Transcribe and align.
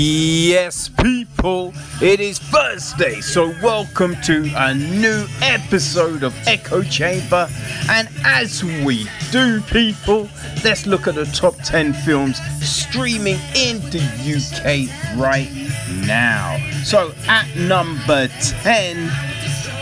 Yes, 0.00 0.88
people, 0.88 1.74
it 2.00 2.20
is 2.20 2.38
Thursday, 2.38 3.20
so 3.20 3.48
welcome 3.60 4.14
to 4.22 4.48
a 4.54 4.72
new 4.72 5.26
episode 5.42 6.22
of 6.22 6.32
Echo 6.46 6.84
Chamber. 6.84 7.48
And 7.90 8.08
as 8.24 8.62
we 8.62 9.08
do, 9.32 9.60
people, 9.62 10.28
let's 10.62 10.86
look 10.86 11.08
at 11.08 11.16
the 11.16 11.24
top 11.24 11.56
10 11.64 11.94
films 11.94 12.38
streaming 12.64 13.40
in 13.56 13.80
the 13.90 13.98
UK 14.22 15.18
right 15.18 15.50
now. 16.06 16.56
So, 16.84 17.12
at 17.26 17.52
number 17.56 18.28
10, 18.28 19.10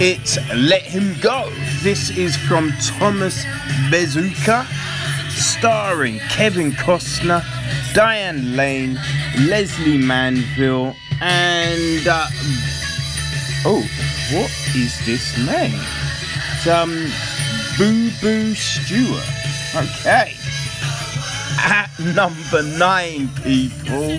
it's 0.01 0.38
Let 0.54 0.80
Him 0.80 1.14
Go. 1.20 1.52
This 1.82 2.09
is 2.16 2.34
from 2.38 2.73
Thomas 2.80 3.45
Bezucha, 3.90 4.64
starring 5.28 6.20
Kevin 6.20 6.73
Costner, 6.73 7.45
Diane 7.96 8.55
Lane, 8.56 9.00
Lesley 9.48 9.96
Manville, 9.96 10.95
and. 11.23 12.06
Uh, 12.06 12.27
oh, 13.64 13.80
what 14.34 14.50
is 14.77 15.00
this 15.06 15.34
name? 15.38 15.80
Um, 16.70 17.10
Boo 17.78 18.10
Boo 18.20 18.54
Stewart. 18.54 19.24
Okay. 19.74 20.34
At 21.59 21.88
number 22.15 22.62
nine, 22.76 23.30
people, 23.37 24.18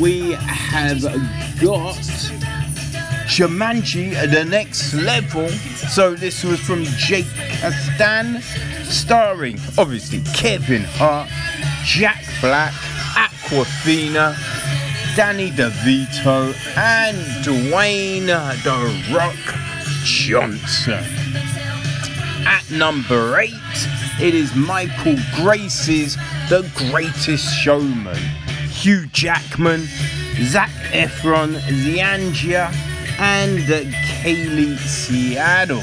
we 0.00 0.34
have 0.34 1.02
got 1.60 1.96
Jumanji 3.26 4.12
at 4.12 4.30
the 4.30 4.44
next 4.44 4.94
level. 4.94 5.48
So 5.48 6.14
this 6.14 6.44
was 6.44 6.60
from 6.60 6.84
Jake 6.84 7.26
Kasdan, 7.58 8.40
starring 8.84 9.58
obviously 9.76 10.22
Kevin 10.32 10.84
Hart, 10.84 11.28
Jack 11.84 12.24
Black, 12.40 12.72
Awkwafina, 13.50 14.36
Danny 15.16 15.50
DeVito, 15.50 16.54
and 16.76 17.16
Dwayne 17.44 18.26
The 18.62 19.12
Rock 19.12 19.34
Johnson. 20.04 21.04
At 22.46 22.70
number 22.70 23.40
eight, 23.40 23.52
it 24.20 24.34
is 24.34 24.54
Michael 24.54 25.16
Gracey's 25.34 26.14
The 26.48 26.62
Greatest 26.90 27.52
Showman. 27.58 28.16
Hugh 28.68 29.06
Jackman, 29.08 29.80
Zac 30.42 30.70
Efron, 30.92 31.54
Ziangia, 31.58 32.72
and 33.18 33.58
Keala 33.58 34.78
Settle. 34.78 35.82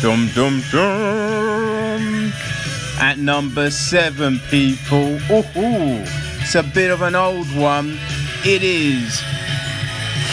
Dum 0.00 0.30
dum 0.36 0.62
dum. 0.70 2.59
At 3.00 3.16
number 3.16 3.70
seven, 3.70 4.38
people. 4.50 5.14
Ooh, 5.56 6.04
it's 6.42 6.54
a 6.54 6.62
bit 6.62 6.90
of 6.90 7.00
an 7.00 7.14
old 7.14 7.46
one. 7.56 7.98
It 8.44 8.62
is 8.62 9.22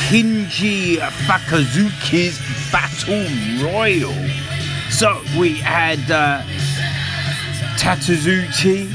Kinji 0.10 0.98
Fakazuki's 0.98 2.38
Battle 2.70 3.24
Royale. 3.66 4.30
So 4.90 5.22
we 5.40 5.54
had 5.54 6.00
uh, 6.12 6.42
Tatazuchi, 7.78 8.88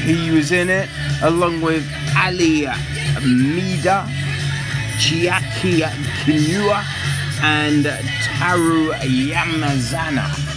he 0.00 0.30
was 0.30 0.50
in 0.50 0.70
it, 0.70 0.88
along 1.22 1.60
with 1.60 1.86
Ali 2.16 2.62
Mida, 3.22 4.06
Chiaki 4.96 5.82
Kinua, 6.24 6.82
and 7.42 7.84
Taru 7.84 8.94
Yamazana. 8.94 10.49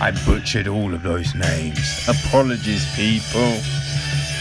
I 0.00 0.10
butchered 0.26 0.68
all 0.68 0.92
of 0.92 1.02
those 1.02 1.34
names. 1.34 2.06
Apologies, 2.08 2.86
people. 2.94 3.54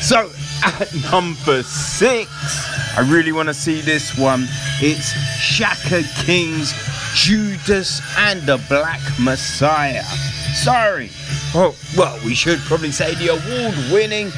So, 0.02 0.30
at 0.64 0.94
number 1.12 1.64
six, 1.64 2.30
I 2.98 3.08
really 3.10 3.32
want 3.32 3.48
to 3.48 3.54
see 3.54 3.82
this 3.82 4.18
one. 4.18 4.48
It's 4.82 5.14
Shaka 5.40 6.04
King's 6.26 6.74
Judas 7.14 8.02
and 8.18 8.42
the 8.42 8.58
Black 8.68 9.00
Messiah. 9.20 10.04
Sorry. 10.54 11.10
Oh, 11.54 11.76
well, 11.98 12.20
we 12.26 12.36
should 12.36 12.60
probably 12.60 12.92
say 12.92 13.16
the 13.16 13.30
award 13.30 13.76
winning 13.92 14.32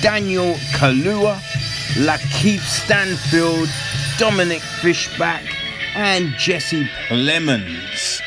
Daniel 0.00 0.54
Kaluuya, 0.74 1.38
Lakeith 1.94 2.60
Stanfield, 2.60 3.68
Dominique 4.18 4.62
Fishback, 4.80 5.44
and 5.94 6.32
Jesse 6.38 6.88
Plemons. 7.08 8.22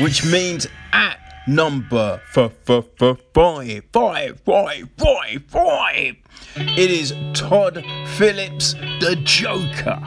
Which 0.00 0.24
means 0.24 0.66
at 0.96 1.18
number 1.46 2.20
f- 2.34 2.50
f- 2.68 2.84
f- 3.00 3.18
five, 3.34 3.84
five, 3.92 4.40
five, 4.40 4.88
five, 4.96 5.42
five, 5.48 6.16
it 6.56 6.90
is 6.90 7.12
Todd 7.34 7.84
Phillips, 8.16 8.72
the 9.00 9.16
Joker. 9.22 10.00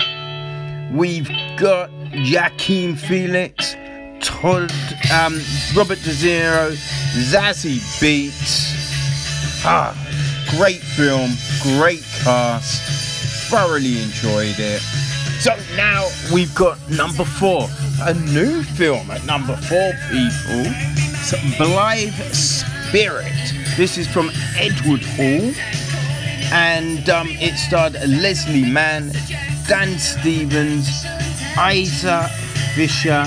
We've 0.91 1.29
got 1.57 1.91
Joaquin 2.15 2.95
Felix, 2.95 3.75
Todd, 4.19 4.71
um, 5.13 5.39
Robert 5.75 5.99
De 6.01 6.11
Niro, 6.23 6.71
Zazie 7.31 7.79
Beetz. 8.01 8.73
Ah, 9.63 9.93
great 10.57 10.81
film, 10.81 11.31
great 11.61 12.03
cast, 12.23 12.81
thoroughly 13.51 14.01
enjoyed 14.01 14.55
it. 14.57 14.81
So 15.39 15.55
now 15.75 16.07
we've 16.33 16.53
got 16.55 16.77
number 16.89 17.23
four, 17.23 17.67
a 18.01 18.13
new 18.13 18.63
film 18.63 19.11
at 19.11 19.25
number 19.25 19.55
four, 19.55 19.91
people. 20.09 20.63
It's 21.21 21.57
Blithe 21.57 22.13
Spirit. 22.33 23.33
This 23.75 23.97
is 23.97 24.07
from 24.07 24.31
Edward 24.57 25.01
Hall, 25.03 25.51
and 26.53 27.09
um, 27.09 27.27
it 27.31 27.57
starred 27.57 27.93
Leslie 28.07 28.69
Mann, 28.69 29.11
Dan 29.67 29.99
Stevens, 29.99 30.87
Isla 31.57 32.29
Fisher, 32.73 33.25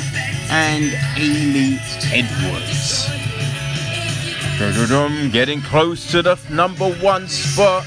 and 0.50 0.90
Ailey 1.16 1.78
Edwards. 2.12 3.08
Dum-dum-dum, 4.58 5.30
Getting 5.30 5.60
close 5.62 6.10
to 6.12 6.22
the 6.22 6.38
number 6.50 6.90
one 6.94 7.28
spot, 7.28 7.84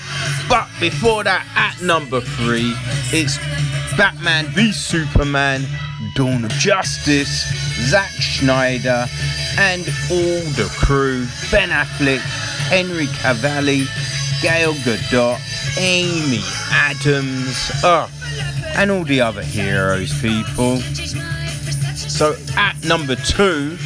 but 0.47 0.67
before 0.79 1.23
that, 1.23 1.46
at 1.56 1.81
number 1.81 2.22
three, 2.22 2.73
it's 3.12 3.38
Batman 3.97 4.46
v 4.47 4.72
Superman, 4.72 5.66
Dawn 6.16 6.46
of 6.46 6.52
Justice, 6.52 7.44
Zack 7.90 8.09
Schneider, 8.09 9.06
and 9.58 9.81
all 10.09 10.40
the 10.56 10.74
crew 10.80 11.28
Ben 11.52 11.70
Affleck, 11.70 12.20
Henry 12.70 13.08
Cavalli, 13.08 13.86
Gail 14.42 14.74
Gadot, 14.76 15.38
Amy 15.78 16.40
Adams, 16.72 17.70
oh, 17.84 18.09
and 18.78 18.92
all 18.92 19.03
the 19.03 19.20
other 19.20 19.44
heroes, 19.44 20.14
people. 20.22 20.78
So 21.98 22.38
at 22.56 22.82
number 22.86 23.16
two, 23.16 23.78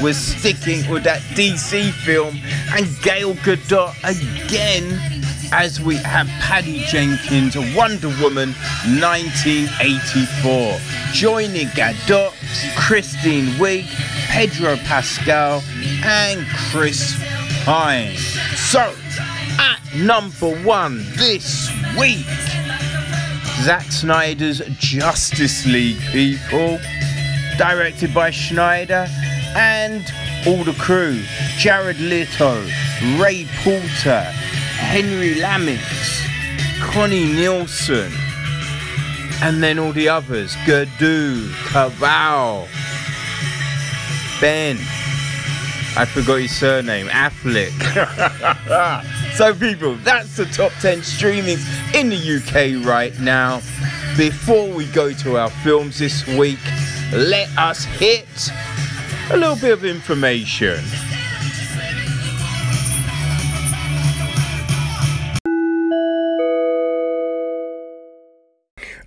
we're 0.00 0.12
sticking 0.12 0.88
with 0.88 1.02
that 1.04 1.22
DC 1.34 1.90
film 1.90 2.38
and 2.72 2.86
Gail 3.02 3.34
Gadot 3.34 3.94
again 4.04 5.13
as 5.56 5.80
we 5.80 5.94
have 5.98 6.26
Patty 6.40 6.80
Jenkins, 6.88 7.56
Wonder 7.76 8.08
Woman 8.20 8.52
1984, 9.00 10.80
joining 11.12 11.68
Gadot, 11.68 12.32
Christine 12.76 13.46
Wiig, 13.54 13.86
Pedro 14.26 14.74
Pascal, 14.78 15.62
and 16.04 16.44
Chris 16.72 17.14
Pine. 17.64 18.16
So, 18.56 18.92
at 19.60 19.78
number 19.96 20.60
one 20.64 21.04
this 21.14 21.70
week, 21.96 22.26
Zack 23.62 23.92
Snyder's 23.92 24.60
Justice 24.78 25.64
League, 25.66 26.00
people, 26.10 26.80
directed 27.56 28.12
by 28.12 28.30
Schneider 28.30 29.06
and 29.54 30.04
all 30.48 30.64
the 30.64 30.74
crew. 30.80 31.22
Jared 31.58 32.00
Leto, 32.00 32.60
Ray 33.18 33.46
Porter, 33.62 34.26
Henry 34.94 35.34
Lammix, 35.34 36.24
Connie 36.80 37.24
Nielsen, 37.24 38.12
and 39.42 39.60
then 39.60 39.76
all 39.76 39.90
the 39.90 40.08
others 40.08 40.54
Gadu, 40.66 41.52
Cabal, 41.66 42.68
Ben. 44.40 44.76
I 45.96 46.04
forgot 46.04 46.36
his 46.42 46.56
surname, 46.56 47.08
Affleck. 47.08 47.74
so, 49.34 49.52
people, 49.52 49.96
that's 49.96 50.36
the 50.36 50.44
top 50.44 50.70
10 50.80 50.98
streamings 50.98 51.66
in 51.92 52.10
the 52.10 52.36
UK 52.36 52.86
right 52.86 53.18
now. 53.18 53.56
Before 54.16 54.68
we 54.68 54.86
go 54.92 55.12
to 55.12 55.38
our 55.38 55.50
films 55.50 55.98
this 55.98 56.24
week, 56.24 56.60
let 57.12 57.48
us 57.58 57.82
hit 57.82 58.28
a 59.32 59.36
little 59.36 59.56
bit 59.56 59.72
of 59.72 59.84
information. 59.84 60.78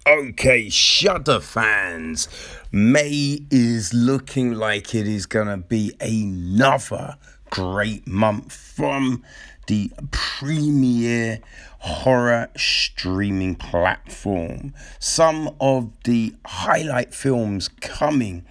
Okay, 0.07 0.69
Shudder 0.69 1.41
fans, 1.41 2.29
May 2.71 3.39
is 3.51 3.93
looking 3.93 4.53
like 4.53 4.95
it 4.95 5.05
is 5.05 5.25
gonna 5.25 5.57
be 5.57 5.91
another 5.99 7.17
great 7.49 8.07
month 8.07 8.53
from 8.53 9.21
the 9.67 9.91
premier 10.11 11.39
horror 11.79 12.47
streaming 12.55 13.55
platform. 13.55 14.73
Some 14.97 15.53
of 15.59 15.91
the 16.05 16.33
highlight 16.45 17.13
films 17.13 17.67
coming. 17.67 18.45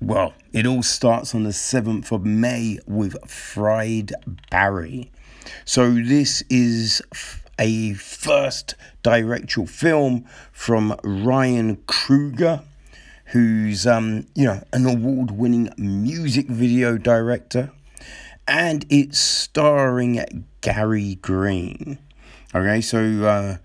Well, 0.00 0.32
it 0.54 0.66
all 0.66 0.82
starts 0.82 1.34
on 1.34 1.44
the 1.44 1.52
7th 1.52 2.10
of 2.10 2.24
May 2.24 2.78
with 2.86 3.18
Fried 3.30 4.14
Barry. 4.50 5.12
So, 5.66 5.92
this 5.92 6.42
is 6.48 7.02
a 7.58 7.94
first 7.94 8.74
directorial 9.02 9.66
film 9.66 10.24
from 10.52 10.96
Ryan 11.02 11.76
Kruger, 11.86 12.62
who's 13.26 13.86
um, 13.86 14.26
you 14.34 14.44
know 14.44 14.62
an 14.72 14.86
award-winning 14.86 15.70
music 15.76 16.46
video 16.46 16.98
director, 16.98 17.70
and 18.46 18.84
it's 18.90 19.18
starring 19.18 20.44
Gary 20.60 21.16
Green. 21.16 21.98
Okay, 22.54 22.80
so 22.80 23.24
uh, 23.24 23.56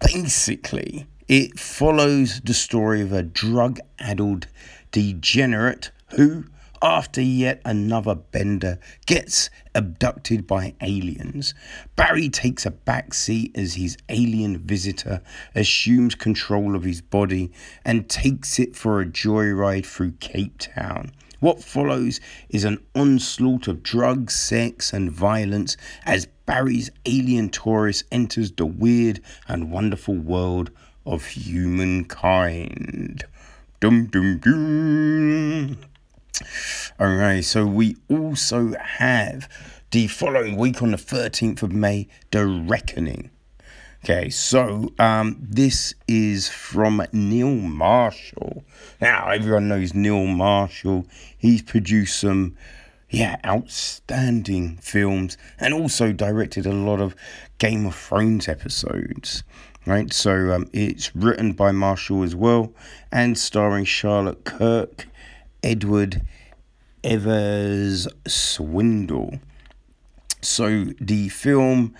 basically, 0.00 1.06
it 1.26 1.58
follows 1.58 2.40
the 2.40 2.54
story 2.54 3.00
of 3.02 3.12
a 3.12 3.22
drug-addled 3.22 4.46
degenerate 4.92 5.90
who 6.16 6.44
after 6.82 7.20
yet 7.20 7.60
another 7.64 8.14
bender 8.14 8.78
gets 9.06 9.50
abducted 9.74 10.46
by 10.46 10.74
aliens. 10.80 11.54
Barry 11.96 12.28
takes 12.28 12.64
a 12.66 12.70
back 12.70 13.14
seat 13.14 13.52
as 13.56 13.74
his 13.74 13.96
alien 14.08 14.58
visitor 14.58 15.22
assumes 15.54 16.14
control 16.14 16.74
of 16.74 16.84
his 16.84 17.00
body 17.00 17.50
and 17.84 18.08
takes 18.08 18.58
it 18.58 18.76
for 18.76 19.00
a 19.00 19.06
joyride 19.06 19.86
through 19.86 20.12
Cape 20.12 20.58
Town. 20.58 21.12
What 21.40 21.62
follows 21.62 22.20
is 22.48 22.64
an 22.64 22.84
onslaught 22.96 23.68
of 23.68 23.84
drugs, 23.84 24.34
sex, 24.34 24.92
and 24.92 25.10
violence 25.10 25.76
as 26.04 26.26
Barry's 26.46 26.90
alien 27.06 27.50
tourist 27.50 28.04
enters 28.10 28.50
the 28.50 28.66
weird 28.66 29.20
and 29.46 29.70
wonderful 29.70 30.16
world 30.16 30.72
of 31.06 31.26
humankind. 31.26 33.24
Dum 33.80 34.06
dum 34.06 34.38
dum. 34.38 35.78
Alright, 37.00 37.44
so 37.44 37.66
we 37.66 37.96
also 38.10 38.74
have 38.74 39.48
the 39.90 40.06
following 40.06 40.56
week 40.56 40.82
on 40.82 40.90
the 40.90 40.96
13th 40.96 41.62
of 41.62 41.72
May, 41.72 42.08
The 42.30 42.46
Reckoning. 42.46 43.30
Okay, 44.04 44.30
so 44.30 44.92
um, 44.98 45.36
this 45.40 45.94
is 46.06 46.48
from 46.48 47.02
Neil 47.12 47.50
Marshall. 47.50 48.64
Now, 49.00 49.28
everyone 49.30 49.68
knows 49.68 49.92
Neil 49.92 50.26
Marshall. 50.26 51.06
He's 51.36 51.62
produced 51.62 52.20
some, 52.20 52.56
yeah, 53.10 53.36
outstanding 53.44 54.76
films 54.76 55.36
and 55.58 55.74
also 55.74 56.12
directed 56.12 56.64
a 56.64 56.72
lot 56.72 57.00
of 57.00 57.16
Game 57.58 57.86
of 57.86 57.94
Thrones 57.94 58.48
episodes. 58.48 59.42
Right, 59.86 60.12
so 60.12 60.52
um, 60.52 60.68
it's 60.72 61.16
written 61.16 61.54
by 61.54 61.72
Marshall 61.72 62.22
as 62.22 62.34
well 62.34 62.72
and 63.10 63.38
starring 63.38 63.86
Charlotte 63.86 64.44
Kirk 64.44 65.06
Edward 65.62 66.22
Evers 67.02 68.08
Swindle. 68.26 69.40
So 70.40 70.86
the 71.00 71.28
film 71.28 71.94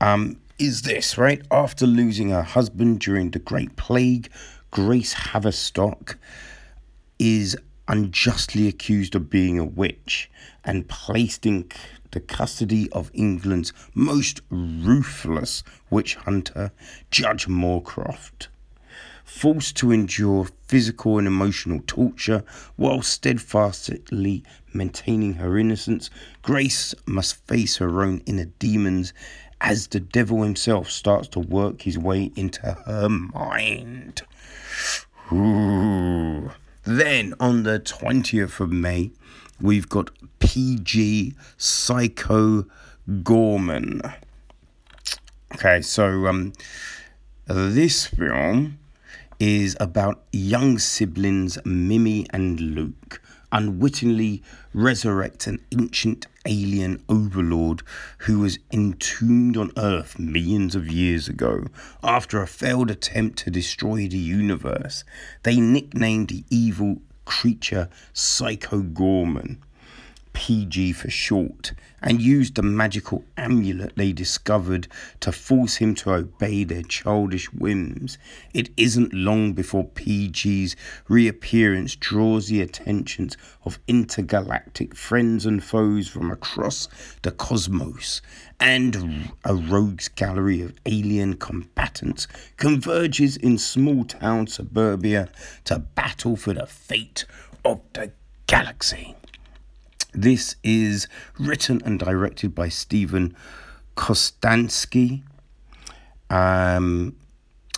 um, 0.00 0.38
is 0.58 0.82
this, 0.82 1.18
right? 1.18 1.42
After 1.50 1.86
losing 1.86 2.30
her 2.30 2.42
husband 2.42 3.00
during 3.00 3.30
the 3.30 3.38
Great 3.38 3.76
Plague, 3.76 4.30
Grace 4.70 5.14
Haverstock 5.14 6.16
is 7.18 7.56
unjustly 7.88 8.68
accused 8.68 9.14
of 9.14 9.28
being 9.28 9.58
a 9.58 9.64
witch 9.64 10.30
and 10.64 10.88
placed 10.88 11.44
in 11.44 11.68
the 12.12 12.20
custody 12.20 12.90
of 12.92 13.10
England's 13.12 13.72
most 13.94 14.40
ruthless 14.50 15.62
witch 15.90 16.14
hunter, 16.14 16.72
Judge 17.10 17.46
Moorcroft 17.46 18.48
forced 19.32 19.76
to 19.78 19.90
endure 19.90 20.46
physical 20.68 21.18
and 21.18 21.26
emotional 21.26 21.80
torture 21.86 22.44
while 22.76 23.02
steadfastly 23.02 24.44
maintaining 24.72 25.34
her 25.34 25.58
innocence, 25.58 26.10
Grace 26.42 26.94
must 27.06 27.46
face 27.46 27.78
her 27.78 28.02
own 28.02 28.22
inner 28.26 28.44
demons 28.58 29.12
as 29.60 29.86
the 29.88 30.00
devil 30.00 30.42
himself 30.42 30.90
starts 30.90 31.28
to 31.28 31.40
work 31.40 31.82
his 31.82 31.98
way 31.98 32.30
into 32.36 32.60
her 32.60 33.08
mind. 33.08 34.22
Ooh. 35.32 36.50
Then 36.84 37.34
on 37.40 37.62
the 37.62 37.80
20th 37.80 38.60
of 38.60 38.70
May, 38.70 39.12
we've 39.60 39.88
got 39.88 40.10
PG 40.40 41.34
Psycho 41.56 42.66
Goreman. 43.08 44.14
Okay, 45.54 45.80
so 45.80 46.26
um, 46.26 46.52
this 47.46 48.06
film 48.06 48.78
is 49.42 49.76
about 49.80 50.22
young 50.30 50.78
siblings 50.78 51.58
Mimi 51.64 52.24
and 52.30 52.60
Luke 52.60 53.20
unwittingly 53.50 54.40
resurrect 54.72 55.48
an 55.48 55.58
ancient 55.72 56.28
alien 56.46 57.02
overlord 57.08 57.82
who 58.18 58.38
was 58.38 58.60
entombed 58.72 59.56
on 59.56 59.72
Earth 59.76 60.16
millions 60.16 60.76
of 60.76 60.86
years 60.86 61.26
ago 61.26 61.64
after 62.04 62.40
a 62.40 62.46
failed 62.46 62.88
attempt 62.88 63.36
to 63.36 63.50
destroy 63.50 64.06
the 64.06 64.16
universe. 64.16 65.02
They 65.42 65.58
nicknamed 65.58 66.28
the 66.28 66.44
evil 66.48 67.02
creature 67.24 67.88
Psycho 68.12 68.80
Goreman. 68.80 69.56
PG 70.32 70.92
for 70.92 71.10
short, 71.10 71.72
and 72.02 72.20
used 72.20 72.56
the 72.56 72.62
magical 72.62 73.24
amulet 73.36 73.92
they 73.96 74.12
discovered 74.12 74.88
to 75.20 75.30
force 75.30 75.76
him 75.76 75.94
to 75.94 76.12
obey 76.12 76.64
their 76.64 76.82
childish 76.82 77.52
whims. 77.52 78.18
It 78.52 78.70
isn't 78.76 79.12
long 79.12 79.52
before 79.52 79.88
PG's 79.88 80.74
reappearance 81.08 81.94
draws 81.96 82.48
the 82.48 82.60
attentions 82.60 83.36
of 83.64 83.78
intergalactic 83.86 84.96
friends 84.96 85.46
and 85.46 85.62
foes 85.62 86.08
from 86.08 86.30
across 86.30 86.88
the 87.22 87.30
cosmos, 87.30 88.20
and 88.58 89.30
a 89.44 89.54
rogues 89.54 90.08
gallery 90.08 90.62
of 90.62 90.74
alien 90.86 91.34
combatants 91.34 92.26
converges 92.56 93.36
in 93.36 93.58
small 93.58 94.04
town 94.04 94.46
suburbia 94.46 95.28
to 95.64 95.78
battle 95.78 96.36
for 96.36 96.52
the 96.54 96.66
fate 96.66 97.24
of 97.64 97.80
the 97.92 98.12
galaxy. 98.46 99.14
This 100.12 100.56
is 100.62 101.08
written 101.38 101.80
and 101.84 101.98
directed 101.98 102.54
by 102.54 102.68
Steven 102.68 103.34
Kostanski. 103.96 105.22
Um, 106.28 107.16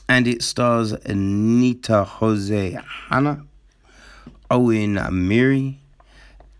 and 0.08 0.26
it 0.26 0.42
stars 0.42 0.92
Anita 0.92 2.04
Jose 2.04 2.78
Hanna, 3.08 3.44
Owen 4.50 4.94
Myre, 4.94 5.74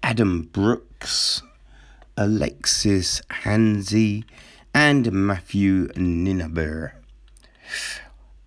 Adam 0.03 0.43
Brooks, 0.43 1.43
Alexis 2.17 3.21
Hanzi, 3.43 4.25
and 4.73 5.13
Matthew 5.13 5.89
Ninaber. 5.89 6.93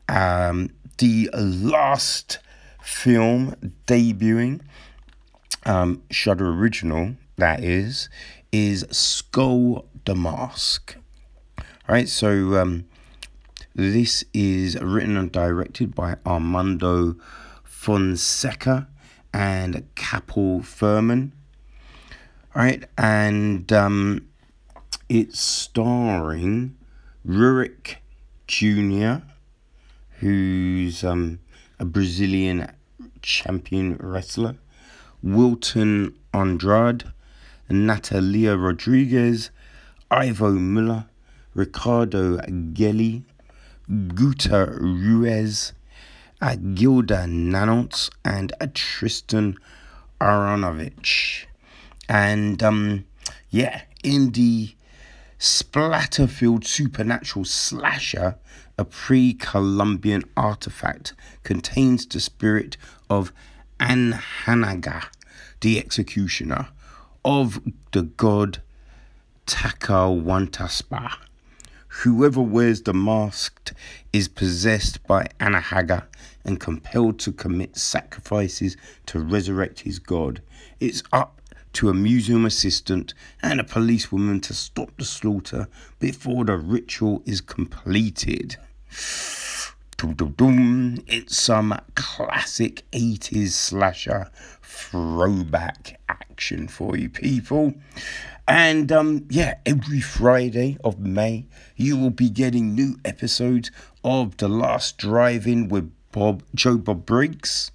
Um, 0.08 0.70
the 0.98 1.30
last 1.34 2.40
film 2.82 3.56
debuting 3.86 4.62
um, 5.68 6.02
Shudder 6.10 6.50
original, 6.50 7.16
that 7.36 7.64
is, 7.64 8.10
is 8.52 8.86
Skull 8.90 9.86
the 10.06 10.16
Mask. 10.16 10.96
All 11.60 11.66
right, 11.90 12.08
so 12.08 12.56
um, 12.56 12.86
this 13.76 14.24
is 14.34 14.80
written 14.80 15.18
and 15.18 15.32
directed 15.32 15.94
by 15.94 16.16
Armando 16.26 17.16
Fonseca 17.64 18.88
and 19.34 19.84
Kapel 19.96 20.62
Furman. 20.62 21.34
All 22.56 22.64
right, 22.64 22.86
and 22.98 23.72
um, 23.72 24.28
it's 25.10 25.40
starring 25.40 26.78
Rurik 27.28 27.98
Jr., 28.48 29.26
who's 30.20 31.04
um, 31.04 31.40
a 31.80 31.86
Brazilian 31.86 32.72
champion 33.22 33.98
wrestler. 33.98 34.56
Wilton 35.24 36.16
Andrade, 36.34 37.12
Natalia 37.70 38.56
Rodriguez, 38.56 39.52
Ivo 40.10 40.52
Muller, 40.52 41.06
Ricardo 41.54 42.38
Gelli, 42.74 43.24
Guta 43.90 44.68
Ruiz, 44.80 45.74
Gilda 46.42 47.26
Nanont, 47.26 48.10
and 48.24 48.54
Tristan 48.74 49.58
Aronovich. 50.22 51.46
And 52.08 52.62
um, 52.64 53.06
yeah, 53.50 53.82
in 54.04 54.32
the 54.32 54.76
Splatterfield 55.40 56.66
supernatural 56.66 57.46
slasher, 57.46 58.38
a 58.78 58.86
pre 58.86 59.34
Columbian 59.34 60.24
artifact 60.36 61.14
contains 61.44 62.06
the 62.06 62.20
spirit 62.20 62.78
of 63.10 63.32
Anhanaga, 63.80 65.06
the 65.62 65.80
executioner, 65.80 66.70
of 67.24 67.60
the 67.92 68.04
god 68.04 68.62
Takawantaspa. 69.46 71.18
Whoever 72.04 72.42
wears 72.42 72.82
the 72.82 72.94
mask 72.94 73.74
is 74.14 74.28
possessed 74.28 75.06
by 75.08 75.28
Anahaga 75.40 76.06
and 76.44 76.60
compelled 76.60 77.18
to 77.20 77.32
commit 77.32 77.78
sacrifices 77.78 78.78
to 79.08 79.20
resurrect 79.20 79.80
his 79.80 80.00
god. 80.00 80.42
It's 80.80 81.02
up 81.12 81.42
to 81.74 81.90
a 81.90 81.94
museum 81.94 82.46
assistant 82.46 83.14
and 83.42 83.60
a 83.60 83.64
policewoman 83.64 84.42
to 84.42 84.54
stop 84.54 84.92
the 84.98 85.06
slaughter 85.06 85.68
before 86.00 86.46
the 86.46 86.58
ritual 86.58 87.24
is 87.26 87.42
completed. 87.42 88.58
It's 90.00 91.36
some 91.36 91.80
classic 91.96 92.84
80s 92.92 93.50
slasher 93.50 94.30
throwback 94.62 96.00
action 96.08 96.68
for 96.68 96.96
you 96.96 97.10
people. 97.10 97.74
And 98.48 98.92
um, 98.92 99.25
yeah, 99.30 99.56
every 99.66 100.00
Friday 100.00 100.77
of 100.84 101.00
May, 101.00 101.48
you 101.75 101.98
will 101.98 102.12
be 102.12 102.30
getting 102.30 102.75
new 102.75 102.98
episodes 103.04 103.72
of 104.04 104.38
The 104.38 104.48
Last 104.48 105.00
Drive 105.00 105.48
In 105.48 105.68
with 105.68 105.92
Bob 106.12 106.44
Joe 106.54 106.77
Bob 106.77 107.06
Briggs. 107.06 107.72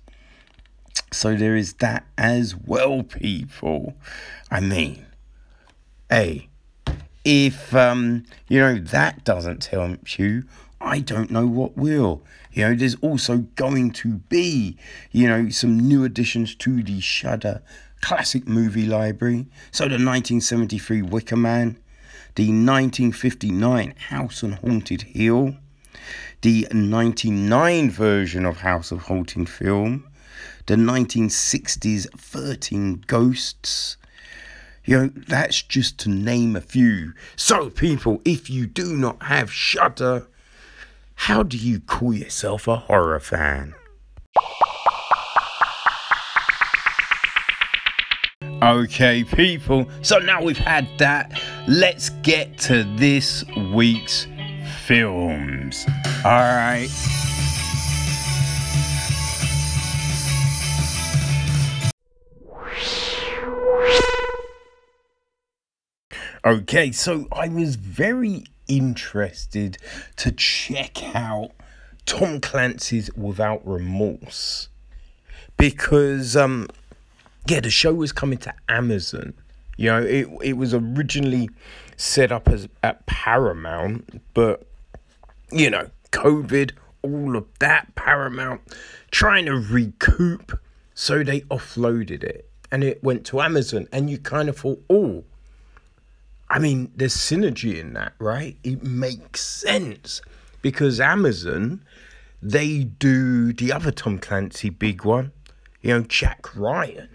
So 1.10 1.34
there 1.34 1.56
is 1.56 1.74
that 1.74 2.06
as 2.16 2.54
well, 2.54 3.02
people. 3.02 3.94
I 4.48 4.60
mean, 4.60 5.06
hey, 6.08 6.48
if 7.24 7.74
um, 7.74 8.24
you 8.48 8.60
know 8.60 8.78
that 8.78 9.24
doesn't 9.24 9.62
tempt 9.62 10.18
you, 10.18 10.44
I 10.82 10.98
don't 10.98 11.30
know 11.30 11.46
what 11.46 11.76
will. 11.76 12.22
You 12.52 12.68
know, 12.68 12.74
there's 12.74 12.96
also 12.96 13.38
going 13.54 13.92
to 13.92 14.14
be, 14.28 14.76
you 15.12 15.28
know, 15.28 15.48
some 15.48 15.78
new 15.78 16.04
additions 16.04 16.54
to 16.56 16.82
the 16.82 17.00
Shudder 17.00 17.62
classic 18.00 18.48
movie 18.48 18.84
library. 18.84 19.46
So 19.70 19.84
the 19.84 19.92
1973 19.92 21.02
Wicker 21.02 21.36
Man, 21.36 21.78
the 22.34 22.48
1959 22.48 23.94
House 24.08 24.42
on 24.42 24.52
Haunted 24.52 25.02
Hill, 25.02 25.56
the 26.42 26.66
99 26.72 27.90
version 27.90 28.44
of 28.44 28.58
House 28.58 28.90
of 28.90 29.02
Haunted 29.02 29.48
film, 29.48 30.08
the 30.66 30.74
1960s 30.74 32.10
13 32.18 33.04
Ghosts. 33.06 33.96
You 34.84 34.98
know, 34.98 35.10
that's 35.28 35.62
just 35.62 35.98
to 36.00 36.08
name 36.10 36.56
a 36.56 36.60
few. 36.60 37.12
So, 37.36 37.70
people, 37.70 38.20
if 38.24 38.50
you 38.50 38.66
do 38.66 38.96
not 38.96 39.22
have 39.22 39.52
Shudder, 39.52 40.26
how 41.26 41.40
do 41.44 41.56
you 41.56 41.78
call 41.78 42.12
yourself 42.12 42.66
a 42.66 42.74
horror 42.74 43.20
fan? 43.20 43.72
Okay, 48.60 49.22
people, 49.22 49.88
so 50.02 50.18
now 50.18 50.42
we've 50.42 50.58
had 50.58 50.88
that, 50.98 51.40
let's 51.68 52.10
get 52.22 52.58
to 52.58 52.82
this 52.96 53.44
week's 53.72 54.26
films. 54.84 55.86
Alright. 56.24 56.90
Okay, 66.44 66.90
so 66.90 67.28
I 67.30 67.46
was 67.46 67.76
very 67.76 68.42
interested 68.76 69.76
to 70.16 70.32
check 70.32 71.14
out 71.14 71.50
Tom 72.06 72.40
Clancy's 72.40 73.12
Without 73.14 73.66
Remorse. 73.66 74.68
Because 75.56 76.36
um 76.36 76.68
yeah 77.46 77.60
the 77.60 77.70
show 77.70 77.92
was 77.92 78.12
coming 78.12 78.38
to 78.38 78.54
Amazon. 78.68 79.34
You 79.76 79.90
know 79.90 80.02
it 80.02 80.28
it 80.42 80.52
was 80.54 80.74
originally 80.74 81.50
set 81.96 82.32
up 82.32 82.48
as 82.48 82.68
at 82.82 83.04
Paramount 83.06 84.22
but 84.34 84.66
you 85.52 85.70
know 85.70 85.88
covid 86.10 86.72
all 87.02 87.36
of 87.36 87.46
that 87.58 87.94
Paramount 87.94 88.60
trying 89.10 89.44
to 89.46 89.54
recoup 89.54 90.58
so 90.94 91.22
they 91.22 91.40
offloaded 91.42 92.24
it. 92.24 92.48
And 92.70 92.82
it 92.82 93.04
went 93.04 93.26
to 93.26 93.42
Amazon 93.42 93.86
and 93.92 94.08
you 94.08 94.18
kind 94.18 94.48
of 94.48 94.56
thought 94.56 94.82
oh 94.88 95.24
I 96.52 96.58
mean, 96.58 96.92
there's 96.94 97.16
synergy 97.16 97.80
in 97.80 97.94
that, 97.94 98.12
right? 98.18 98.58
It 98.62 98.82
makes 98.82 99.40
sense 99.40 100.20
because 100.60 101.00
Amazon, 101.00 101.82
they 102.42 102.84
do 102.84 103.54
the 103.54 103.72
other 103.72 103.90
Tom 103.90 104.18
Clancy 104.18 104.68
big 104.68 105.02
one, 105.06 105.32
you 105.80 105.94
know, 105.94 106.02
Jack 106.02 106.54
Ryan. 106.54 107.08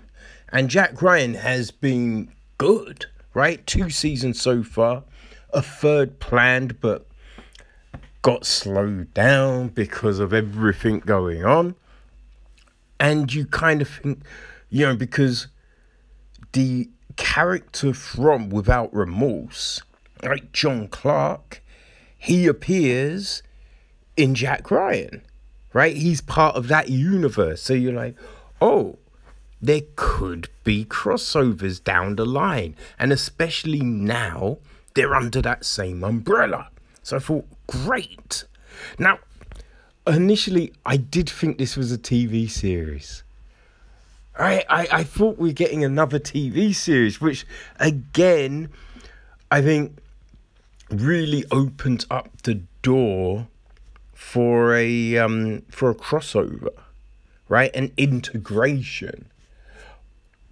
And 0.51 0.70
Jack 0.72 1.03
Ryan 1.03 1.36
has 1.36 1.70
been 1.70 2.34
good, 2.58 3.06
right? 3.36 3.65
Two 3.67 3.91
seasons 3.91 4.41
so 4.41 4.63
far, 4.63 5.03
a 5.53 5.62
third 5.62 6.20
planned, 6.20 6.82
but 6.82 7.06
got 8.24 8.44
slowed 8.44 9.13
down 9.13 9.67
because 9.67 10.17
of 10.17 10.34
everything 10.34 10.98
going 11.01 11.46
on. 11.46 11.75
And 13.00 13.32
you 13.32 13.46
kind 13.46 13.84
of 13.84 13.88
think, 13.88 14.24
you 14.70 14.84
know, 14.84 14.96
because 14.96 15.46
the 16.53 16.89
character 17.17 17.93
from 17.93 18.50
Without 18.50 18.93
Remorse, 18.93 19.81
like 20.24 20.53
John 20.53 20.88
Clark, 20.88 21.62
he 22.17 22.47
appears 22.47 23.43
in 24.15 24.33
Jack 24.33 24.71
Ryan, 24.71 25.21
right? 25.74 25.95
He's 25.95 26.21
part 26.21 26.55
of 26.55 26.67
that 26.69 26.89
universe. 26.89 27.62
So 27.62 27.74
you're 27.74 27.93
like, 27.93 28.15
oh, 28.62 28.97
there 29.62 29.81
could 29.95 30.50
be 30.63 30.86
crossovers 30.86 31.83
down 31.83 32.15
the 32.15 32.25
line. 32.25 32.75
And 32.97 33.12
especially 33.12 33.81
now, 33.81 34.57
they're 34.93 35.15
under 35.15 35.41
that 35.41 35.65
same 35.65 36.03
umbrella. 36.03 36.69
So 37.03 37.17
I 37.17 37.19
thought, 37.19 37.45
great. 37.67 38.45
Now, 38.97 39.19
initially, 40.05 40.74
I 40.86 40.97
did 40.97 41.29
think 41.29 41.57
this 41.57 41.77
was 41.77 41.91
a 41.91 41.97
TV 41.97 42.50
series. 42.50 43.24
I, 44.38 44.63
I, 44.70 44.88
I 44.91 45.03
thought 45.03 45.38
we 45.38 45.50
are 45.50 45.53
getting 45.53 45.84
another 45.84 46.20
TV 46.20 46.74
series, 46.74 47.20
which 47.20 47.46
again, 47.79 48.70
I 49.51 49.62
think 49.62 49.98
really 50.89 51.44
opened 51.51 52.06
up 52.10 52.41
the 52.44 52.62
door 52.82 53.48
for 54.13 54.75
a 54.75 55.17
um 55.17 55.63
for 55.70 55.89
a 55.89 55.96
crossover, 55.96 56.70
right? 57.50 57.75
An 57.75 57.91
integration. 57.98 59.29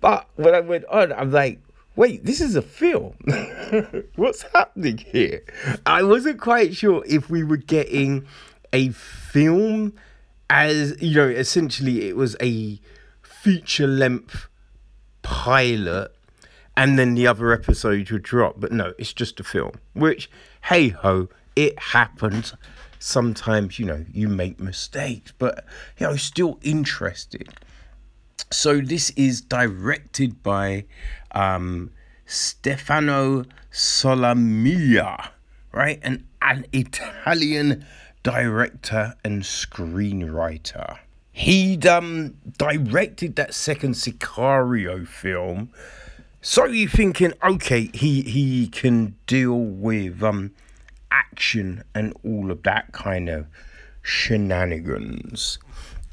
But 0.02 0.28
when 0.36 0.54
I 0.54 0.60
went 0.60 0.86
on, 0.86 1.14
I'm 1.14 1.32
like, 1.32 1.60
wait, 1.96 2.26
this 2.26 2.42
is 2.42 2.56
a 2.56 2.62
film. 2.62 3.16
What's 4.16 4.44
happening 4.54 4.98
here? 4.98 5.44
I 5.86 6.04
wasn't 6.04 6.40
quite 6.40 6.76
sure 6.76 7.04
if 7.08 7.30
we 7.30 7.44
were 7.44 7.58
getting 7.58 8.26
a 8.74 8.90
film 8.90 9.94
as 10.50 11.02
you 11.02 11.16
know, 11.16 11.28
essentially 11.28 12.08
it 12.08 12.16
was 12.16 12.36
a 12.42 12.80
feature 13.46 13.86
length 13.86 14.48
pilot 15.22 16.12
and 16.76 16.98
then 16.98 17.14
the 17.14 17.28
other 17.28 17.54
episodes 17.54 18.12
would 18.12 18.24
drop. 18.24 18.56
But 18.58 18.72
no, 18.72 18.94
it's 18.98 19.14
just 19.14 19.40
a 19.40 19.44
film, 19.44 19.74
which, 19.94 20.32
hey 20.64 20.90
ho, 20.90 21.30
it 21.56 21.78
happens. 21.78 22.56
Sometimes, 22.98 23.78
you 23.78 23.86
know, 23.86 24.04
you 24.12 24.28
make 24.28 24.60
mistakes, 24.60 25.32
but, 25.38 25.64
you 26.00 26.08
know, 26.08 26.16
still 26.16 26.58
interested. 26.64 27.50
So 28.52 28.82
this 28.82 29.12
is 29.12 29.42
directed 29.42 30.42
by 30.42 30.86
um, 31.30 31.92
Stefano 32.26 33.46
Solamiglia, 33.72 35.30
right? 35.72 36.00
An, 36.02 36.28
an 36.42 36.66
Italian 36.74 37.86
director 38.24 39.14
and 39.24 39.44
screenwriter. 39.44 40.98
He'd 41.38 41.86
um, 41.86 42.38
directed 42.58 43.36
that 43.36 43.54
second 43.54 43.96
Sicario 43.96 45.06
film. 45.06 45.70
So 46.40 46.64
you're 46.64 46.90
thinking, 46.90 47.34
okay, 47.44 47.90
he 47.94 48.22
he 48.22 48.70
can 48.70 49.18
deal 49.28 49.60
with 49.60 50.24
um 50.24 50.52
action 51.12 51.84
and 51.94 52.14
all 52.24 52.52
of 52.52 52.64
that 52.64 52.94
kind 52.94 53.28
of 53.28 53.48
shenanigans. 54.02 55.60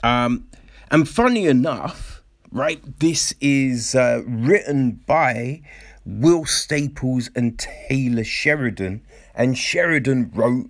Um, 0.02 0.48
and 0.90 1.08
funny 1.08 1.46
enough, 1.46 2.20
right, 2.50 2.82
this 2.98 3.32
is 3.40 3.94
uh, 3.94 4.22
written 4.26 5.02
by 5.06 5.62
Will 6.04 6.46
Staples 6.46 7.30
and 7.36 7.56
Taylor 7.60 8.24
Sheridan, 8.24 9.02
and 9.36 9.56
Sheridan 9.56 10.32
wrote 10.34 10.68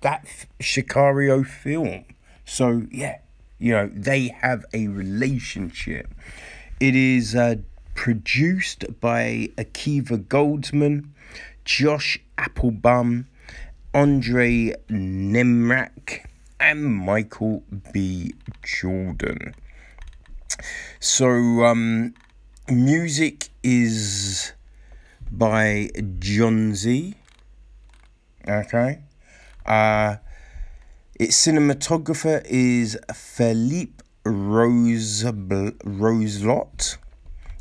that 0.00 0.26
Sicario 0.60 1.46
film. 1.46 2.06
So 2.44 2.88
yeah, 2.90 3.18
you 3.64 3.72
know, 3.72 3.90
they 3.94 4.28
have 4.28 4.66
a 4.74 4.88
relationship. 4.88 6.12
It 6.80 6.94
is 6.94 7.34
uh, 7.34 7.54
produced 7.94 8.84
by 9.00 9.48
Akiva 9.56 10.22
Goldsman, 10.22 11.08
Josh 11.64 12.20
Appelbaum, 12.36 13.24
Andre 13.94 14.74
Nemrak, 14.90 16.26
and 16.60 16.84
Michael 16.84 17.62
B. 17.90 18.34
Jordan. 18.62 19.54
So, 21.00 21.30
um, 21.64 22.12
music 22.68 23.48
is 23.62 24.52
by 25.32 25.88
Jónsi. 25.94 27.14
Okay. 28.46 28.98
Uh, 29.64 30.16
its 31.16 31.46
cinematographer 31.46 32.44
is 32.46 32.98
Philippe 33.14 34.02
Rose 34.24 35.22
Roselot. 35.24 36.96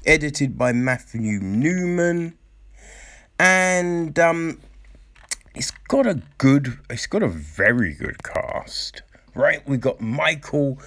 Edited 0.05 0.57
by 0.57 0.73
Matthew 0.73 1.39
Newman. 1.39 2.37
And 3.39 4.17
um, 4.19 4.59
it's 5.55 5.71
got 5.87 6.07
a 6.07 6.21
good, 6.37 6.79
it's 6.89 7.05
got 7.05 7.21
a 7.23 7.27
very 7.27 7.93
good 7.93 8.23
cast. 8.23 9.03
Right, 9.35 9.67
we 9.67 9.77
got 9.77 10.01
Michael 10.01 10.79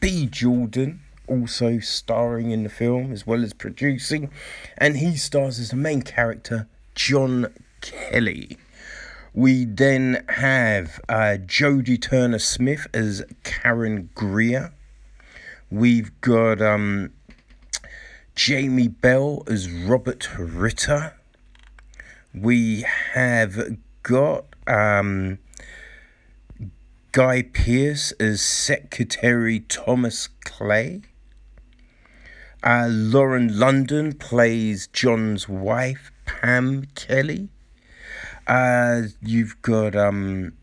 B. 0.00 0.26
Jordan 0.26 1.00
also 1.28 1.78
starring 1.78 2.50
in 2.50 2.62
the 2.62 2.68
film 2.68 3.12
as 3.12 3.26
well 3.26 3.44
as 3.44 3.52
producing, 3.52 4.30
and 4.76 4.96
he 4.96 5.16
stars 5.16 5.58
as 5.58 5.70
the 5.70 5.76
main 5.76 6.02
character, 6.02 6.66
John 6.94 7.52
Kelly. 7.80 8.56
We 9.38 9.66
then 9.66 10.24
have 10.30 11.00
uh, 11.08 11.36
Jodie 11.46 12.02
Turner 12.02 12.40
Smith 12.40 12.88
as 12.92 13.22
Karen 13.44 14.10
Greer. 14.12 14.72
We've 15.70 16.10
got 16.20 16.60
um, 16.60 17.12
Jamie 18.34 18.88
Bell 18.88 19.44
as 19.46 19.70
Robert 19.70 20.28
Ritter. 20.36 21.14
We 22.34 22.84
have 23.12 23.76
got 24.02 24.46
um, 24.66 25.38
Guy 27.12 27.42
Pearce 27.42 28.10
as 28.18 28.42
Secretary 28.42 29.60
Thomas 29.60 30.30
Clay. 30.44 31.02
Uh, 32.64 32.88
Lauren 32.90 33.56
London 33.56 34.14
plays 34.14 34.88
John's 34.88 35.48
wife, 35.48 36.10
Pam 36.26 36.86
Kelly. 36.96 37.50
Uh, 38.48 39.02
you've 39.20 39.60
got 39.60 39.94
um, 39.94 40.54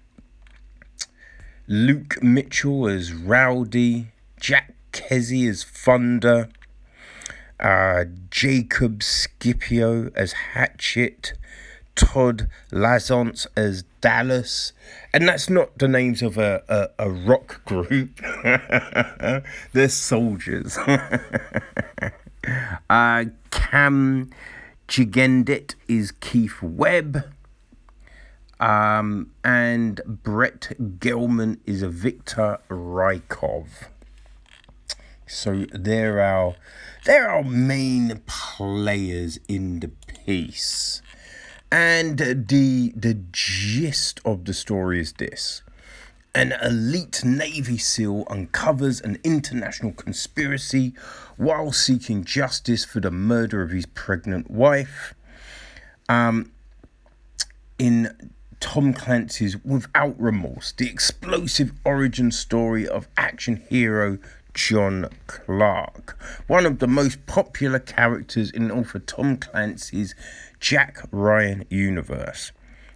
Luke 1.67 2.21
Mitchell 2.23 2.87
as 2.87 3.13
Rowdy, 3.13 4.07
Jack 4.39 4.73
Kesy 4.91 5.47
as 5.47 5.63
Thunder, 5.63 6.49
uh, 7.59 8.05
Jacob 8.31 9.03
Scipio 9.03 10.09
as 10.15 10.33
Hatchet, 10.33 11.33
Todd 11.93 12.49
Lazance 12.71 13.45
as 13.55 13.83
Dallas, 14.01 14.73
and 15.13 15.27
that's 15.27 15.47
not 15.47 15.77
the 15.77 15.87
names 15.87 16.23
of 16.23 16.39
a, 16.39 16.63
a, 16.67 17.05
a 17.05 17.09
rock 17.11 17.63
group. 17.65 18.19
They're 19.73 19.89
soldiers. 19.89 20.75
uh, 22.89 23.25
Cam 23.51 24.31
Gigandet 24.87 25.75
is 25.87 26.11
Keith 26.13 26.63
Webb. 26.63 27.34
Um, 28.59 29.31
and 29.43 30.01
Brett 30.05 30.73
Gelman 30.99 31.59
is 31.65 31.81
a 31.81 31.89
Victor 31.89 32.59
Rykov. 32.69 33.67
So 35.27 35.65
they're 35.73 36.21
our 36.21 36.55
they're 37.03 37.29
our 37.29 37.43
main 37.43 38.21
players 38.25 39.39
in 39.47 39.79
the 39.79 39.89
piece. 40.25 41.01
And 41.71 42.17
the 42.17 42.93
the 42.95 43.19
gist 43.31 44.21
of 44.23 44.45
the 44.45 44.53
story 44.53 44.99
is 44.99 45.13
this. 45.13 45.61
An 46.33 46.53
elite 46.61 47.23
Navy 47.23 47.77
SEAL 47.77 48.25
uncovers 48.29 48.99
an 48.99 49.19
international 49.23 49.93
conspiracy 49.93 50.93
while 51.37 51.71
seeking 51.71 52.25
justice 52.25 52.83
for 52.83 52.99
the 52.99 53.11
murder 53.11 53.61
of 53.61 53.71
his 53.71 53.85
pregnant 53.85 54.51
wife. 54.51 55.15
Um, 56.09 56.51
in 57.79 58.33
Tom 58.59 58.93
Clancy's 58.93 59.57
Without 59.63 60.19
Remorse, 60.19 60.71
the 60.71 60.89
explosive 60.89 61.71
origin 61.83 62.31
story 62.31 62.87
of 62.87 63.07
action 63.17 63.63
hero 63.69 64.17
John 64.53 65.09
Clark, 65.27 66.17
one 66.47 66.65
of 66.65 66.79
the 66.79 66.87
most 66.87 67.25
popular 67.25 67.79
characters 67.79 68.49
in 68.51 68.71
author 68.71 68.99
Tom 68.99 69.37
Clancy's 69.37 70.15
Jack 70.59 71.05
Ryan 71.11 71.65
universe. 71.69 72.51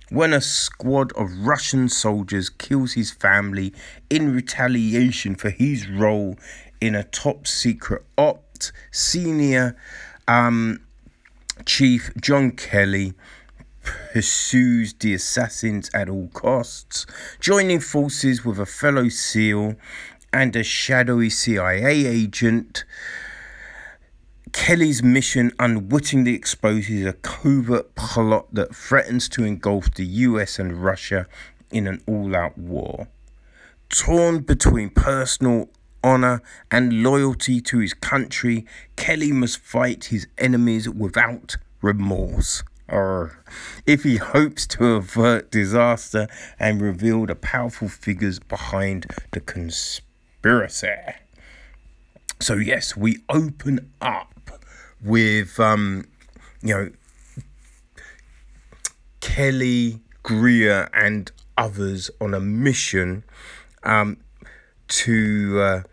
When 0.10 0.34
a 0.34 0.42
squad 0.42 1.12
of 1.14 1.46
Russian 1.46 1.88
soldiers 1.88 2.50
kills 2.50 2.94
his 2.94 3.12
family 3.12 3.74
in 4.10 4.34
retaliation 4.34 5.36
for 5.36 5.52
his 5.52 5.88
role 5.88 6.36
in 6.82 6.96
a 6.96 7.04
top 7.04 7.46
secret 7.46 8.04
opt, 8.18 8.72
senior 8.92 9.76
um, 10.28 10.80
chief 11.66 12.12
John 12.20 12.52
Kelly 12.52 13.14
pursues 14.12 14.94
the 14.94 15.14
assassins 15.14 15.90
at 15.94 16.10
all 16.10 16.30
costs, 16.30 17.06
joining 17.40 17.80
forces 17.80 18.44
with 18.44 18.60
a 18.60 18.66
fellow 18.66 19.10
SEAL 19.10 19.76
and 20.34 20.56
a 20.56 20.64
shadowy 20.64 21.30
CIA 21.30 22.06
agent. 22.06 22.84
Kelly's 24.52 25.04
mission 25.04 25.52
unwittingly 25.60 26.34
exposes 26.34 27.06
a 27.06 27.14
covert 27.14 27.96
plot 27.96 28.54
that 28.54 28.76
threatens 28.76 29.30
to 29.30 29.44
engulf 29.44 29.94
the 29.94 30.06
US 30.06 30.60
and 30.60 30.84
Russia 30.84 31.28
in 31.72 31.88
an 31.88 32.02
all 32.08 32.36
out 32.36 32.58
war. 32.58 33.08
Torn 33.90 34.40
between 34.40 34.90
personal 34.90 35.70
honor 36.04 36.42
and 36.72 37.04
loyalty 37.04 37.62
to 37.62 37.80
his 37.80 37.94
country, 37.94 38.66
Kelly 38.96 39.32
must 39.32 39.60
fight 39.60 40.06
his 40.06 40.28
enemies 40.38 40.88
without 40.90 41.58
remorse. 41.82 42.64
Or 42.90 43.44
if 43.86 44.04
he 44.04 44.18
hopes 44.18 44.66
to 44.68 44.96
avert 44.96 45.52
disaster 45.52 46.28
and 46.60 46.82
reveal 46.82 47.26
the 47.26 47.36
powerful 47.36 47.88
figures 47.88 48.40
behind 48.40 49.06
the 49.32 49.40
conspiracy. 49.40 50.96
So 52.40 52.56
yes, 52.56 52.96
we 52.96 53.18
open 53.30 53.92
up 54.02 54.52
with 55.04 55.60
um, 55.60 56.06
you 56.62 56.74
know 56.74 56.92
Kelly 59.20 60.02
Greer 60.24 60.90
and 60.94 61.32
others 61.58 62.10
on 62.22 62.34
a 62.34 62.40
mission 62.40 63.24
um, 63.84 64.18
to 64.88 65.60
uh, 65.62 65.84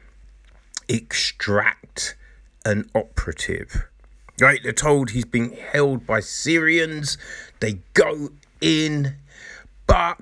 extract 0.89 2.17
an 2.65 2.89
operative. 2.95 3.89
Right, 4.39 4.63
they're 4.63 4.73
told 4.73 5.11
he's 5.11 5.25
being 5.25 5.53
held 5.53 6.07
by 6.07 6.21
Syrians. 6.21 7.17
They 7.61 7.81
go 7.95 8.31
in, 8.61 9.17
but 9.87 10.19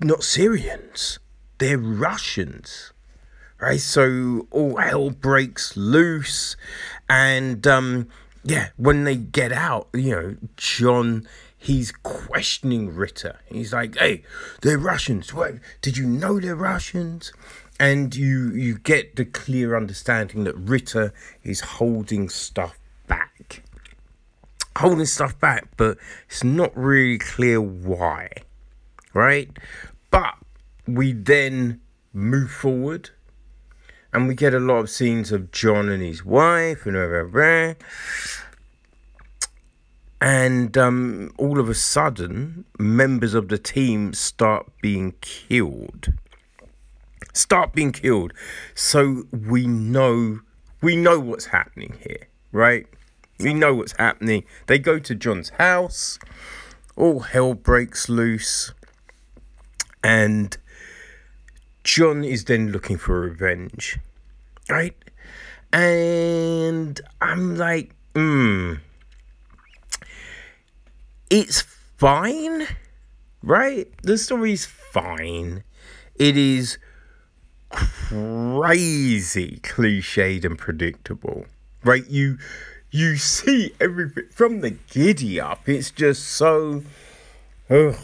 not 0.00 0.22
Syrians. 0.22 1.18
They're 1.58 1.78
Russians. 1.78 2.92
Right, 3.58 3.80
so 3.80 4.46
all 4.50 4.76
hell 4.76 5.10
breaks 5.10 5.76
loose, 5.76 6.56
and 7.08 7.66
um, 7.66 8.08
yeah, 8.42 8.68
when 8.76 9.04
they 9.04 9.16
get 9.16 9.52
out, 9.52 9.88
you 9.94 10.10
know, 10.10 10.36
John 10.56 11.26
he's 11.64 11.92
questioning 11.92 12.94
Ritter. 12.94 13.40
He's 13.46 13.72
like, 13.72 13.96
"Hey, 13.96 14.22
they're 14.60 14.78
Russians. 14.78 15.32
What? 15.32 15.54
Did 15.80 15.96
you 15.96 16.06
know 16.06 16.38
they're 16.38 16.54
Russians?" 16.54 17.32
And 17.80 18.14
you 18.14 18.52
you 18.52 18.78
get 18.78 19.16
the 19.16 19.24
clear 19.24 19.76
understanding 19.76 20.44
that 20.44 20.54
Ritter 20.56 21.12
is 21.42 21.60
holding 21.60 22.28
stuff 22.28 22.78
back, 23.08 23.62
holding 24.78 25.06
stuff 25.06 25.38
back, 25.40 25.68
but 25.76 25.98
it's 26.28 26.44
not 26.44 26.76
really 26.76 27.18
clear 27.18 27.60
why, 27.60 28.30
right? 29.12 29.50
But 30.10 30.34
we 30.86 31.12
then 31.12 31.80
move 32.12 32.50
forward 32.50 33.10
and 34.12 34.28
we 34.28 34.34
get 34.34 34.54
a 34.54 34.60
lot 34.60 34.76
of 34.76 34.88
scenes 34.88 35.32
of 35.32 35.50
John 35.50 35.88
and 35.88 36.00
his 36.02 36.24
wife 36.24 36.86
and 36.86 36.94
blah, 36.94 37.08
blah, 37.08 37.24
blah. 37.24 37.74
and 40.20 40.78
um, 40.78 41.32
all 41.36 41.58
of 41.58 41.68
a 41.68 41.74
sudden 41.74 42.64
members 42.78 43.34
of 43.34 43.48
the 43.48 43.58
team 43.58 44.12
start 44.12 44.70
being 44.80 45.14
killed 45.20 46.12
start 47.32 47.72
being 47.72 47.92
killed 47.92 48.32
so 48.74 49.24
we 49.32 49.66
know 49.66 50.40
we 50.82 50.96
know 50.96 51.18
what's 51.18 51.46
happening 51.46 51.96
here 52.02 52.28
right 52.52 52.86
we 53.40 53.52
know 53.54 53.74
what's 53.74 53.96
happening 53.98 54.44
they 54.66 54.78
go 54.78 54.98
to 54.98 55.14
John's 55.14 55.50
house 55.50 56.18
all 56.96 57.20
hell 57.20 57.54
breaks 57.54 58.08
loose 58.08 58.72
and 60.04 60.56
John 61.84 62.24
is 62.24 62.44
then 62.44 62.72
looking 62.72 62.96
for 62.96 63.20
revenge, 63.20 63.98
right? 64.70 64.96
And 65.70 66.98
I'm 67.20 67.56
like, 67.56 67.94
hmm, 68.14 68.74
it's 71.28 71.62
fine, 71.96 72.66
right? 73.42 73.86
The 74.02 74.16
story's 74.16 74.64
fine. 74.64 75.62
It 76.14 76.38
is 76.38 76.78
crazy 77.74 79.58
cliched 79.62 80.44
and 80.44 80.58
predictable, 80.58 81.46
right? 81.82 82.08
You 82.08 82.38
you 82.90 83.16
see 83.16 83.72
everything 83.80 84.28
from 84.30 84.60
the 84.60 84.70
giddy 84.70 85.40
up. 85.40 85.68
It's 85.68 85.90
just 85.90 86.24
so, 86.24 86.82
ugh. 87.68 87.96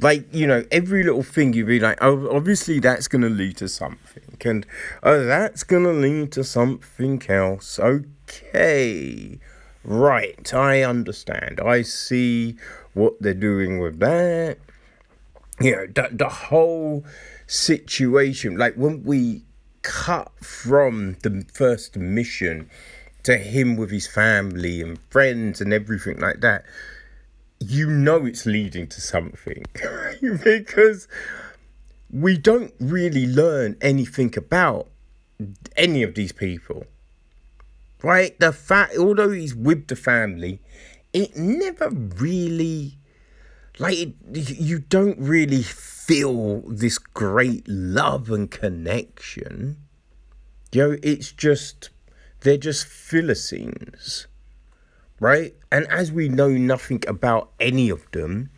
like 0.00 0.32
you 0.32 0.46
know, 0.46 0.64
every 0.70 1.02
little 1.02 1.24
thing 1.24 1.52
you'd 1.52 1.66
be 1.66 1.80
like, 1.80 1.98
oh, 2.00 2.34
obviously 2.34 2.78
that's 2.78 3.08
gonna 3.08 3.28
lead 3.28 3.56
to 3.58 3.68
something, 3.68 4.36
and 4.44 4.66
oh, 5.02 5.24
that's 5.24 5.64
gonna 5.64 5.92
lead 5.92 6.32
to 6.32 6.44
something 6.44 7.20
else. 7.28 7.80
Okay, 7.80 9.38
right, 9.84 10.54
I 10.54 10.82
understand. 10.82 11.60
I 11.60 11.82
see 11.82 12.56
what 12.94 13.14
they're 13.20 13.34
doing 13.34 13.80
with 13.80 13.98
that. 13.98 14.58
You 15.60 15.76
know, 15.76 15.86
the, 15.86 16.08
the 16.12 16.28
whole 16.28 17.04
situation, 17.52 18.56
like 18.56 18.74
when 18.74 19.04
we 19.04 19.42
cut 19.82 20.32
from 20.40 21.16
the 21.22 21.44
first 21.52 21.96
mission 21.96 22.70
to 23.24 23.36
him 23.36 23.76
with 23.76 23.90
his 23.90 24.06
family 24.06 24.80
and 24.80 24.98
friends 25.10 25.60
and 25.60 25.72
everything 25.72 26.18
like 26.18 26.40
that, 26.40 26.64
you 27.60 27.88
know 27.88 28.24
it's 28.26 28.46
leading 28.46 28.86
to 28.88 29.00
something 29.00 29.64
because 30.42 31.06
we 32.10 32.36
don't 32.36 32.74
really 32.80 33.26
learn 33.26 33.76
anything 33.80 34.36
about 34.36 34.88
any 35.76 36.02
of 36.02 36.14
these 36.14 36.32
people. 36.32 36.86
Right? 38.02 38.38
The 38.40 38.52
fact, 38.52 38.96
although 38.96 39.30
he's 39.30 39.54
with 39.54 39.86
the 39.86 39.94
family, 39.94 40.60
it 41.12 41.36
never 41.36 41.90
really, 41.90 42.98
like, 43.78 44.14
you 44.32 44.80
don't 44.80 45.18
really 45.18 45.62
feel 45.62 46.60
this 46.62 46.98
great 46.98 47.66
love 47.66 48.30
and 48.30 48.50
connection. 48.50 49.78
You 50.72 50.88
know, 50.88 50.96
it's 51.02 51.32
just 51.32 51.90
they're 52.40 52.56
just 52.56 52.86
Philistines, 52.86 54.26
right? 55.20 55.54
And 55.70 55.86
as 55.86 56.10
we 56.12 56.28
know 56.28 56.48
nothing 56.48 57.02
about 57.06 57.50
any 57.60 57.88
of 57.88 58.10
them, 58.12 58.50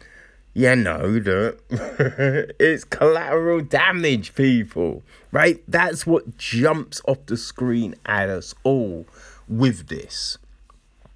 know 0.74 1.18
that 1.18 1.59
it's 2.59 2.85
collateral 2.85 3.61
damage, 3.61 4.35
people, 4.35 5.03
right? 5.33 5.62
That's 5.68 6.07
what 6.07 6.38
jumps 6.38 7.03
off 7.07 7.27
the 7.27 7.37
screen 7.37 7.94
at 8.07 8.29
us 8.31 8.55
all 8.62 9.07
with 9.48 9.88
this. 9.88 10.38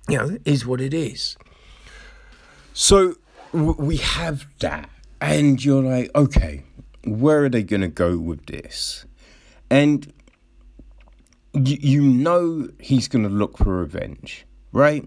You 0.08 0.18
know, 0.18 0.38
is 0.44 0.66
what 0.66 0.80
it 0.80 0.94
is. 0.94 1.36
So 2.72 3.16
we 3.52 3.96
have 3.98 4.46
that, 4.60 4.90
and 5.20 5.64
you're 5.64 5.82
like, 5.82 6.10
okay, 6.14 6.64
where 7.04 7.44
are 7.44 7.48
they 7.48 7.62
going 7.62 7.80
to 7.80 7.88
go 7.88 8.18
with 8.18 8.46
this? 8.46 9.04
And 9.70 10.12
you, 11.52 11.76
you 11.80 12.02
know 12.02 12.68
he's 12.78 13.08
going 13.08 13.24
to 13.24 13.30
look 13.30 13.58
for 13.58 13.78
revenge, 13.78 14.46
right? 14.72 15.06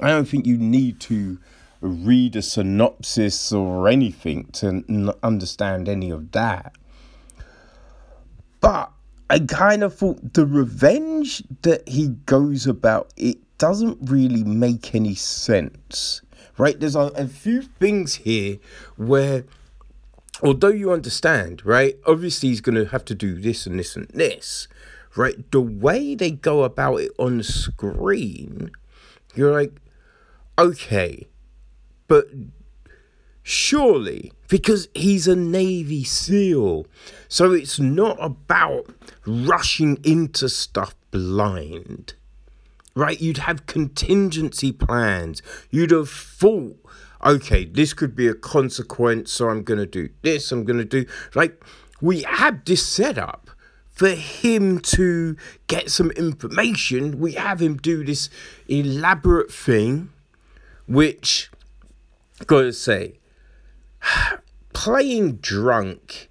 I 0.00 0.08
don't 0.08 0.26
think 0.26 0.46
you 0.46 0.56
need 0.56 1.00
to 1.00 1.38
read 1.80 2.36
a 2.36 2.42
synopsis 2.42 3.52
or 3.52 3.88
anything 3.88 4.46
to 4.52 4.84
n- 4.88 5.10
understand 5.22 5.88
any 5.88 6.10
of 6.10 6.32
that. 6.32 6.74
But 8.60 8.92
I 9.28 9.40
kind 9.40 9.82
of 9.82 9.94
thought 9.94 10.34
the 10.34 10.46
revenge 10.46 11.42
that 11.62 11.86
he 11.88 12.08
goes 12.26 12.66
about, 12.66 13.12
it 13.16 13.38
doesn't 13.58 13.98
really 14.02 14.44
make 14.44 14.94
any 14.94 15.14
sense, 15.14 16.21
right? 16.58 16.78
There's 16.78 16.96
a, 16.96 17.12
a 17.14 17.28
few 17.28 17.62
things 17.62 18.16
here 18.16 18.58
where, 18.96 19.44
although 20.42 20.68
you 20.68 20.92
understand, 20.92 21.64
right, 21.64 21.98
obviously 22.06 22.50
he's 22.50 22.60
going 22.60 22.76
to 22.76 22.86
have 22.86 23.04
to 23.06 23.14
do 23.14 23.40
this 23.40 23.66
and 23.66 23.78
this 23.78 23.96
and 23.96 24.08
this, 24.08 24.68
right? 25.16 25.50
The 25.50 25.60
way 25.60 26.14
they 26.14 26.30
go 26.30 26.62
about 26.62 26.96
it 26.96 27.12
on 27.18 27.42
screen, 27.42 28.70
you're 29.34 29.52
like, 29.52 29.72
okay, 30.58 31.26
but 32.08 32.26
surely, 33.42 34.32
because 34.48 34.88
he's 34.94 35.26
a 35.26 35.36
Navy 35.36 36.04
SEAL, 36.04 36.86
so 37.28 37.52
it's 37.52 37.78
not 37.78 38.16
about 38.20 38.86
rushing 39.26 39.98
into 40.04 40.48
stuff 40.48 40.94
blind. 41.10 42.14
Right, 42.94 43.20
you'd 43.20 43.38
have 43.38 43.66
contingency 43.66 44.70
plans. 44.70 45.40
You'd 45.70 45.92
have 45.92 46.10
thought, 46.10 46.78
okay, 47.24 47.64
this 47.64 47.94
could 47.94 48.14
be 48.14 48.28
a 48.28 48.34
consequence, 48.34 49.32
so 49.32 49.48
I'm 49.48 49.62
gonna 49.62 49.86
do 49.86 50.10
this, 50.22 50.52
I'm 50.52 50.64
gonna 50.64 50.84
do 50.84 51.06
like 51.34 51.64
we 52.00 52.22
had 52.22 52.66
this 52.66 52.84
setup 52.84 53.50
for 53.90 54.10
him 54.10 54.80
to 54.80 55.36
get 55.68 55.90
some 55.90 56.10
information, 56.12 57.18
we 57.18 57.32
have 57.32 57.60
him 57.60 57.76
do 57.76 58.04
this 58.04 58.28
elaborate 58.66 59.52
thing, 59.52 60.10
which, 60.86 61.50
gotta 62.46 62.72
say, 62.72 63.18
playing 64.72 65.36
drunk, 65.36 66.30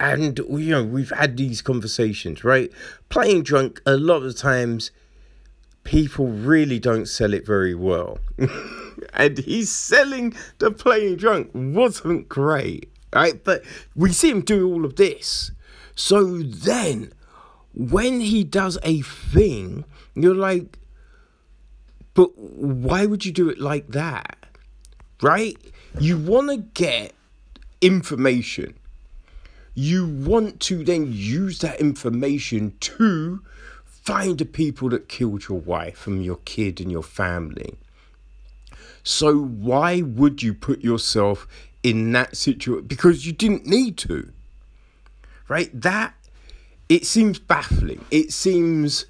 and 0.00 0.38
you 0.38 0.70
know, 0.70 0.84
we've 0.84 1.10
had 1.10 1.36
these 1.36 1.62
conversations, 1.62 2.42
right? 2.42 2.72
Playing 3.08 3.42
drunk, 3.42 3.80
a 3.86 3.96
lot 3.96 4.22
of 4.22 4.36
times, 4.36 4.90
people 5.88 6.28
really 6.28 6.78
don't 6.78 7.06
sell 7.06 7.32
it 7.32 7.46
very 7.46 7.74
well. 7.74 8.18
and 9.14 9.38
he's 9.38 9.70
selling 9.70 10.34
the 10.58 10.70
playing 10.70 11.16
drunk 11.16 11.50
wasn't 11.54 12.28
great, 12.28 12.92
right? 13.14 13.42
But 13.42 13.62
we 13.96 14.12
see 14.12 14.30
him 14.30 14.42
do 14.42 14.72
all 14.72 14.84
of 14.84 14.96
this 14.96 15.50
so 15.98 16.38
then, 16.38 17.12
when 17.74 18.20
he 18.20 18.44
does 18.44 18.78
a 18.84 19.02
thing, 19.02 19.84
you're 20.14 20.32
like, 20.32 20.78
but 22.14 22.38
why 22.38 23.04
would 23.04 23.24
you 23.24 23.32
do 23.32 23.48
it 23.48 23.58
like 23.58 23.88
that? 23.88 24.46
Right? 25.20 25.58
You 25.98 26.16
want 26.16 26.50
to 26.50 26.58
get 26.58 27.14
information. 27.80 28.78
You 29.74 30.06
want 30.06 30.60
to 30.60 30.84
then 30.84 31.08
use 31.10 31.58
that 31.60 31.80
information 31.80 32.76
to 32.78 33.42
find 34.08 34.38
the 34.38 34.44
people 34.44 34.88
that 34.88 35.08
killed 35.08 35.48
your 35.48 35.60
wife 35.60 36.06
and 36.06 36.24
your 36.24 36.40
kid 36.44 36.80
and 36.80 36.90
your 36.90 37.02
family. 37.02 37.74
So, 39.02 39.38
why 39.38 40.02
would 40.02 40.42
you 40.42 40.52
put 40.54 40.80
yourself 40.80 41.46
in 41.82 42.12
that 42.12 42.36
situation? 42.36 42.86
Because 42.86 43.26
you 43.26 43.32
didn't 43.32 43.66
need 43.66 43.96
to 43.98 44.32
right? 45.48 45.70
That 45.80 46.14
it 46.88 47.06
seems 47.06 47.38
baffling. 47.38 48.04
It 48.10 48.32
seems 48.32 49.06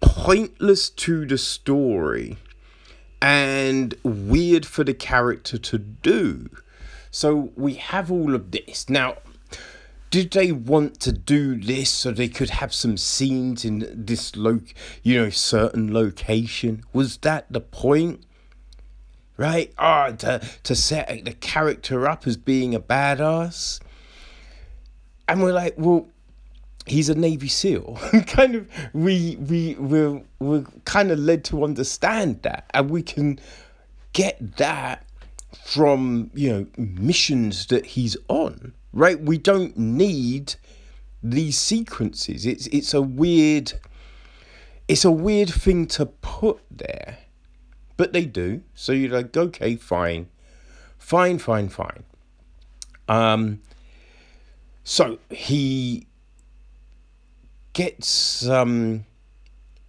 pointless 0.00 0.90
to 0.90 1.26
the 1.26 1.38
story 1.38 2.36
and 3.20 3.94
weird 4.04 4.64
for 4.64 4.84
the 4.84 4.94
character 4.94 5.58
to 5.58 5.78
do. 5.78 6.50
So 7.10 7.52
we 7.56 7.74
have 7.74 8.12
all 8.12 8.34
of 8.34 8.52
this. 8.52 8.88
Now, 8.88 9.16
did 10.10 10.30
they 10.30 10.52
want 10.52 11.00
to 11.00 11.12
do 11.12 11.60
this 11.60 11.90
so 11.90 12.10
they 12.10 12.28
could 12.28 12.50
have 12.50 12.72
some 12.72 12.96
scenes 12.96 13.64
in 13.64 13.86
this 13.94 14.36
lo- 14.36 14.60
you 15.02 15.16
know 15.16 15.30
certain 15.30 15.92
location? 15.92 16.84
Was 16.92 17.18
that 17.18 17.46
the 17.50 17.60
point? 17.60 18.24
Right? 19.36 19.72
Ah 19.78 20.08
oh, 20.08 20.16
to 20.16 20.40
to 20.62 20.74
set 20.74 21.24
the 21.24 21.32
character 21.32 22.08
up 22.08 22.26
as 22.26 22.36
being 22.36 22.74
a 22.74 22.80
badass? 22.80 23.80
And 25.28 25.42
we're 25.42 25.52
like, 25.52 25.74
well, 25.76 26.08
he's 26.86 27.08
a 27.08 27.14
Navy 27.14 27.48
SEAL. 27.48 27.98
kind 28.26 28.54
of, 28.54 28.68
we 28.92 29.36
we 29.36 29.74
we're 29.78 30.22
we're 30.38 30.64
kind 30.84 31.10
of 31.10 31.18
led 31.18 31.44
to 31.44 31.64
understand 31.64 32.42
that, 32.42 32.70
and 32.72 32.90
we 32.90 33.02
can 33.02 33.38
get 34.12 34.56
that 34.56 35.04
from 35.64 36.30
you 36.34 36.50
know 36.50 36.66
missions 36.76 37.66
that 37.66 37.86
he's 37.86 38.16
on. 38.28 38.72
Right? 38.92 39.20
We 39.20 39.38
don't 39.38 39.76
need 39.76 40.54
these 41.22 41.58
sequences. 41.58 42.46
It's 42.46 42.66
it's 42.68 42.94
a 42.94 43.02
weird 43.02 43.74
it's 44.86 45.04
a 45.04 45.10
weird 45.10 45.50
thing 45.50 45.86
to 45.88 46.06
put 46.06 46.60
there. 46.70 47.18
But 47.96 48.12
they 48.12 48.24
do. 48.24 48.62
So 48.74 48.92
you're 48.92 49.10
like, 49.10 49.36
okay, 49.36 49.76
fine. 49.76 50.28
Fine, 50.98 51.38
fine, 51.38 51.68
fine. 51.68 52.04
Um 53.08 53.60
so 54.84 55.18
he 55.30 56.06
gets 57.72 58.48
um 58.48 59.04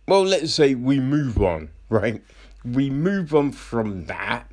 well 0.07 0.23
let's 0.23 0.53
say 0.53 0.75
we 0.75 0.99
move 0.99 1.41
on, 1.41 1.69
right? 1.89 2.21
We 2.65 2.89
move 2.89 3.33
on 3.33 3.51
from 3.51 4.05
that 4.05 4.51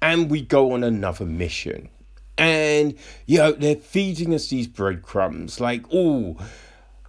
and 0.00 0.30
we 0.30 0.42
go 0.42 0.72
on 0.72 0.82
another 0.82 1.24
mission. 1.24 1.90
And 2.38 2.94
you 3.26 3.38
know, 3.38 3.52
they're 3.52 3.76
feeding 3.76 4.32
us 4.32 4.48
these 4.48 4.68
breadcrumbs 4.68 5.60
like, 5.60 5.84
oh, 5.92 6.36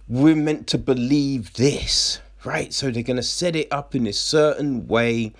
we're 0.08 0.36
meant 0.36 0.66
to 0.68 0.78
believe 0.78 1.54
this, 1.54 2.20
right? 2.44 2.72
So 2.72 2.90
they're 2.90 3.02
gonna 3.04 3.22
set 3.22 3.54
it 3.56 3.68
up 3.70 3.94
in 3.94 4.06
a 4.06 4.12
certain 4.12 4.88
way. 4.88 5.32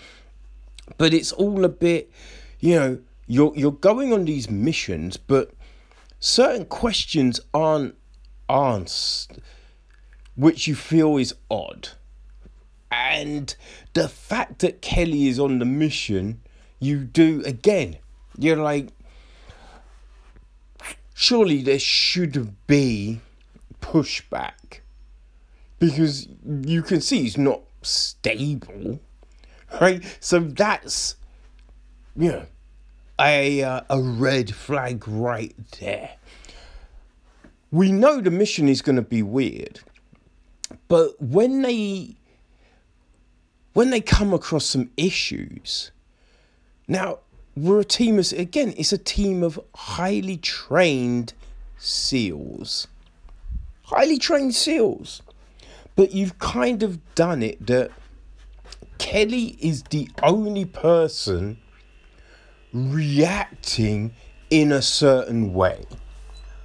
But 0.96 1.12
it's 1.12 1.32
all 1.32 1.64
a 1.64 1.68
bit, 1.68 2.10
you 2.60 2.76
know, 2.76 2.98
you're 3.26 3.52
you're 3.56 3.72
going 3.72 4.12
on 4.12 4.24
these 4.24 4.48
missions, 4.48 5.16
but 5.16 5.50
certain 6.20 6.66
questions 6.66 7.40
aren't 7.52 7.96
answered, 8.48 9.42
which 10.36 10.66
you 10.66 10.74
feel 10.74 11.16
is 11.16 11.34
odd. 11.50 11.90
And 12.90 13.54
the 13.94 14.08
fact 14.08 14.60
that 14.60 14.82
Kelly 14.82 15.28
is 15.28 15.38
on 15.38 15.58
the 15.60 15.64
mission, 15.64 16.42
you 16.80 16.98
do 17.04 17.42
again. 17.44 17.98
You're 18.36 18.56
like, 18.56 18.88
surely 21.20 21.60
there 21.60 21.78
should 21.78 22.56
be 22.66 23.20
pushback 23.82 24.80
because 25.78 26.26
you 26.62 26.80
can 26.82 26.98
see 27.02 27.20
he's 27.20 27.36
not 27.36 27.60
stable, 27.82 28.98
right? 29.82 30.02
So 30.18 30.40
that's, 30.40 31.16
you 32.16 32.32
know, 32.32 32.46
a, 33.20 33.62
uh, 33.62 33.82
a 33.90 34.00
red 34.00 34.54
flag 34.54 35.06
right 35.06 35.54
there. 35.78 36.12
We 37.70 37.92
know 37.92 38.22
the 38.22 38.30
mission 38.30 38.66
is 38.66 38.80
going 38.80 38.96
to 38.96 39.02
be 39.02 39.22
weird, 39.22 39.80
but 40.88 41.20
when 41.20 41.60
they 41.60 42.16
when 43.74 43.90
they 43.90 44.00
come 44.00 44.32
across 44.32 44.64
some 44.64 44.90
issues, 44.96 45.92
now 46.88 47.18
we're 47.56 47.80
a 47.80 47.84
team 47.84 48.18
of 48.18 48.32
again, 48.32 48.74
it's 48.76 48.92
a 48.92 48.98
team 48.98 49.42
of 49.42 49.60
highly 49.74 50.36
trained 50.36 51.34
SEALs, 51.78 52.86
highly 53.84 54.18
trained 54.18 54.54
SEALs, 54.54 55.22
but 55.96 56.12
you've 56.12 56.38
kind 56.38 56.82
of 56.82 57.14
done 57.14 57.42
it 57.42 57.66
that 57.66 57.90
Kelly 58.98 59.56
is 59.60 59.82
the 59.84 60.08
only 60.22 60.64
person 60.64 61.58
reacting 62.72 64.12
in 64.50 64.72
a 64.72 64.82
certain 64.82 65.52
way. 65.54 65.84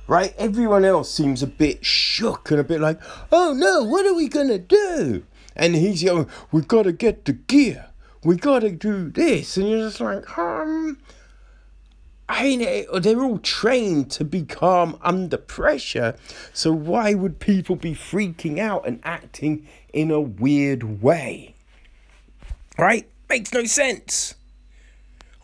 Right? 0.07 0.35
Everyone 0.37 0.85
else 0.85 1.11
seems 1.11 1.41
a 1.41 1.47
bit 1.47 1.83
shook 1.83 2.51
and 2.51 2.59
a 2.59 2.63
bit 2.63 2.79
like, 2.79 2.99
oh 3.31 3.53
no, 3.53 3.83
what 3.83 4.05
are 4.05 4.13
we 4.13 4.27
gonna 4.27 4.59
do? 4.59 5.23
And 5.55 5.75
he's 5.75 6.03
going, 6.03 6.27
we've 6.51 6.67
got 6.67 6.83
to 6.83 6.91
get 6.91 7.25
the 7.25 7.33
gear. 7.33 7.87
We 8.25 8.37
got 8.37 8.61
to 8.61 8.71
do 8.71 9.11
this. 9.11 9.55
And 9.55 9.69
you're 9.69 9.87
just 9.87 10.01
like, 10.01 10.35
um, 10.35 10.97
I 12.27 12.43
mean, 12.43 12.61
eh, 12.63 12.85
they're 12.99 13.23
all 13.23 13.37
trained 13.37 14.09
to 14.11 14.25
be 14.25 14.41
calm 14.41 14.97
under 15.03 15.37
pressure. 15.37 16.15
So 16.51 16.71
why 16.71 17.13
would 17.13 17.39
people 17.39 17.75
be 17.75 17.93
freaking 17.93 18.57
out 18.57 18.87
and 18.87 18.99
acting 19.03 19.67
in 19.93 20.09
a 20.09 20.19
weird 20.19 21.03
way? 21.03 21.53
Right? 22.79 23.07
Makes 23.29 23.53
no 23.53 23.65
sense 23.65 24.33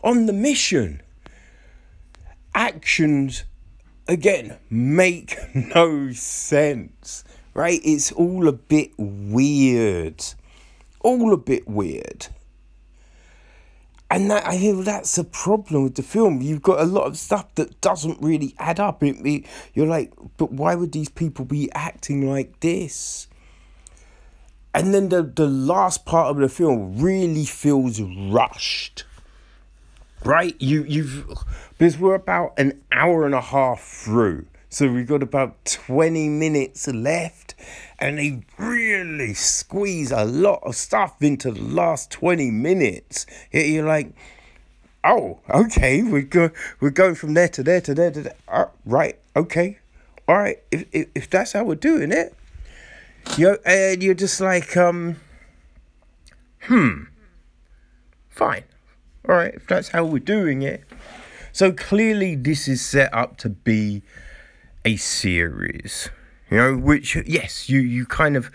on 0.02 0.26
the 0.26 0.32
mission. 0.32 1.02
Actions, 2.52 3.44
again, 4.08 4.58
make 4.70 5.36
no 5.54 6.10
sense, 6.10 7.22
right? 7.54 7.80
It's 7.84 8.10
all 8.10 8.48
a 8.48 8.52
bit 8.52 8.90
weird. 8.98 10.24
All 10.98 11.32
a 11.32 11.36
bit 11.36 11.68
weird. 11.68 12.26
And 14.12 14.30
that 14.30 14.46
I 14.46 14.56
hear 14.56 14.74
that's 14.74 15.16
a 15.16 15.24
problem 15.24 15.84
with 15.84 15.94
the 15.94 16.02
film. 16.02 16.42
You've 16.42 16.60
got 16.60 16.80
a 16.80 16.84
lot 16.84 17.06
of 17.06 17.16
stuff 17.16 17.54
that 17.54 17.80
doesn't 17.80 18.20
really 18.20 18.54
add 18.58 18.78
up. 18.78 19.02
It, 19.02 19.16
it, 19.26 19.46
you're 19.72 19.86
like, 19.86 20.12
but 20.36 20.52
why 20.52 20.74
would 20.74 20.92
these 20.92 21.08
people 21.08 21.46
be 21.46 21.72
acting 21.72 22.30
like 22.30 22.60
this? 22.60 23.26
And 24.74 24.92
then 24.92 25.08
the, 25.08 25.22
the 25.22 25.46
last 25.46 26.04
part 26.04 26.26
of 26.26 26.36
the 26.36 26.50
film 26.50 26.98
really 26.98 27.46
feels 27.46 28.02
rushed 28.02 29.04
right? 30.24 30.54
You 30.60 30.84
you've 30.84 31.26
because 31.78 31.98
we're 31.98 32.14
about 32.14 32.54
an 32.58 32.80
hour 32.92 33.26
and 33.26 33.34
a 33.34 33.40
half 33.40 33.80
through. 33.80 34.46
So 34.72 34.90
we've 34.90 35.06
got 35.06 35.22
about 35.22 35.66
20 35.66 36.30
minutes 36.30 36.88
left, 36.88 37.54
and 37.98 38.18
they 38.18 38.42
really 38.56 39.34
squeeze 39.34 40.10
a 40.10 40.24
lot 40.24 40.60
of 40.62 40.76
stuff 40.76 41.20
into 41.20 41.50
the 41.50 41.60
last 41.60 42.10
20 42.10 42.50
minutes. 42.50 43.26
You're 43.52 43.84
like, 43.84 44.14
oh, 45.04 45.40
okay, 45.50 46.02
we're, 46.02 46.22
go- 46.22 46.52
we're 46.80 46.88
going 46.88 47.16
from 47.16 47.34
there 47.34 47.48
to 47.48 47.62
there 47.62 47.82
to 47.82 47.92
there 47.92 48.10
to 48.12 48.22
there. 48.22 48.34
Uh, 48.48 48.64
right, 48.86 49.18
okay, 49.36 49.78
all 50.26 50.38
right, 50.38 50.56
if, 50.70 50.86
if, 50.90 51.08
if 51.14 51.28
that's 51.28 51.52
how 51.52 51.64
we're 51.64 51.74
doing 51.74 52.10
it, 52.10 52.34
you 53.36 53.58
and 53.66 54.02
you're 54.02 54.14
just 54.14 54.40
like, 54.40 54.74
um, 54.74 55.16
hmm, 56.62 57.02
fine. 58.30 58.64
All 59.28 59.34
right, 59.34 59.54
if 59.54 59.66
that's 59.66 59.90
how 59.90 60.06
we're 60.06 60.18
doing 60.18 60.62
it. 60.62 60.82
So 61.52 61.72
clearly, 61.72 62.36
this 62.36 62.66
is 62.68 62.80
set 62.80 63.12
up 63.12 63.36
to 63.36 63.50
be 63.50 64.00
a 64.84 64.96
series, 64.96 66.10
you 66.50 66.56
know, 66.56 66.76
which, 66.76 67.16
yes, 67.26 67.68
you, 67.68 67.80
you 67.80 68.06
kind 68.06 68.36
of, 68.36 68.50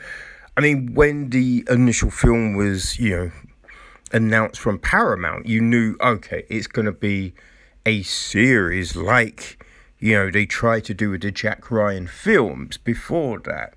I 0.55 0.61
mean, 0.61 0.93
when 0.93 1.29
the 1.29 1.65
initial 1.69 2.11
film 2.11 2.55
was, 2.55 2.99
you 2.99 3.15
know, 3.15 3.31
announced 4.11 4.59
from 4.59 4.79
Paramount, 4.79 5.45
you 5.45 5.61
knew, 5.61 5.95
okay, 6.01 6.45
it's 6.49 6.67
to 6.85 6.91
be 6.91 7.33
a 7.85 8.03
series 8.03 8.95
like, 8.95 9.63
you 9.99 10.13
know, 10.13 10.29
they 10.29 10.45
tried 10.45 10.85
to 10.85 10.93
do 10.93 11.11
with 11.11 11.21
the 11.21 11.31
Jack 11.31 11.71
Ryan 11.71 12.07
films 12.07 12.77
before 12.77 13.39
that. 13.39 13.73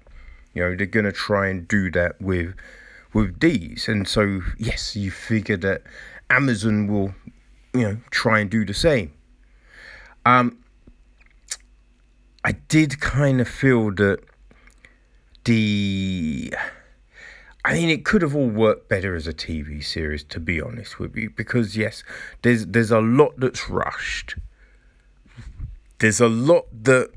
You 0.55 0.63
know, 0.63 0.77
they're 0.77 0.87
to 1.05 1.13
try 1.13 1.49
and 1.49 1.67
do 1.67 1.91
that 1.93 2.21
with 2.21 2.55
with 3.13 3.41
these. 3.41 3.89
And 3.89 4.07
so, 4.07 4.41
yes, 4.59 4.95
you 4.95 5.11
figure 5.11 5.57
that 5.59 5.83
Amazon 6.29 6.87
will, 6.87 7.15
you 7.73 7.83
know, 7.83 7.97
try 8.11 8.39
and 8.41 8.51
do 8.51 8.65
the 8.65 8.75
same. 8.75 9.13
Um, 10.25 10.59
I 12.45 12.53
did 12.53 13.01
kind 13.01 13.41
of 13.41 13.49
feel 13.49 13.91
that 13.93 14.21
the. 15.45 16.55
I 17.63 17.75
mean, 17.75 17.91
it 17.91 18.07
could 18.07 18.23
have 18.23 18.35
all 18.35 18.49
worked 18.49 18.89
better 18.89 19.15
as 19.15 19.27
a 19.27 19.35
TV 19.35 19.85
series, 19.85 20.25
to 20.25 20.41
be 20.41 20.63
honest 20.63 20.99
with 20.99 21.15
you, 21.15 21.31
because 21.31 21.77
yes, 21.77 22.03
there's 22.43 22.67
there's 22.67 22.91
a 22.91 23.01
lot 23.01 23.39
that's 23.39 23.69
rushed. 23.69 24.37
There's 25.99 26.21
a 26.21 26.29
lot 26.29 26.67
that 26.85 27.11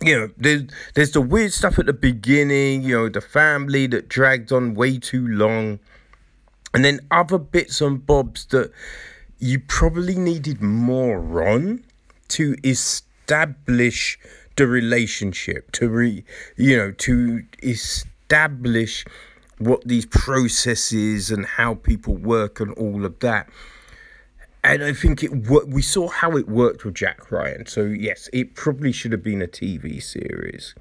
you 0.00 0.18
know. 0.18 0.30
There's 0.36 0.62
there's 0.94 1.12
the 1.12 1.20
weird 1.20 1.52
stuff 1.52 1.78
at 1.78 1.86
the 1.86 1.92
beginning. 1.92 2.82
You 2.82 2.96
know, 2.96 3.08
the 3.08 3.20
family 3.20 3.86
that 3.88 4.08
dragged 4.08 4.50
on 4.50 4.74
way 4.74 4.98
too 4.98 5.26
long 5.26 5.78
and 6.76 6.84
then 6.84 7.00
other 7.10 7.38
bits 7.38 7.80
and 7.80 8.04
bobs 8.04 8.44
that 8.46 8.70
you 9.38 9.58
probably 9.58 10.14
needed 10.14 10.60
more 10.60 11.48
on 11.48 11.82
to 12.28 12.54
establish 13.26 14.18
the 14.54 14.66
relationship 14.66 15.72
to 15.72 15.88
re 15.88 16.24
you 16.56 16.76
know 16.76 16.92
to 16.92 17.42
establish 17.62 19.04
what 19.58 19.82
these 19.86 20.06
processes 20.06 21.30
and 21.30 21.44
how 21.44 21.74
people 21.74 22.14
work 22.14 22.60
and 22.60 22.72
all 22.74 23.04
of 23.04 23.18
that 23.18 23.48
and 24.62 24.84
I 24.84 24.92
think 24.92 25.24
it 25.24 25.32
we 25.32 25.82
saw 25.82 26.08
how 26.08 26.36
it 26.36 26.48
worked 26.48 26.84
with 26.84 26.94
Jack 26.94 27.30
Ryan. 27.30 27.66
So 27.66 27.84
yes, 27.84 28.28
it 28.32 28.56
probably 28.56 28.90
should 28.90 29.12
have 29.12 29.22
been 29.22 29.40
a 29.40 29.46
TV 29.46 30.02
series. 30.02 30.74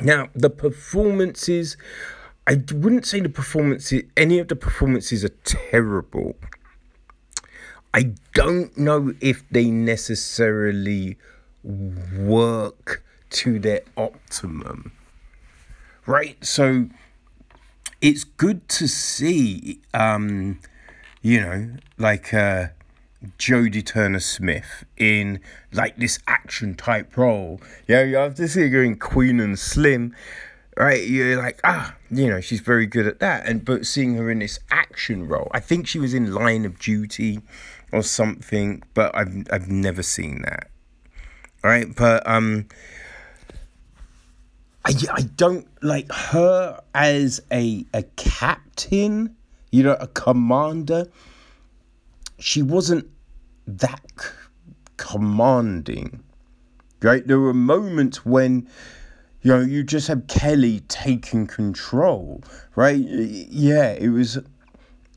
Now 0.00 0.28
the 0.34 0.48
performances, 0.48 1.76
I 2.46 2.62
wouldn't 2.72 3.04
say 3.04 3.20
the 3.20 3.28
performances, 3.28 4.04
any 4.16 4.38
of 4.38 4.48
the 4.48 4.56
performances 4.56 5.22
are 5.22 5.36
terrible. 5.44 6.36
I 7.92 8.14
don't 8.32 8.76
know 8.78 9.12
if 9.20 9.46
they 9.50 9.70
necessarily 9.70 11.18
work 11.62 13.04
to 13.30 13.58
their 13.58 13.82
optimum. 13.96 14.92
Right? 16.06 16.42
So 16.44 16.88
it's 18.00 18.24
good 18.24 18.68
to 18.70 18.88
see, 18.88 19.80
um, 19.92 20.60
you 21.20 21.40
know, 21.40 21.70
like 21.98 22.32
uh, 22.32 22.68
Jodie 23.38 23.84
Turner 23.84 24.20
Smith 24.20 24.84
in 24.96 25.40
like 25.72 25.96
this 25.96 26.18
action 26.26 26.74
type 26.74 27.16
role. 27.16 27.60
Yeah, 27.86 28.02
you 28.04 28.16
have 28.16 28.34
to 28.36 28.48
see 28.48 28.68
her 28.68 28.82
in 28.82 28.96
Queen 28.96 29.40
and 29.40 29.58
Slim 29.58 30.14
right? 30.78 31.06
You're 31.08 31.36
like, 31.36 31.60
ah, 31.64 31.96
you 32.10 32.28
know, 32.28 32.40
she's 32.40 32.60
very 32.60 32.86
good 32.86 33.06
at 33.06 33.18
that. 33.18 33.46
And 33.46 33.64
but 33.64 33.84
seeing 33.84 34.14
her 34.14 34.30
in 34.30 34.38
this 34.38 34.60
action 34.70 35.26
role, 35.26 35.48
I 35.50 35.60
think 35.60 35.86
she 35.86 35.98
was 35.98 36.14
in 36.14 36.32
Line 36.32 36.64
of 36.64 36.78
Duty 36.78 37.40
or 37.92 38.02
something, 38.02 38.82
but 38.94 39.14
I've 39.14 39.46
I've 39.50 39.68
never 39.68 40.02
seen 40.02 40.42
that. 40.42 40.70
Right, 41.62 41.94
but 41.94 42.26
um, 42.26 42.66
I 44.84 44.92
I 45.12 45.22
don't 45.22 45.66
like 45.82 46.10
her 46.12 46.80
as 46.94 47.40
a 47.52 47.84
a 47.92 48.04
captain, 48.16 49.36
you 49.72 49.82
know, 49.82 49.96
a 50.00 50.06
commander. 50.06 51.06
She 52.38 52.62
wasn't 52.62 53.08
that 53.66 54.32
commanding, 54.96 56.22
right? 57.02 57.26
There 57.26 57.40
were 57.40 57.54
moments 57.54 58.24
when 58.24 58.68
you 59.42 59.52
know, 59.52 59.60
you 59.60 59.82
just 59.82 60.08
have 60.08 60.26
Kelly 60.26 60.80
taking 60.88 61.46
control, 61.46 62.42
right? 62.74 62.98
Yeah, 62.98 63.92
it 63.92 64.08
was, 64.08 64.36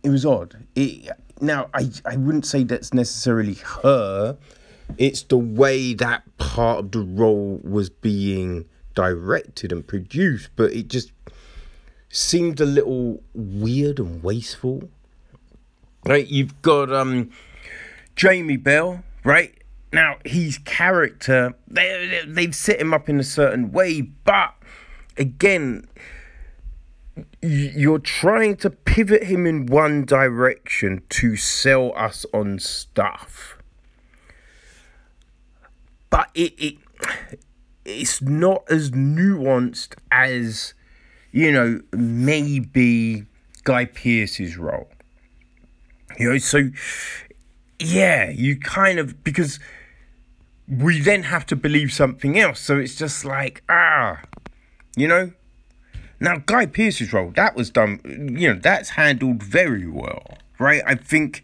it 0.03 0.09
was 0.09 0.25
odd. 0.25 0.55
It, 0.75 1.09
now, 1.39 1.69
I, 1.73 1.89
I 2.05 2.17
wouldn't 2.17 2.45
say 2.45 2.63
that's 2.63 2.93
necessarily 2.93 3.55
her. 3.55 4.37
It's 4.97 5.23
the 5.23 5.37
way 5.37 5.93
that 5.93 6.23
part 6.37 6.79
of 6.79 6.91
the 6.91 6.99
role 6.99 7.59
was 7.63 7.89
being 7.89 8.65
directed 8.93 9.71
and 9.71 9.85
produced, 9.85 10.49
but 10.55 10.71
it 10.73 10.87
just 10.87 11.11
seemed 12.09 12.59
a 12.59 12.65
little 12.65 13.23
weird 13.33 13.99
and 13.99 14.21
wasteful. 14.23 14.89
Right, 16.05 16.27
you've 16.27 16.61
got 16.61 16.91
um 16.91 17.29
Jamie 18.15 18.57
Bell, 18.57 19.03
right? 19.23 19.53
Now 19.93 20.17
his 20.25 20.57
character, 20.59 21.53
they 21.67 22.23
they've 22.27 22.55
set 22.55 22.79
him 22.79 22.93
up 22.93 23.07
in 23.07 23.19
a 23.19 23.23
certain 23.23 23.71
way, 23.71 24.01
but 24.01 24.55
again, 25.17 25.87
you're 27.41 27.99
trying 27.99 28.57
to 28.57 28.69
pivot 28.69 29.23
him 29.23 29.45
in 29.45 29.65
one 29.65 30.05
direction 30.05 31.03
to 31.09 31.35
sell 31.35 31.93
us 31.95 32.25
on 32.33 32.59
stuff. 32.59 33.57
But 36.11 36.29
it, 36.35 36.53
it 36.59 36.75
it's 37.83 38.21
not 38.21 38.63
as 38.69 38.91
nuanced 38.91 39.95
as 40.11 40.75
you 41.31 41.51
know 41.51 41.81
maybe 41.91 43.25
Guy 43.63 43.85
Pearce's 43.85 44.57
role. 44.57 44.89
You 46.19 46.31
know, 46.31 46.37
so 46.37 46.69
yeah, 47.79 48.29
you 48.29 48.59
kind 48.59 48.99
of 48.99 49.23
because 49.23 49.59
we 50.67 50.99
then 50.99 51.23
have 51.23 51.45
to 51.47 51.55
believe 51.55 51.91
something 51.91 52.37
else. 52.37 52.59
So 52.59 52.77
it's 52.77 52.95
just 52.95 53.25
like 53.25 53.63
ah, 53.67 54.21
you 54.95 55.07
know. 55.07 55.31
Now 56.19 56.37
Guy 56.45 56.67
Pearce's 56.67 57.13
role 57.13 57.31
that 57.35 57.55
was 57.55 57.71
done. 57.71 57.99
You 58.37 58.53
know, 58.53 58.59
that's 58.61 58.91
handled 58.91 59.41
very 59.41 59.87
well, 59.87 60.37
right? 60.59 60.83
I 60.85 60.93
think, 60.93 61.43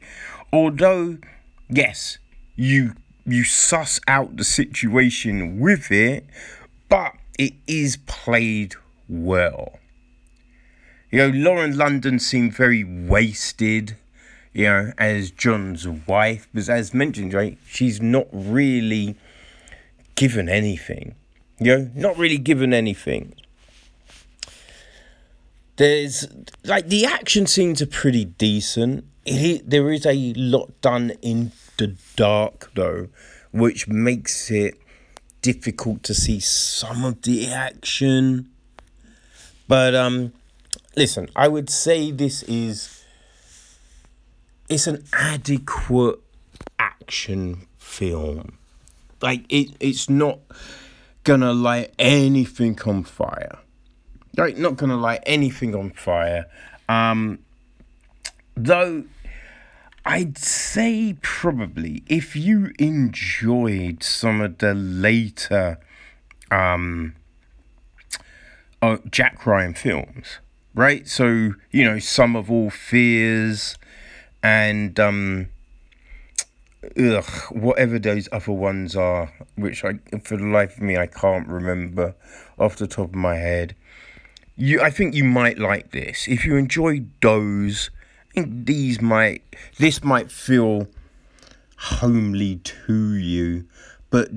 although 0.53 1.17
yes, 1.67 2.19
you 2.55 2.93
you 3.27 3.43
suss 3.43 3.99
out 4.07 4.37
the 4.37 4.43
situation 4.43 5.59
with 5.59 5.91
it, 5.91 6.25
but 6.87 7.13
it 7.37 7.53
is 7.67 7.97
played 8.07 8.75
well. 9.09 9.79
You 11.11 11.19
know, 11.19 11.37
Lauren 11.37 11.77
London 11.77 12.19
seemed 12.19 12.53
very 12.53 12.83
wasted, 12.83 13.97
you 14.53 14.65
know, 14.65 14.91
as 14.97 15.31
John's 15.31 15.87
wife, 15.87 16.47
but 16.53 16.67
as 16.69 16.93
mentioned, 16.93 17.33
right, 17.33 17.57
she's 17.67 18.01
not 18.01 18.27
really 18.31 19.15
given 20.15 20.49
anything. 20.49 21.15
You 21.59 21.77
know, 21.77 21.91
not 21.95 22.17
really 22.17 22.37
given 22.37 22.73
anything. 22.73 23.33
There's 25.75 26.27
like 26.63 26.87
the 26.87 27.05
action 27.05 27.45
scenes 27.45 27.81
are 27.81 27.87
pretty 27.87 28.25
decent. 28.25 29.05
It, 29.25 29.69
there 29.69 29.91
is 29.91 30.05
a 30.05 30.33
lot 30.35 30.81
done 30.81 31.11
in 31.21 31.51
the 31.77 31.95
dark 32.15 32.71
though, 32.75 33.07
which 33.51 33.87
makes 33.87 34.51
it 34.51 34.79
difficult 35.41 36.03
to 36.03 36.13
see 36.13 36.39
some 36.39 37.05
of 37.05 37.21
the 37.21 37.47
action. 37.51 38.49
But 39.67 39.95
um 39.95 40.33
listen, 40.95 41.29
I 41.35 41.47
would 41.47 41.69
say 41.69 42.11
this 42.11 42.43
is 42.43 43.05
it's 44.69 44.87
an 44.87 45.03
adequate 45.13 46.19
action 46.77 47.67
film. 47.77 48.57
Like 49.21 49.45
it 49.49 49.69
it's 49.79 50.09
not 50.09 50.39
gonna 51.23 51.53
light 51.53 51.93
anything 51.99 52.79
on 52.85 53.03
fire. 53.03 53.59
Like 54.35 54.57
not 54.57 54.75
gonna 54.77 54.97
light 54.97 55.21
anything 55.25 55.75
on 55.75 55.91
fire. 55.91 56.45
Um 56.89 57.39
though 58.55 59.03
I'd 60.07 60.37
say 60.37 61.17
probably 61.21 62.01
if 62.07 62.33
you 62.33 62.71
enjoyed 62.79 64.01
some 64.03 64.39
of 64.39 64.59
the 64.59 64.73
later 64.73 65.79
um 66.49 67.15
uh, 68.81 68.99
Jack 69.11 69.45
Ryan 69.45 69.73
films, 69.73 70.39
right? 70.73 71.07
So, 71.09 71.55
you 71.71 71.83
know, 71.83 71.99
Some 71.99 72.37
of 72.37 72.49
All 72.49 72.69
Fears 72.69 73.77
and 74.41 74.97
um 74.97 75.49
ugh, 76.97 77.29
whatever 77.51 77.99
those 77.99 78.29
other 78.31 78.53
ones 78.53 78.95
are, 78.95 79.33
which 79.55 79.83
I 79.83 79.99
for 80.23 80.37
the 80.37 80.45
life 80.45 80.77
of 80.77 80.83
me 80.83 80.95
I 80.95 81.07
can't 81.07 81.49
remember 81.49 82.15
off 82.57 82.77
the 82.77 82.87
top 82.87 83.09
of 83.09 83.15
my 83.15 83.35
head. 83.35 83.75
You 84.55 84.79
I 84.79 84.89
think 84.89 85.15
you 85.15 85.25
might 85.25 85.59
like 85.59 85.91
this. 85.91 86.29
If 86.29 86.45
you 86.45 86.55
enjoy 86.55 87.01
those 87.21 87.89
think 88.43 88.65
these 88.65 89.01
might 89.01 89.41
this 89.77 90.03
might 90.03 90.31
feel 90.31 90.87
homely 91.77 92.57
to 92.57 93.15
you, 93.15 93.65
but 94.09 94.29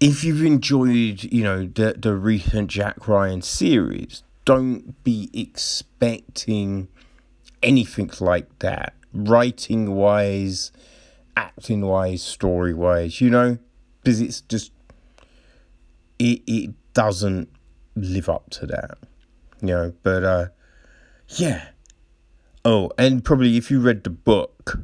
if 0.00 0.24
you've 0.24 0.44
enjoyed, 0.44 1.22
you 1.24 1.42
know, 1.42 1.66
the 1.66 1.94
the 1.98 2.14
recent 2.14 2.70
Jack 2.70 3.08
Ryan 3.08 3.42
series, 3.42 4.22
don't 4.44 5.02
be 5.04 5.30
expecting 5.32 6.88
anything 7.62 8.10
like 8.20 8.58
that. 8.58 8.92
Writing 9.12 9.94
wise, 9.94 10.72
acting 11.36 11.86
wise, 11.86 12.22
story 12.22 12.74
wise, 12.74 13.20
you 13.20 13.30
know, 13.30 13.58
because 14.02 14.20
it's 14.20 14.42
just 14.42 14.70
it 16.18 16.42
it 16.46 16.74
doesn't 16.92 17.48
live 17.96 18.28
up 18.28 18.50
to 18.50 18.66
that. 18.66 18.98
You 19.62 19.68
know, 19.68 19.94
but 20.02 20.24
uh 20.24 20.46
yeah 21.28 21.68
Oh, 22.64 22.90
and 22.96 23.24
probably 23.24 23.56
if 23.56 23.70
you 23.70 23.80
read 23.80 24.04
the 24.04 24.10
book, 24.10 24.78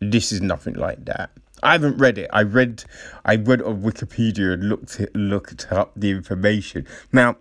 this 0.00 0.32
is 0.32 0.40
nothing 0.40 0.74
like 0.74 1.04
that. 1.04 1.30
I 1.62 1.72
haven't 1.72 1.98
read 1.98 2.18
it. 2.18 2.30
I 2.32 2.42
read, 2.42 2.84
I 3.24 3.36
read 3.36 3.62
on 3.62 3.82
Wikipedia 3.82 4.54
and 4.54 4.68
looked 4.68 5.00
it, 5.00 5.14
looked 5.14 5.70
up 5.70 5.92
the 5.96 6.10
information. 6.10 6.86
Now, 7.12 7.36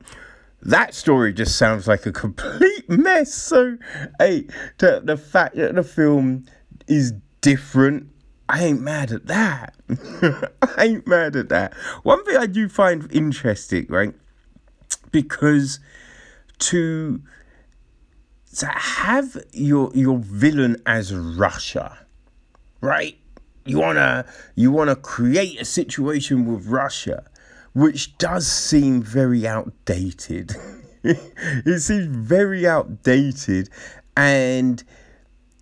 that 0.62 0.94
story 0.94 1.34
just 1.34 1.58
sounds 1.58 1.88
like 1.88 2.06
a 2.06 2.12
complete 2.12 2.90
mess. 2.90 3.34
So, 3.34 3.78
hey, 4.20 4.48
the, 4.80 5.02
the 5.04 5.18
fact 5.18 5.56
that 5.56 5.76
the 5.76 5.84
film 5.84 6.46
is 6.88 7.14
different, 7.42 8.10
I 8.50 8.64
ain't 8.64 8.82
mad 8.82 9.12
at 9.12 9.28
that. 9.28 9.76
I 10.62 10.86
ain't 10.86 11.08
mad 11.08 11.36
at 11.36 11.50
that. 11.50 11.74
One 12.04 12.24
thing 12.26 12.38
I 12.38 12.48
do 12.48 12.70
find 12.70 13.12
interesting, 13.12 13.86
right? 13.90 14.14
Because 15.12 15.80
to 16.60 17.22
to 18.58 18.66
have 18.68 19.38
your 19.54 19.92
your 19.94 20.18
villain 20.18 20.82
as 20.86 21.14
Russia, 21.14 22.06
right? 22.82 23.18
You 23.66 23.80
wanna 23.80 24.26
you 24.56 24.72
wanna 24.72 24.96
create 24.96 25.62
a 25.62 25.66
situation 25.66 26.46
with 26.46 26.68
Russia, 26.68 27.26
which 27.74 28.18
does 28.18 28.48
seem 28.48 29.02
very 29.02 29.48
outdated. 29.48 30.56
it 31.04 31.80
seems 31.82 32.08
very 32.08 32.66
outdated, 32.68 33.70
and 34.16 34.84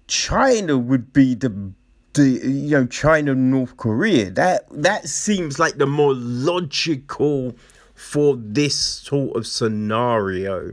China 0.07 0.77
would 0.77 1.11
be 1.11 1.35
the 1.35 1.73
the 2.13 2.29
you 2.29 2.71
know 2.71 2.85
China 2.85 3.35
North 3.35 3.75
Korea. 3.75 4.29
That 4.31 4.67
that 4.71 5.09
seems 5.09 5.59
like 5.59 5.77
the 5.77 5.85
more 5.85 6.13
logical 6.13 7.53
for 7.93 8.35
this 8.37 8.75
sort 8.75 9.35
of 9.35 9.45
scenario. 9.47 10.71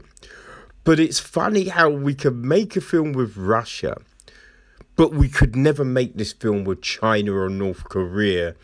But 0.83 0.99
it's 0.99 1.19
funny 1.19 1.69
how 1.69 1.89
we 1.89 2.13
could 2.13 2.35
make 2.35 2.75
a 2.75 2.81
film 2.81 3.13
with 3.13 3.37
Russia, 3.37 4.01
but 4.95 5.13
we 5.13 5.29
could 5.29 5.55
never 5.55 5.85
make 5.85 6.15
this 6.15 6.33
film 6.33 6.65
with 6.65 6.81
China 6.81 7.33
or 7.33 7.49
North 7.49 7.85
Korea 7.85 8.55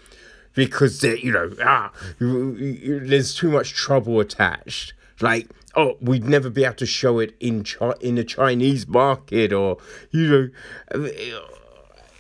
because 0.54 1.00
they, 1.00 1.18
you 1.20 1.32
know 1.32 1.52
ah 1.64 1.92
there's 2.20 3.34
too 3.34 3.50
much 3.50 3.74
trouble 3.74 4.20
attached. 4.20 4.94
Like 5.22 5.48
oh 5.76 5.98
we'd 6.02 6.26
never 6.26 6.50
be 6.50 6.66
able 6.66 6.76
to 6.76 6.86
show 6.86 7.20
it 7.20 7.36
in 7.40 7.64
Chi- 7.64 7.94
in 8.02 8.18
a 8.18 8.24
Chinese 8.24 8.88
market 8.88 9.54
or 9.54 9.78
you 10.12 10.52
know 10.94 11.10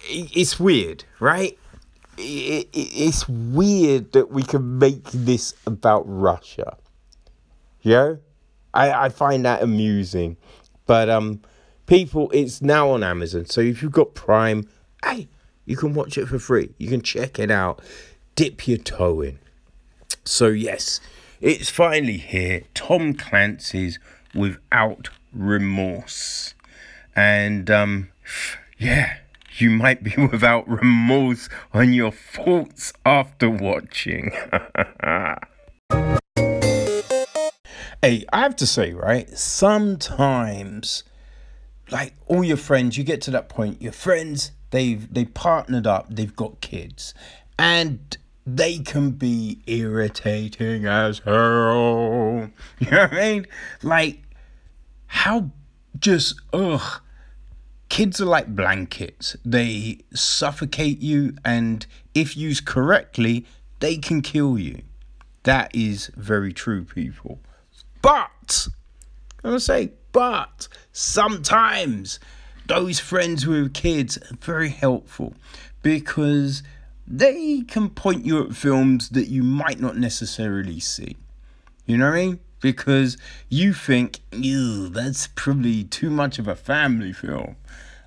it's 0.07 0.59
weird, 0.59 1.03
right? 1.19 1.57
it's 2.21 3.29
weird 3.29 4.11
that 4.11 4.29
we 4.29 4.43
can 4.43 4.77
make 4.77 5.09
this 5.11 5.53
about 5.65 6.03
Russia. 6.05 6.77
Yeah. 7.81 8.15
I, 8.73 9.05
I 9.05 9.09
find 9.09 9.45
that 9.45 9.61
amusing. 9.61 10.37
But 10.85 11.09
um, 11.09 11.41
people, 11.85 12.29
it's 12.31 12.61
now 12.61 12.89
on 12.89 13.03
Amazon. 13.03 13.45
So 13.45 13.61
if 13.61 13.81
you've 13.81 13.91
got 13.91 14.13
Prime, 14.13 14.67
hey, 15.03 15.27
you 15.65 15.75
can 15.75 15.93
watch 15.93 16.17
it 16.17 16.27
for 16.27 16.39
free. 16.39 16.73
You 16.77 16.89
can 16.89 17.01
check 17.01 17.39
it 17.39 17.51
out. 17.51 17.81
Dip 18.35 18.67
your 18.67 18.77
toe 18.77 19.21
in. 19.21 19.39
So 20.23 20.47
yes, 20.47 20.99
it's 21.41 21.69
finally 21.69 22.17
here. 22.17 22.63
Tom 22.73 23.13
Clancy's 23.13 23.99
Without 24.33 25.09
Remorse. 25.33 26.53
And 27.15 27.69
um, 27.69 28.09
yeah, 28.77 29.17
you 29.57 29.69
might 29.69 30.03
be 30.03 30.13
without 30.31 30.67
remorse 30.67 31.49
on 31.73 31.93
your 31.93 32.11
thoughts 32.11 32.93
after 33.05 33.49
watching. 33.49 34.31
Hey, 38.01 38.25
I 38.31 38.39
have 38.41 38.55
to 38.57 38.67
say, 38.67 38.93
right? 38.93 39.29
Sometimes, 39.37 41.03
like 41.91 42.13
all 42.27 42.43
your 42.43 42.57
friends, 42.57 42.97
you 42.97 43.03
get 43.03 43.21
to 43.23 43.31
that 43.31 43.49
point. 43.49 43.81
Your 43.81 43.91
friends, 43.91 44.51
they've 44.71 45.13
they 45.13 45.25
partnered 45.25 45.85
up. 45.85 46.07
They've 46.09 46.35
got 46.35 46.61
kids, 46.61 47.13
and 47.57 48.17
they 48.45 48.79
can 48.79 49.11
be 49.11 49.61
irritating 49.67 50.85
as 50.85 51.19
hell. 51.19 52.49
You 52.79 52.91
know 52.91 52.99
what 53.01 53.13
I 53.13 53.15
mean? 53.15 53.47
Like 53.83 54.21
how 55.09 55.49
just 55.99 56.39
ugh 56.53 57.01
kids 57.89 58.21
are 58.21 58.25
like 58.25 58.55
blankets 58.55 59.35
they 59.43 59.97
suffocate 60.13 60.99
you 61.01 61.35
and 61.43 61.87
if 62.13 62.37
used 62.37 62.63
correctly 62.63 63.43
they 63.79 63.97
can 63.97 64.21
kill 64.21 64.57
you 64.57 64.83
that 65.43 65.73
is 65.75 66.11
very 66.15 66.53
true 66.53 66.85
people 66.85 67.39
but 68.01 68.67
i'm 69.43 69.51
gonna 69.51 69.59
say 69.59 69.91
but 70.11 70.67
sometimes 70.91 72.19
those 72.67 72.99
friends 72.99 73.45
with 73.47 73.73
kids 73.73 74.17
are 74.17 74.37
very 74.41 74.69
helpful 74.69 75.33
because 75.81 76.63
they 77.07 77.61
can 77.61 77.89
point 77.89 78.25
you 78.25 78.43
at 78.43 78.55
films 78.55 79.09
that 79.09 79.27
you 79.27 79.43
might 79.43 79.79
not 79.79 79.97
necessarily 79.97 80.79
see 80.79 81.15
you 81.85 81.97
know 81.97 82.09
what 82.09 82.17
i 82.17 82.25
mean 82.25 82.39
because 82.61 83.17
you 83.47 83.73
think, 83.73 84.19
ew, 84.31 84.89
that's 84.89 85.27
probably 85.27 85.83
too 85.83 86.09
much 86.09 86.39
of 86.39 86.47
a 86.47 86.55
family 86.55 87.13
film. 87.13 87.55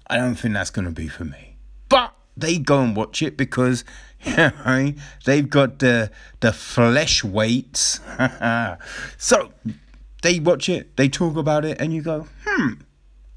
I 0.06 0.16
don't 0.16 0.34
think 0.34 0.54
that's 0.54 0.70
going 0.70 0.84
to 0.84 0.92
be 0.92 1.08
for 1.08 1.24
me. 1.24 1.56
But 1.88 2.14
they 2.36 2.58
go 2.58 2.80
and 2.80 2.96
watch 2.96 3.22
it 3.22 3.36
because 3.36 3.84
know, 4.64 4.94
they've 5.24 5.48
got 5.48 5.78
the 5.78 6.10
the 6.40 6.52
flesh 6.52 7.24
weights. 7.24 8.00
so 9.18 9.52
they 10.22 10.38
watch 10.38 10.68
it, 10.68 10.96
they 10.96 11.08
talk 11.08 11.36
about 11.36 11.64
it, 11.64 11.80
and 11.80 11.92
you 11.92 12.02
go, 12.02 12.26
hmm, 12.46 12.72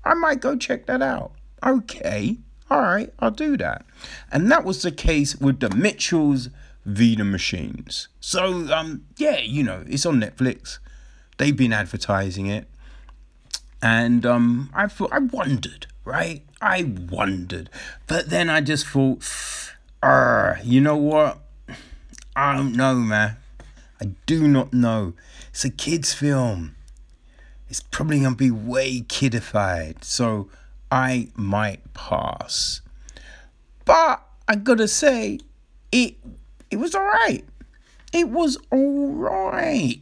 I 0.04 0.14
might 0.14 0.40
go 0.40 0.56
check 0.56 0.86
that 0.86 1.02
out. 1.02 1.32
Okay, 1.66 2.38
all 2.70 2.82
right, 2.82 3.12
I'll 3.20 3.32
do 3.32 3.58
that. 3.58 3.86
And 4.32 4.52
that 4.52 4.64
was 4.64 4.82
the 4.82 4.92
case 4.92 5.36
with 5.36 5.60
the 5.60 5.70
Mitchells 5.70 6.50
v 6.86 7.16
the 7.16 7.24
Machines. 7.24 8.08
So 8.20 8.72
um, 8.74 9.06
yeah, 9.18 9.40
you 9.40 9.64
know, 9.64 9.84
it's 9.88 10.06
on 10.06 10.22
Netflix. 10.22 10.80
They've 11.38 11.56
been 11.56 11.74
advertising 11.74 12.48
it. 12.48 12.68
And 13.82 14.26
um, 14.26 14.70
I 14.74 14.88
thought, 14.88 15.12
I 15.12 15.20
wondered, 15.20 15.88
right? 16.06 16.44
I 16.62 16.84
wondered. 16.84 17.70
But 18.08 18.30
then 18.30 18.50
I 18.50 18.62
just 18.62 18.88
thought, 18.88 19.24
uh, 20.02 20.56
you 20.64 20.82
know 20.82 20.98
what? 20.98 21.40
I 22.36 22.56
don't 22.56 22.76
know, 22.76 22.96
man. 22.96 23.38
I 24.02 24.12
do 24.26 24.48
not 24.48 24.74
know. 24.74 25.14
It's 25.50 25.66
a 25.66 25.70
kid's 25.70 26.14
film. 26.14 26.76
It's 27.70 27.82
probably 27.82 28.20
to 28.20 28.32
be 28.36 28.52
way 28.52 29.02
kidified. 29.02 30.04
So 30.04 30.50
I 30.92 31.30
might 31.36 31.94
pass. 31.94 32.82
But 33.86 34.22
I 34.48 34.56
gotta 34.56 34.88
say, 34.88 35.40
it 35.92 36.16
it 36.70 36.78
was 36.78 36.94
alright. 36.94 37.46
It 38.12 38.30
was 38.30 38.58
alright 38.72 40.02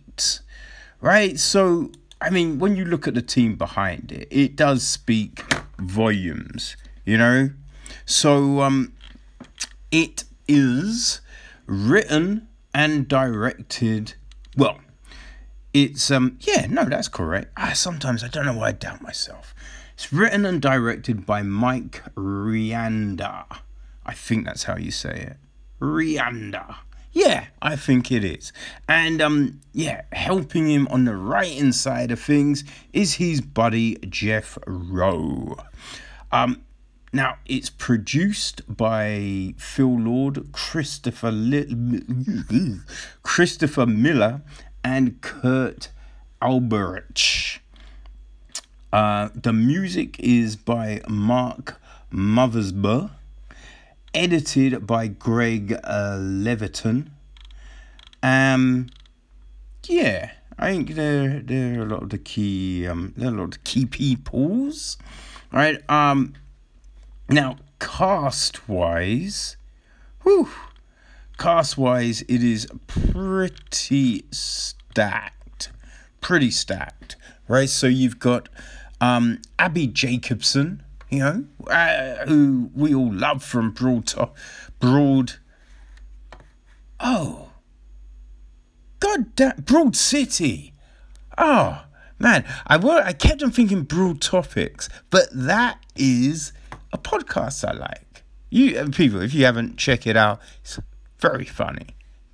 right? 1.04 1.38
So, 1.38 1.92
I 2.20 2.32
mean, 2.32 2.58
when 2.58 2.76
you 2.76 2.86
look 2.86 3.08
at 3.08 3.14
the 3.14 3.22
team 3.22 3.56
behind 3.56 4.12
it, 4.12 4.28
it 4.32 4.56
does 4.56 4.82
speak 4.82 5.44
volumes, 5.78 6.78
you 7.06 7.18
know? 7.18 7.52
So, 8.06 8.62
um, 8.62 8.93
it 9.94 10.24
is 10.48 11.22
written 11.68 12.48
and 12.74 13.08
directed, 13.08 14.16
well, 14.58 14.80
it's, 15.72 16.10
um, 16.10 16.38
yeah, 16.42 16.66
no, 16.68 16.86
that's 16.86 17.08
correct. 17.08 17.52
Ah, 17.56 17.74
sometimes 17.74 18.24
I 18.24 18.28
don't 18.28 18.46
know 18.46 18.58
why 18.58 18.70
I 18.70 18.72
doubt 18.72 19.02
myself. 19.02 19.54
It's 19.94 20.12
written 20.12 20.46
and 20.46 20.60
directed 20.60 21.26
by 21.28 21.44
Mike 21.44 22.02
Rianda. 22.16 23.46
I 24.06 24.14
think 24.14 24.46
that's 24.46 24.64
how 24.64 24.78
you 24.78 24.90
say 24.90 25.12
it. 25.12 25.38
Rianda. 25.80 26.78
Yeah, 27.12 27.46
I 27.62 27.76
think 27.76 28.12
it 28.12 28.24
is. 28.24 28.52
And 28.90 29.22
um 29.22 29.62
yeah, 29.72 30.02
helping 30.12 30.68
him 30.68 30.88
on 30.90 31.06
the 31.06 31.16
writing 31.16 31.72
side 31.72 32.10
of 32.10 32.20
things 32.20 32.64
is 32.92 33.14
his 33.14 33.40
buddy 33.40 33.98
Jeff 34.10 34.58
Rowe. 34.66 35.56
Um 36.32 36.64
now 37.14 37.38
it's 37.46 37.70
produced 37.70 38.62
by 38.68 39.54
Phil 39.58 40.00
Lord, 40.00 40.52
Christopher 40.52 41.32
Christopher 43.24 43.86
Miller 43.86 44.42
and 44.84 45.22
Kurt 45.22 45.90
Albrecht. 46.42 47.60
Uh, 48.92 49.30
the 49.34 49.54
music 49.54 50.20
is 50.20 50.56
by 50.56 51.02
Mark 51.08 51.80
Mothersbaugh 52.12 53.12
edited 54.14 54.86
by 54.86 55.08
Greg 55.08 55.78
uh, 55.84 56.18
Levitan. 56.20 57.12
Um, 58.22 58.90
yeah, 59.86 60.32
I 60.58 60.72
think 60.72 60.96
there 60.96 61.80
are 61.80 61.84
a 61.84 61.86
lot 61.86 62.04
of 62.04 62.10
the 62.10 62.18
key 62.18 62.88
um 62.88 63.14
there 63.18 63.30
are 63.30 63.34
a 63.34 63.38
lot 63.38 63.56
of 63.56 63.64
key 63.64 63.86
peoples, 63.86 64.98
right? 65.52 65.78
Um, 65.90 66.34
now 67.30 67.58
cast 67.80 68.68
wise, 68.68 69.58
whew, 70.24 70.50
cast 71.38 71.78
wise, 71.78 72.22
it 72.24 72.44
is 72.44 72.68
pretty 72.88 74.26
stacked, 74.32 75.70
pretty 76.22 76.52
stacked, 76.52 77.16
right? 77.48 77.70
So 77.70 77.88
you've 77.88 78.20
got 78.20 78.50
um 79.02 79.42
Abbi 79.60 79.88
Jacobson 79.88 80.84
you 81.14 81.20
know, 81.20 81.46
uh, 81.68 82.26
who 82.26 82.72
we 82.74 82.96
all 82.96 83.14
love 83.14 83.44
from 83.44 83.70
Broad 83.70 84.08
to 84.08 84.30
Broad. 84.80 85.34
Oh, 87.00 87.52
God 89.00 89.36
damn, 89.36 89.58
Broad 89.58 89.96
City. 89.96 90.74
Oh 91.38 91.84
man, 92.18 92.44
I 92.66 92.78
were, 92.78 93.04
I 93.06 93.14
kept 93.14 93.44
on 93.44 93.52
thinking 93.52 93.84
broad 93.84 94.22
topics, 94.22 94.90
but 95.12 95.28
that 95.32 95.78
is 95.96 96.52
a 96.94 96.98
podcast 96.98 97.68
I 97.68 97.74
like. 97.74 98.24
You 98.50 98.78
uh, 98.78 98.90
people, 98.90 99.22
if 99.22 99.34
you 99.34 99.46
haven't, 99.46 99.78
check 99.78 100.06
it 100.08 100.16
out. 100.16 100.40
It's 100.62 100.80
very 101.20 101.46
funny. 101.46 101.88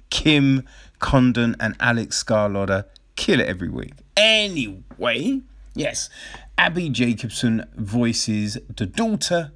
Kim 0.10 0.68
Condon 1.00 1.56
and 1.60 1.76
Alex 1.80 2.22
Scarlotta 2.24 2.86
kill 3.16 3.40
it 3.40 3.48
every 3.48 3.70
week. 3.70 3.94
Anyway, 4.18 5.42
yes, 5.74 6.10
Abbi 6.58 6.90
Jacobson 6.90 7.66
voices 7.76 8.58
the 8.76 8.86
daughter, 8.86 9.52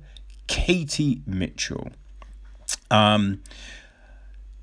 Katie 0.48 1.22
Mitchell. 1.28 1.90
Um, 2.90 3.42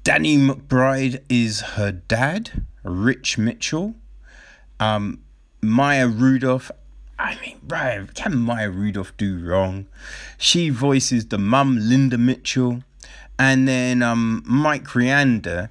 Danny 0.05 0.39
McBride 0.39 1.23
is 1.29 1.61
her 1.61 1.93
dad, 1.93 2.65
Rick 2.83 3.37
Mitchell. 3.37 3.95
Um, 4.79 5.21
Maya 5.61 6.09
Rudolph. 6.09 6.71
I 7.21 7.39
mean, 7.43 7.61
right, 7.69 8.15
can 8.15 8.39
Maya 8.39 8.71
Rudolph 8.71 9.15
do 9.19 9.39
wrong? 9.39 9.87
She 10.39 10.71
voices 10.71 11.27
the 11.27 11.37
mum, 11.37 11.77
Linda 11.79 12.17
Mitchell. 12.17 12.83
And 13.39 13.69
then 13.69 14.03
um, 14.03 14.43
Mike 14.47 14.85
Rianda. 14.89 15.69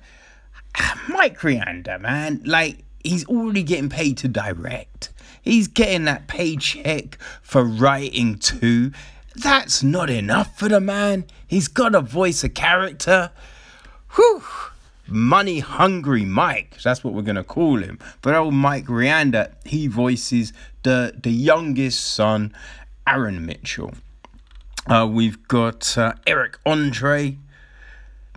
Mike 1.09 1.39
Rianda, 1.39 1.99
man, 1.99 2.41
like, 2.45 2.83
he's 3.03 3.25
already 3.25 3.63
getting 3.63 3.89
paid 3.89 4.17
to 4.17 4.27
direct. 4.27 5.09
He's 5.41 5.67
getting 5.67 6.05
that 6.05 6.27
paycheck 6.27 7.17
for 7.41 7.63
writing 7.63 8.37
too. 8.37 8.91
That's 9.35 9.81
not 9.81 10.09
enough 10.11 10.57
for 10.59 10.69
the 10.69 10.79
man. 10.79 11.25
He's 11.47 11.67
got 11.67 11.89
to 11.89 12.01
voice 12.01 12.43
a 12.43 12.49
character. 12.49 13.31
Whew. 14.15 14.43
Money 15.12 15.60
hungry 15.60 16.26
Mike. 16.26 16.82
That's 16.82 17.03
what 17.03 17.14
we're 17.14 17.22
gonna 17.22 17.43
call 17.43 17.78
him. 17.78 17.99
But 18.22 18.36
old 18.36 18.53
Mike 18.53 18.86
Rianda, 18.86 19.53
he 19.66 19.88
voices 19.88 20.53
the 20.84 21.14
the 21.22 21.32
youngest 21.32 22.14
son, 22.14 22.53
Aaron 23.07 23.45
Mitchell. 23.45 23.93
Uh, 24.88 25.07
we've 25.12 25.47
got 25.47 25.97
uh, 25.97 26.14
Eric 26.26 26.57
Andre, 26.66 27.38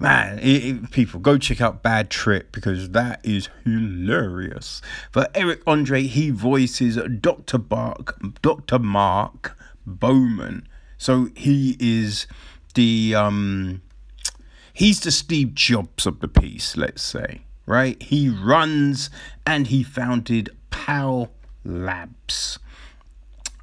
man, 0.02 0.38
it, 0.40 0.64
it, 0.64 0.90
people 0.90 1.20
go 1.20 1.38
check 1.38 1.60
out 1.60 1.82
Bad 1.82 2.10
Trip 2.10 2.52
because 2.52 2.90
that 2.90 3.20
is 3.24 3.48
hilarious. 3.64 4.82
But 5.12 5.30
Eric 5.34 5.62
Andre, 5.66 6.02
he 6.02 6.30
voices 6.30 6.98
Dr. 7.20 7.58
Bark, 7.58 8.18
Dr. 8.42 8.78
Mark 8.78 9.56
Bowman. 9.86 10.68
So 10.98 11.28
he 11.34 11.76
is 11.80 12.26
the 12.74 13.14
um, 13.14 13.80
he's 14.72 15.00
the 15.00 15.10
Steve 15.10 15.54
Jobs 15.54 16.06
of 16.06 16.20
the 16.20 16.28
piece, 16.28 16.76
let's 16.76 17.02
say, 17.02 17.42
right? 17.66 18.00
He 18.02 18.28
runs 18.28 19.10
and 19.46 19.68
he 19.68 19.82
founded 19.82 20.50
PAL 20.70 21.30
Labs. 21.64 22.58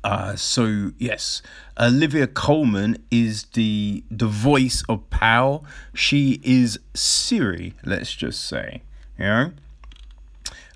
Uh, 0.04 0.36
so 0.36 0.92
yes, 0.98 1.42
Olivia 1.78 2.26
Colman 2.26 3.04
is 3.12 3.44
the 3.54 4.04
the 4.10 4.28
voice 4.28 4.84
of 4.88 5.10
PAL. 5.10 5.66
She 5.94 6.40
is 6.44 6.80
Siri. 6.94 7.74
Let's 7.84 8.16
just 8.16 8.46
say, 8.46 8.82
you 9.18 9.26
know. 9.26 9.52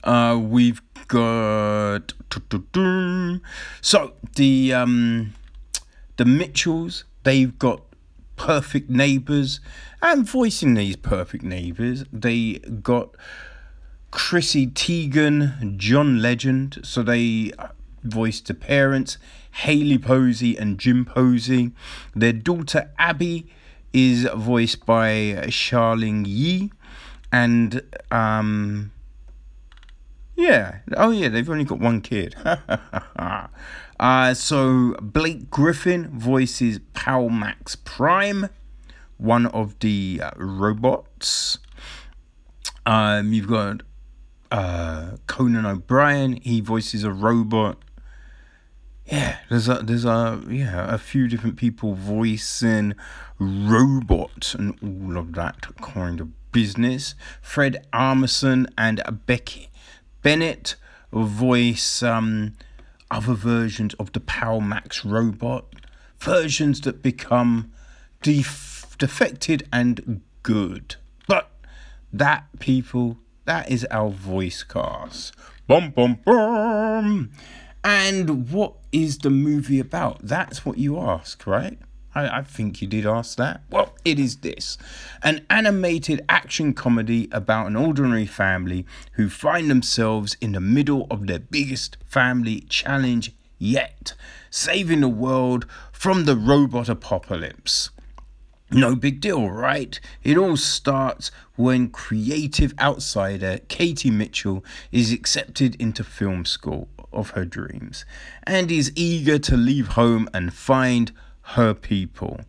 Uh, 0.04 0.38
we've 0.38 0.82
got 1.08 2.14
so 3.82 4.14
the 4.36 4.74
um 4.74 5.34
the 6.18 6.26
Mitchells. 6.26 7.06
They've 7.24 7.58
got 7.58 7.82
perfect 8.36 8.90
neighbours, 8.90 9.60
and 10.02 10.28
voicing 10.28 10.74
these 10.74 10.96
perfect 10.96 11.44
neighbours, 11.44 12.06
they 12.12 12.60
got 12.60 13.16
Chrissy 14.12 14.68
Teigen, 14.68 15.78
John 15.78 16.22
Legend. 16.22 16.80
So 16.84 17.04
they 17.04 17.52
voiced 18.04 18.48
the 18.48 18.54
parents, 18.54 19.18
Haley 19.52 19.98
Posey 19.98 20.58
and 20.58 20.78
Jim 20.78 21.06
Posey. 21.06 21.72
Their 22.16 22.34
daughter 22.34 22.92
Abby 23.00 23.48
is 23.94 24.28
voiced 24.36 24.86
by 24.86 25.46
Charlyne 25.50 26.26
Yi, 26.26 26.72
and 27.32 27.82
um, 28.12 28.92
yeah, 30.36 30.80
oh 30.98 31.12
yeah, 31.12 31.30
they've 31.30 31.50
only 31.50 31.64
got 31.64 31.80
one 31.80 32.02
kid. 32.02 32.36
uh, 34.00 34.34
so 34.34 34.96
Blake 35.02 35.50
Griffin 35.50 36.10
voices 36.10 36.80
Pal 36.94 37.30
Max 37.30 37.76
Prime, 37.76 38.50
one 39.18 39.46
of 39.48 39.80
the 39.80 40.22
uh, 40.24 40.32
robots. 40.36 41.60
Um, 42.86 43.34
you've 43.34 43.48
got 43.48 43.82
uh, 44.52 45.18
Conan 45.28 45.66
O'Brien. 45.66 46.34
He 46.42 46.62
voices 46.62 47.04
a 47.04 47.12
robot. 47.12 47.78
Yeah, 49.06 49.38
there's 49.50 49.68
a 49.68 49.76
there's 49.76 50.06
a 50.06 50.42
yeah 50.50 50.94
a 50.94 50.98
few 50.98 51.28
different 51.28 51.58
people 51.58 51.94
voicing 51.94 52.96
robots 53.38 54.56
and 54.56 54.78
all 54.82 55.18
of 55.18 55.34
that 55.34 55.76
kind 55.78 56.22
of 56.22 56.52
business. 56.52 57.16
Fred 57.42 57.86
Armisen 57.92 58.68
and 58.78 59.02
Becky 59.26 59.70
Bennett 60.22 60.76
voice 61.12 62.02
um, 62.02 62.56
other 63.14 63.34
versions 63.34 63.94
of 63.96 64.12
the 64.14 64.20
Power 64.20 64.60
Max 64.60 65.06
robot, 65.06 65.66
versions 66.18 66.82
that 66.82 67.04
become 67.04 67.72
def- 68.22 68.96
defected 68.98 69.68
and 69.72 70.22
good. 70.42 70.96
But 71.28 71.52
that 72.12 72.48
people 72.60 73.20
that 73.46 73.70
is 73.70 73.86
our 73.92 74.10
voice 74.10 74.64
cast. 74.64 75.34
Bum 75.68 75.92
bum 75.92 76.20
bum. 76.26 77.32
And 77.84 78.50
what 78.52 78.76
is 78.92 79.20
the 79.20 79.30
movie 79.30 79.80
about? 79.80 80.20
That's 80.22 80.66
what 80.66 80.78
you 80.78 81.00
ask, 81.00 81.46
right? 81.46 81.78
I, 82.16 82.40
I, 82.40 82.42
think 82.44 82.82
you 82.82 82.88
did 82.88 83.06
ask 83.06 83.38
that. 83.38 83.62
Well, 83.70 83.94
it 84.06 84.20
is 84.20 84.38
this 84.38 84.78
an 85.24 85.46
animated 85.50 86.24
action 86.30 86.74
comedy 86.74 87.28
about 87.32 87.68
an 87.68 87.76
ordinary 87.76 88.26
family 88.26 88.86
who 89.14 89.30
find 89.30 89.70
themselves 89.70 90.36
in 90.40 90.52
the 90.54 90.60
middle 90.60 91.08
of 91.10 91.28
their 91.28 91.40
biggest 91.40 91.98
family 92.06 92.62
challenge 92.62 93.34
yet, 93.58 94.14
saving 94.50 95.02
the 95.02 95.10
world 95.10 95.66
from 95.92 96.26
the 96.26 96.36
robot 96.36 96.90
apocalypse. 96.90 97.90
No 98.72 98.96
big 98.96 99.22
deal, 99.22 99.50
right? 99.50 100.00
It 100.24 100.36
all 100.36 100.58
starts 100.58 101.30
when 101.56 101.90
creative 101.90 102.74
outsider 102.80 103.60
Katie 103.68 104.10
Mitchell 104.10 104.66
is 104.92 105.12
accepted 105.12 105.76
into 105.76 106.04
film 106.04 106.46
school 106.46 106.88
of 107.12 107.32
her 107.32 107.46
dreams 107.46 108.04
and 108.48 108.72
is 108.72 108.92
eager 108.96 109.38
to 109.38 109.56
leave 109.56 109.90
home 109.90 110.28
and 110.34 110.54
find 110.54 111.12
her 111.44 111.74
people. 111.74 112.40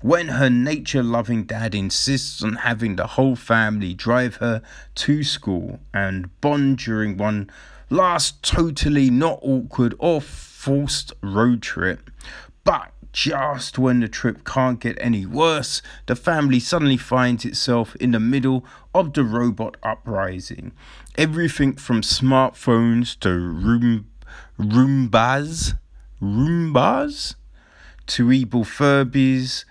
When 0.00 0.28
her 0.28 0.50
nature 0.50 1.02
loving 1.02 1.44
dad 1.44 1.74
insists 1.74 2.42
on 2.42 2.56
having 2.56 2.96
the 2.96 3.06
whole 3.06 3.36
family 3.36 3.94
drive 3.94 4.36
her 4.36 4.60
to 4.96 5.24
school 5.24 5.80
and 5.92 6.28
bond 6.40 6.78
during 6.78 7.16
one 7.16 7.50
last 7.88 8.42
totally 8.42 9.10
not 9.10 9.38
awkward 9.42 9.94
or 9.98 10.20
forced 10.20 11.12
road 11.22 11.62
trip, 11.62 12.10
but 12.64 12.92
just 13.12 13.78
when 13.78 14.00
the 14.00 14.08
trip 14.08 14.44
can't 14.44 14.80
get 14.80 14.98
any 15.00 15.24
worse, 15.24 15.80
the 16.06 16.16
family 16.16 16.58
suddenly 16.58 16.96
finds 16.96 17.44
itself 17.44 17.94
in 17.96 18.10
the 18.10 18.20
middle 18.20 18.64
of 18.92 19.12
the 19.12 19.24
robot 19.24 19.76
uprising. 19.82 20.72
Everything 21.16 21.74
from 21.74 22.02
smartphones 22.02 23.18
to 23.20 23.30
room, 23.30 24.10
Roombas, 24.58 25.78
Roombas 26.20 27.36
evil 28.18 28.64
Furbies 28.64 29.64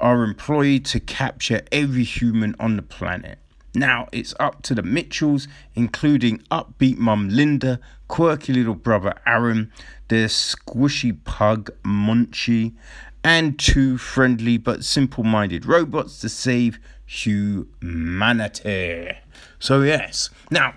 are 0.00 0.22
employed 0.22 0.84
to 0.86 1.00
capture 1.00 1.62
every 1.72 2.04
human 2.04 2.54
on 2.60 2.76
the 2.76 2.82
planet. 2.82 3.38
Now 3.74 4.08
it's 4.12 4.34
up 4.40 4.62
to 4.62 4.74
the 4.74 4.82
Mitchells, 4.82 5.46
including 5.74 6.38
upbeat 6.50 6.98
mum 6.98 7.28
Linda, 7.28 7.80
quirky 8.08 8.52
little 8.52 8.74
brother 8.74 9.14
Aaron, 9.26 9.72
their 10.08 10.28
squishy 10.28 11.16
pug 11.24 11.70
Monchi, 11.84 12.74
and 13.22 13.58
two 13.58 13.98
friendly 13.98 14.58
but 14.58 14.84
simple 14.84 15.24
minded 15.24 15.66
robots 15.66 16.20
to 16.20 16.28
save 16.28 16.78
humanity. 17.04 19.10
So, 19.58 19.82
yes. 19.82 20.30
Now, 20.50 20.74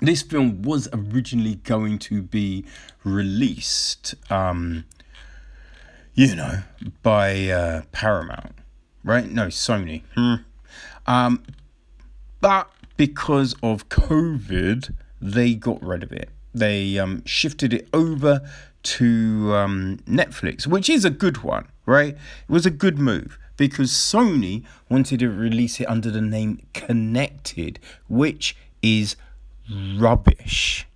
this 0.00 0.22
film 0.22 0.62
was 0.62 0.88
originally 0.92 1.56
going 1.56 1.98
to 2.00 2.22
be 2.22 2.64
released, 3.04 4.14
um, 4.30 4.84
you 6.14 6.34
know, 6.34 6.62
by 7.02 7.48
uh, 7.48 7.82
Paramount, 7.92 8.54
right? 9.04 9.30
No, 9.30 9.46
Sony. 9.46 10.02
Hmm. 10.14 10.34
Um, 11.06 11.42
but 12.40 12.70
because 12.96 13.54
of 13.62 13.88
COVID, 13.88 14.94
they 15.20 15.54
got 15.54 15.82
rid 15.82 16.02
of 16.02 16.12
it. 16.12 16.30
They 16.54 16.98
um, 16.98 17.24
shifted 17.24 17.72
it 17.72 17.88
over 17.92 18.40
to 18.82 19.54
um, 19.54 19.98
Netflix, 20.06 20.66
which 20.66 20.88
is 20.88 21.04
a 21.04 21.10
good 21.10 21.42
one, 21.42 21.68
right? 21.86 22.14
It 22.14 22.48
was 22.48 22.66
a 22.66 22.70
good 22.70 22.98
move 22.98 23.38
because 23.56 23.90
Sony 23.90 24.64
wanted 24.88 25.20
to 25.20 25.28
release 25.28 25.80
it 25.80 25.88
under 25.88 26.10
the 26.10 26.22
name 26.22 26.66
Connected, 26.72 27.78
which 28.08 28.56
is 28.82 29.16
rubbish. 29.96 30.86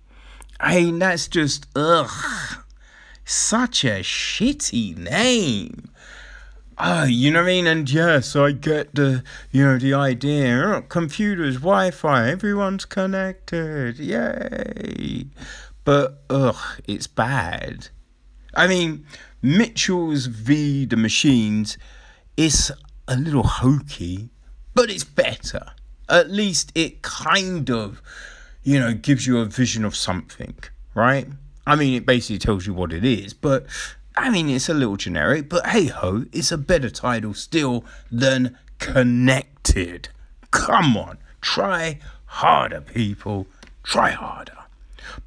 I 0.59 0.81
mean, 0.81 0.99
that's 0.99 1.27
just, 1.27 1.67
ugh, 1.75 2.63
such 3.25 3.83
a 3.83 4.01
shitty 4.01 4.97
name. 4.97 5.89
Uh, 6.77 7.05
you 7.07 7.31
know 7.31 7.39
what 7.39 7.49
I 7.49 7.51
mean? 7.51 7.67
And 7.67 7.89
yes, 7.89 8.35
I 8.35 8.51
get 8.51 8.95
the, 8.95 9.23
you 9.51 9.63
know, 9.63 9.77
the 9.77 9.93
idea. 9.93 10.61
Oh, 10.61 10.81
computers, 10.81 11.55
Wi-Fi, 11.55 12.29
everyone's 12.29 12.85
connected, 12.85 13.97
yay! 13.97 15.27
But 15.85 16.23
ugh, 16.29 16.81
it's 16.85 17.07
bad. 17.07 17.89
I 18.53 18.67
mean, 18.67 19.05
Mitchell's 19.41 20.25
v 20.25 20.85
the 20.85 20.97
Machines 20.97 21.77
is 22.35 22.71
a 23.07 23.15
little 23.15 23.43
hokey, 23.43 24.29
but 24.73 24.89
it's 24.89 25.03
better. 25.03 25.73
At 26.09 26.29
least 26.29 26.71
it 26.75 27.01
kind 27.01 27.69
of, 27.69 28.01
you 28.63 28.79
know, 28.79 28.93
gives 28.93 29.25
you 29.25 29.39
a 29.39 29.45
vision 29.45 29.85
of 29.85 29.95
something, 29.95 30.55
right? 30.93 31.27
I 31.65 31.75
mean, 31.75 31.93
it 31.95 32.05
basically 32.05 32.37
tells 32.37 32.67
you 32.67 32.73
what 32.73 32.93
it 32.93 33.03
is, 33.03 33.33
but 33.33 33.65
I 34.17 34.29
mean, 34.29 34.49
it's 34.49 34.69
a 34.69 34.73
little 34.73 34.97
generic, 34.97 35.49
but 35.49 35.67
hey 35.67 35.85
ho, 35.85 36.25
it's 36.31 36.51
a 36.51 36.57
better 36.57 36.89
title 36.89 37.33
still 37.33 37.83
than 38.11 38.57
Connected. 38.79 40.09
Come 40.51 40.95
on, 40.97 41.17
try 41.41 41.99
harder, 42.25 42.81
people. 42.81 43.47
Try 43.83 44.11
harder. 44.11 44.57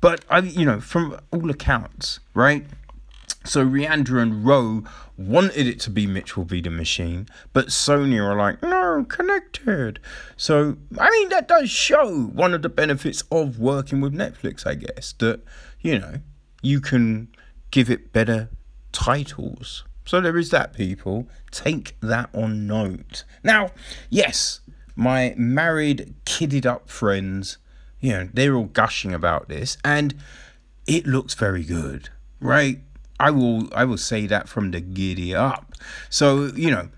But 0.00 0.24
I, 0.28 0.40
you 0.40 0.64
know, 0.64 0.80
from 0.80 1.18
all 1.30 1.50
accounts, 1.50 2.20
right? 2.34 2.66
So 3.44 3.64
Rianda 3.64 4.20
and 4.20 4.44
Rowe 4.44 4.84
wanted 5.16 5.66
it 5.66 5.80
to 5.80 5.90
be 5.90 6.06
Mitchell 6.06 6.44
v 6.44 6.60
the 6.60 6.70
Machine, 6.70 7.26
but 7.52 7.68
Sony 7.68 8.22
are 8.22 8.36
like, 8.36 8.62
no, 8.62 9.04
connected. 9.08 10.00
So 10.36 10.76
I 10.98 11.10
mean, 11.10 11.28
that 11.30 11.48
does 11.48 11.70
show 11.70 12.24
one 12.26 12.52
of 12.52 12.62
the 12.62 12.68
benefits 12.68 13.22
of 13.30 13.58
working 13.58 14.00
with 14.00 14.12
Netflix, 14.12 14.66
I 14.66 14.74
guess, 14.74 15.14
that 15.18 15.40
you 15.80 15.98
know 15.98 16.20
you 16.62 16.80
can 16.80 17.28
give 17.70 17.90
it 17.90 18.12
better 18.12 18.50
titles. 18.92 19.84
So 20.04 20.20
there 20.20 20.38
is 20.38 20.50
that, 20.50 20.72
people. 20.72 21.28
Take 21.50 21.96
that 22.00 22.30
on 22.34 22.66
note. 22.66 23.24
Now, 23.44 23.72
yes, 24.08 24.60
my 24.96 25.34
married, 25.36 26.14
kidded 26.24 26.66
up 26.66 26.88
friends, 26.88 27.58
you 28.00 28.12
know, 28.12 28.28
they're 28.32 28.54
all 28.54 28.64
gushing 28.64 29.12
about 29.12 29.48
this, 29.48 29.76
and 29.84 30.14
it 30.86 31.06
looks 31.06 31.34
very 31.34 31.62
good, 31.62 32.08
right? 32.40 32.80
I 33.20 33.30
will 33.30 33.68
I 33.74 33.84
will 33.84 33.98
say 33.98 34.26
that 34.28 34.48
from 34.48 34.70
the 34.70 34.80
giddy 34.80 35.34
up. 35.34 35.74
So, 36.08 36.46
you 36.46 36.70
know, 36.70 36.88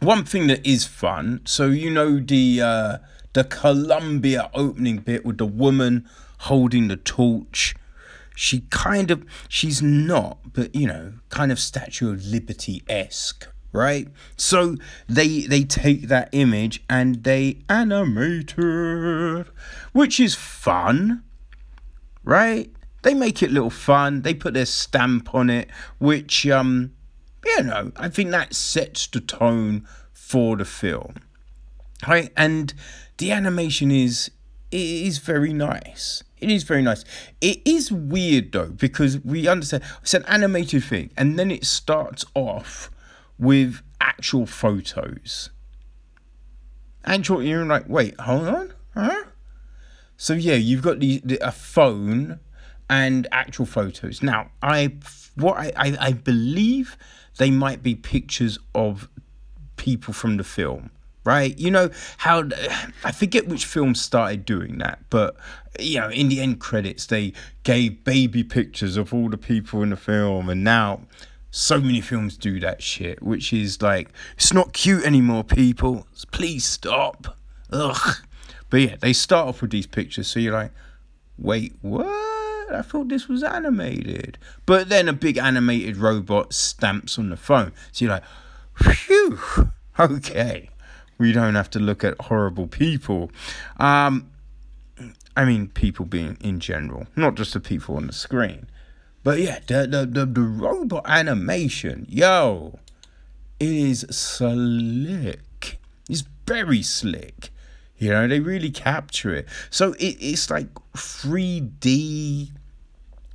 one 0.00 0.24
thing 0.24 0.48
that 0.48 0.66
is 0.66 0.84
fun, 0.84 1.40
so 1.44 1.66
you 1.66 1.90
know 1.90 2.18
the 2.18 2.60
uh 2.60 2.98
the 3.32 3.44
Columbia 3.44 4.50
opening 4.52 4.98
bit 4.98 5.24
with 5.24 5.38
the 5.38 5.46
woman 5.46 6.06
holding 6.40 6.88
the 6.88 6.96
torch 6.96 7.74
she 8.34 8.60
kind 8.70 9.10
of 9.10 9.24
she's 9.48 9.80
not 9.82 10.38
but 10.52 10.74
you 10.74 10.86
know 10.86 11.12
kind 11.28 11.52
of 11.52 11.58
statue 11.58 12.12
of 12.12 12.24
liberty 12.24 12.82
esque 12.88 13.48
right? 13.72 14.06
So 14.36 14.76
they 15.08 15.40
they 15.40 15.64
take 15.64 16.02
that 16.02 16.28
image 16.30 16.84
and 16.88 17.24
they 17.24 17.58
animate 17.68 18.54
it 18.56 19.46
which 19.92 20.20
is 20.20 20.34
fun 20.34 21.24
right? 22.22 22.70
They 23.02 23.12
make 23.12 23.42
it 23.42 23.50
a 23.50 23.52
little 23.52 23.70
fun. 23.70 24.22
They 24.22 24.32
put 24.32 24.54
their 24.54 24.66
stamp 24.66 25.34
on 25.34 25.50
it 25.50 25.68
which 25.98 26.46
um 26.46 26.92
you 27.44 27.62
know 27.62 27.92
i 27.96 28.08
think 28.08 28.30
that 28.30 28.54
sets 28.54 29.06
the 29.08 29.20
tone 29.20 29.86
for 30.14 30.56
the 30.56 30.64
film 30.64 31.16
right? 32.08 32.30
And 32.36 32.74
the 33.18 33.32
animation 33.32 33.90
is 33.90 34.30
is 34.70 35.18
very 35.18 35.52
nice 35.52 36.22
It 36.44 36.50
is 36.50 36.62
very 36.64 36.82
nice. 36.82 37.06
It 37.40 37.62
is 37.64 37.90
weird 37.90 38.52
though 38.52 38.68
because 38.68 39.18
we 39.24 39.48
understand 39.48 39.82
it's 40.02 40.12
an 40.12 40.26
animated 40.26 40.84
thing, 40.84 41.10
and 41.16 41.38
then 41.38 41.50
it 41.50 41.64
starts 41.64 42.22
off 42.34 42.90
with 43.38 43.80
actual 43.98 44.44
photos. 44.44 45.48
Actual, 47.06 47.42
you're 47.42 47.64
like, 47.64 47.88
wait, 47.88 48.20
hold 48.20 48.46
on, 48.46 48.74
huh? 48.92 49.24
So 50.18 50.34
yeah, 50.34 50.56
you've 50.56 50.82
got 50.82 51.00
the, 51.00 51.22
the 51.24 51.38
a 51.38 51.50
phone 51.50 52.40
and 52.90 53.26
actual 53.32 53.64
photos. 53.64 54.22
Now, 54.22 54.50
I 54.62 54.96
what 55.36 55.56
I, 55.56 55.72
I, 55.76 55.96
I 55.98 56.12
believe 56.12 56.98
they 57.38 57.50
might 57.50 57.82
be 57.82 57.94
pictures 57.94 58.58
of 58.74 59.08
people 59.76 60.12
from 60.12 60.36
the 60.36 60.44
film 60.44 60.90
right? 61.24 61.58
You 61.58 61.70
know 61.70 61.90
how 62.18 62.48
I 63.02 63.12
forget 63.12 63.48
which 63.48 63.64
film 63.64 63.94
started 63.94 64.44
doing 64.44 64.78
that, 64.78 65.00
but 65.10 65.36
you 65.80 66.00
know, 66.00 66.10
in 66.10 66.28
the 66.28 66.40
end 66.40 66.60
credits 66.60 67.06
they 67.06 67.32
gave 67.62 68.04
baby 68.04 68.44
pictures 68.44 68.96
of 68.96 69.12
all 69.12 69.28
the 69.28 69.38
people 69.38 69.82
in 69.82 69.90
the 69.90 69.96
film, 69.96 70.48
and 70.48 70.62
now 70.62 71.00
so 71.50 71.80
many 71.80 72.00
films 72.00 72.36
do 72.36 72.60
that 72.60 72.82
shit, 72.82 73.22
which 73.22 73.52
is 73.52 73.80
like 73.80 74.10
it's 74.36 74.52
not 74.52 74.72
cute 74.72 75.04
anymore, 75.04 75.44
people. 75.44 76.06
Please 76.30 76.64
stop. 76.64 77.36
Ugh. 77.72 78.16
But 78.70 78.80
yeah, 78.80 78.96
they 79.00 79.12
start 79.12 79.48
off 79.48 79.62
with 79.62 79.70
these 79.70 79.86
pictures, 79.86 80.28
so 80.28 80.40
you're 80.40 80.52
like, 80.52 80.72
wait, 81.38 81.74
what? 81.80 82.06
I 82.72 82.82
thought 82.82 83.08
this 83.08 83.28
was 83.28 83.42
animated. 83.42 84.38
But 84.66 84.88
then 84.88 85.08
a 85.08 85.12
big 85.12 85.36
animated 85.36 85.96
robot 85.96 86.52
stamps 86.52 87.18
on 87.18 87.28
the 87.28 87.36
phone. 87.36 87.72
So 87.92 88.04
you're 88.04 88.14
like, 88.14 88.24
phew, 88.96 89.38
okay 89.98 90.70
we 91.18 91.32
don't 91.32 91.54
have 91.54 91.70
to 91.70 91.78
look 91.78 92.04
at 92.04 92.20
horrible 92.20 92.66
people. 92.66 93.30
Um, 93.78 94.30
I 95.36 95.44
mean, 95.44 95.68
people 95.68 96.04
being 96.04 96.36
in 96.40 96.60
general, 96.60 97.06
not 97.16 97.34
just 97.34 97.54
the 97.54 97.60
people 97.60 97.96
on 97.96 98.06
the 98.06 98.12
screen. 98.12 98.66
But 99.22 99.40
yeah, 99.40 99.58
the, 99.66 99.86
the, 99.86 100.06
the, 100.06 100.26
the 100.26 100.42
robot 100.42 101.04
animation, 101.06 102.06
yo, 102.08 102.78
it 103.58 103.68
is 103.68 104.06
slick. 104.10 105.78
It's 106.08 106.24
very 106.46 106.82
slick. 106.82 107.50
You 107.98 108.10
know, 108.10 108.28
they 108.28 108.40
really 108.40 108.70
capture 108.70 109.34
it. 109.34 109.48
So 109.70 109.92
it, 109.94 110.16
it's 110.20 110.50
like 110.50 110.68
3D. 110.94 112.50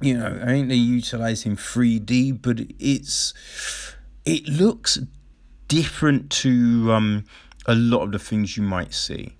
You 0.01 0.17
know, 0.17 0.39
I 0.41 0.45
think 0.45 0.67
they're 0.67 0.77
utilizing 0.77 1.55
3D, 1.55 2.41
but 2.41 2.59
it's 2.79 3.33
it 4.25 4.47
looks 4.47 4.99
different 5.67 6.29
to 6.29 6.91
um 6.91 7.25
a 7.65 7.75
lot 7.75 8.03
of 8.03 8.11
the 8.11 8.19
things 8.19 8.57
you 8.57 8.63
might 8.63 8.93
see. 8.93 9.35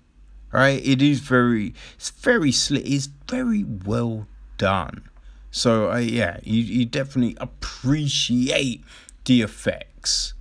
Right? 0.52 0.84
It 0.84 1.00
is 1.00 1.20
very 1.20 1.74
it's 1.94 2.10
very 2.10 2.52
slick. 2.52 2.84
It's 2.84 3.08
very 3.28 3.64
well 3.64 4.26
done. 4.58 5.08
So 5.50 5.92
uh, 5.92 5.98
yeah, 5.98 6.38
you, 6.42 6.62
you 6.62 6.84
definitely 6.84 7.36
appreciate 7.40 8.84
the 9.24 9.42
effects. 9.42 10.34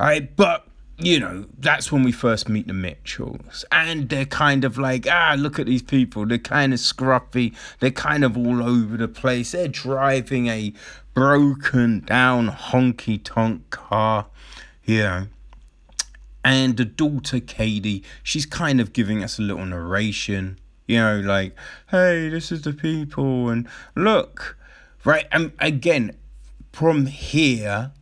Alright, 0.00 0.34
but 0.36 0.66
you 0.98 1.18
know, 1.18 1.46
that's 1.58 1.90
when 1.90 2.02
we 2.02 2.12
first 2.12 2.48
meet 2.48 2.66
the 2.66 2.72
Mitchells. 2.72 3.64
And 3.72 4.08
they're 4.08 4.24
kind 4.24 4.64
of 4.64 4.78
like, 4.78 5.06
ah, 5.10 5.34
look 5.36 5.58
at 5.58 5.66
these 5.66 5.82
people. 5.82 6.26
They're 6.26 6.38
kind 6.38 6.72
of 6.72 6.78
scruffy. 6.78 7.54
They're 7.80 7.90
kind 7.90 8.24
of 8.24 8.36
all 8.36 8.62
over 8.62 8.96
the 8.96 9.08
place. 9.08 9.52
They're 9.52 9.68
driving 9.68 10.46
a 10.46 10.72
broken 11.14 12.00
down 12.00 12.50
honky 12.50 13.20
tonk 13.22 13.70
car. 13.70 14.26
You 14.84 14.98
know, 14.98 15.26
and 16.44 16.76
the 16.76 16.84
daughter 16.84 17.40
Katie, 17.40 18.02
she's 18.22 18.46
kind 18.46 18.80
of 18.80 18.92
giving 18.92 19.22
us 19.22 19.38
a 19.38 19.42
little 19.42 19.64
narration, 19.64 20.58
you 20.86 20.98
know, 20.98 21.20
like, 21.20 21.56
hey, 21.90 22.28
this 22.28 22.50
is 22.50 22.62
the 22.62 22.72
people, 22.72 23.48
and 23.48 23.68
look, 23.94 24.56
right? 25.04 25.26
And 25.30 25.52
again, 25.58 26.16
from 26.72 27.06
here, 27.06 27.92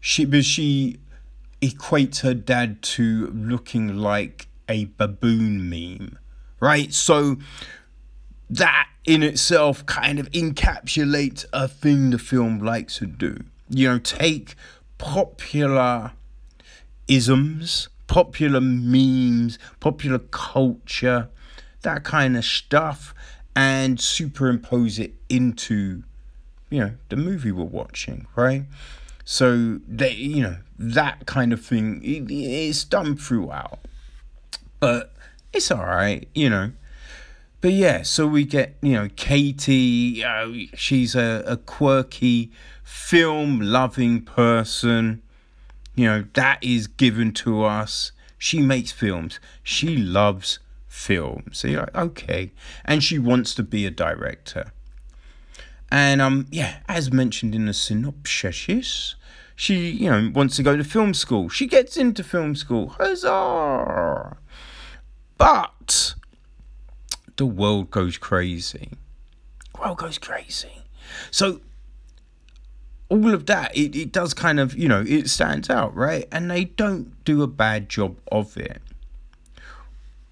she 0.00 0.24
but 0.24 0.44
she 0.44 0.98
equates 1.60 2.20
her 2.20 2.34
dad 2.34 2.82
to 2.82 3.26
looking 3.28 3.96
like 3.96 4.48
a 4.68 4.86
baboon 4.96 5.68
meme, 5.68 6.18
right? 6.60 6.92
So 6.92 7.36
that 8.50 8.88
in 9.04 9.22
itself 9.22 9.84
kind 9.86 10.18
of 10.18 10.30
encapsulates 10.30 11.44
a 11.52 11.68
thing 11.68 12.10
the 12.10 12.18
film 12.18 12.58
likes 12.58 12.98
to 12.98 13.06
do. 13.06 13.38
You 13.68 13.88
know, 13.88 13.98
take 13.98 14.54
popular 14.98 16.12
isms, 17.08 17.88
popular 18.06 18.60
memes, 18.60 19.58
popular 19.80 20.18
culture, 20.18 21.28
that 21.82 22.04
kind 22.04 22.36
of 22.36 22.44
stuff, 22.44 23.14
and 23.56 24.00
superimpose 24.00 24.98
it 24.98 25.14
into, 25.28 26.02
you 26.70 26.80
know, 26.80 26.92
the 27.08 27.16
movie 27.16 27.50
we're 27.50 27.64
watching, 27.64 28.26
right? 28.36 28.64
So 29.24 29.80
they, 29.86 30.12
you 30.12 30.42
know, 30.42 30.56
that 30.78 31.26
kind 31.26 31.52
of 31.52 31.64
thing 31.64 32.00
it, 32.02 32.30
it's 32.30 32.84
done 32.84 33.16
throughout, 33.16 33.80
but 34.80 35.12
it's 35.52 35.70
all 35.70 35.84
right, 35.84 36.28
you 36.34 36.48
know. 36.48 36.72
But 37.60 37.72
yeah, 37.72 38.02
so 38.02 38.26
we 38.26 38.44
get 38.44 38.76
you 38.80 38.92
know 38.92 39.08
Katie. 39.16 40.22
Uh, 40.22 40.48
she's 40.74 41.16
a, 41.16 41.42
a 41.46 41.56
quirky, 41.56 42.52
film 42.84 43.60
loving 43.60 44.22
person 44.22 45.22
you 45.98 46.06
know, 46.06 46.24
that 46.34 46.62
is 46.62 46.86
given 46.86 47.32
to 47.32 47.64
us. 47.64 48.12
She 48.38 48.60
makes 48.60 48.92
films. 48.92 49.40
She 49.64 49.96
loves 49.96 50.60
films. 50.86 51.58
So 51.58 51.68
you're 51.68 51.80
like, 51.80 51.96
okay. 51.96 52.52
And 52.84 53.02
she 53.02 53.18
wants 53.18 53.54
to 53.56 53.64
be 53.64 53.84
a 53.84 53.90
director. 53.90 54.72
And 55.90 56.20
um, 56.20 56.46
yeah, 56.50 56.78
as 56.88 57.12
mentioned 57.12 57.54
in 57.54 57.66
the 57.66 57.74
synopsis, 57.74 59.16
she, 59.56 59.90
you 59.90 60.08
know, 60.08 60.30
wants 60.32 60.54
to 60.56 60.62
go 60.62 60.76
to 60.76 60.84
film 60.84 61.14
school. 61.14 61.48
She 61.48 61.66
gets 61.66 61.96
into 61.96 62.22
film 62.22 62.54
school. 62.54 62.90
Huzzah! 62.90 64.36
But 65.36 66.14
the 67.36 67.46
world 67.46 67.90
goes 67.90 68.18
crazy. 68.18 68.92
World 69.80 69.98
goes 69.98 70.18
crazy. 70.18 70.82
So 71.30 71.60
all 73.08 73.32
of 73.32 73.46
that, 73.46 73.76
it, 73.76 73.96
it 73.96 74.12
does 74.12 74.34
kind 74.34 74.60
of, 74.60 74.76
you 74.76 74.88
know, 74.88 75.02
it 75.06 75.28
stands 75.28 75.70
out, 75.70 75.94
right? 75.94 76.28
And 76.30 76.50
they 76.50 76.64
don't 76.64 77.24
do 77.24 77.42
a 77.42 77.46
bad 77.46 77.88
job 77.88 78.18
of 78.30 78.56
it. 78.56 78.82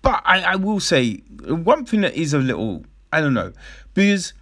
But 0.02 0.22
I, 0.24 0.42
I 0.42 0.56
will 0.56 0.80
say, 0.80 1.22
one 1.46 1.84
thing 1.84 2.02
that 2.02 2.14
is 2.14 2.34
a 2.34 2.38
little, 2.38 2.84
I 3.12 3.20
don't 3.20 3.34
know, 3.34 3.52
because 3.94 4.34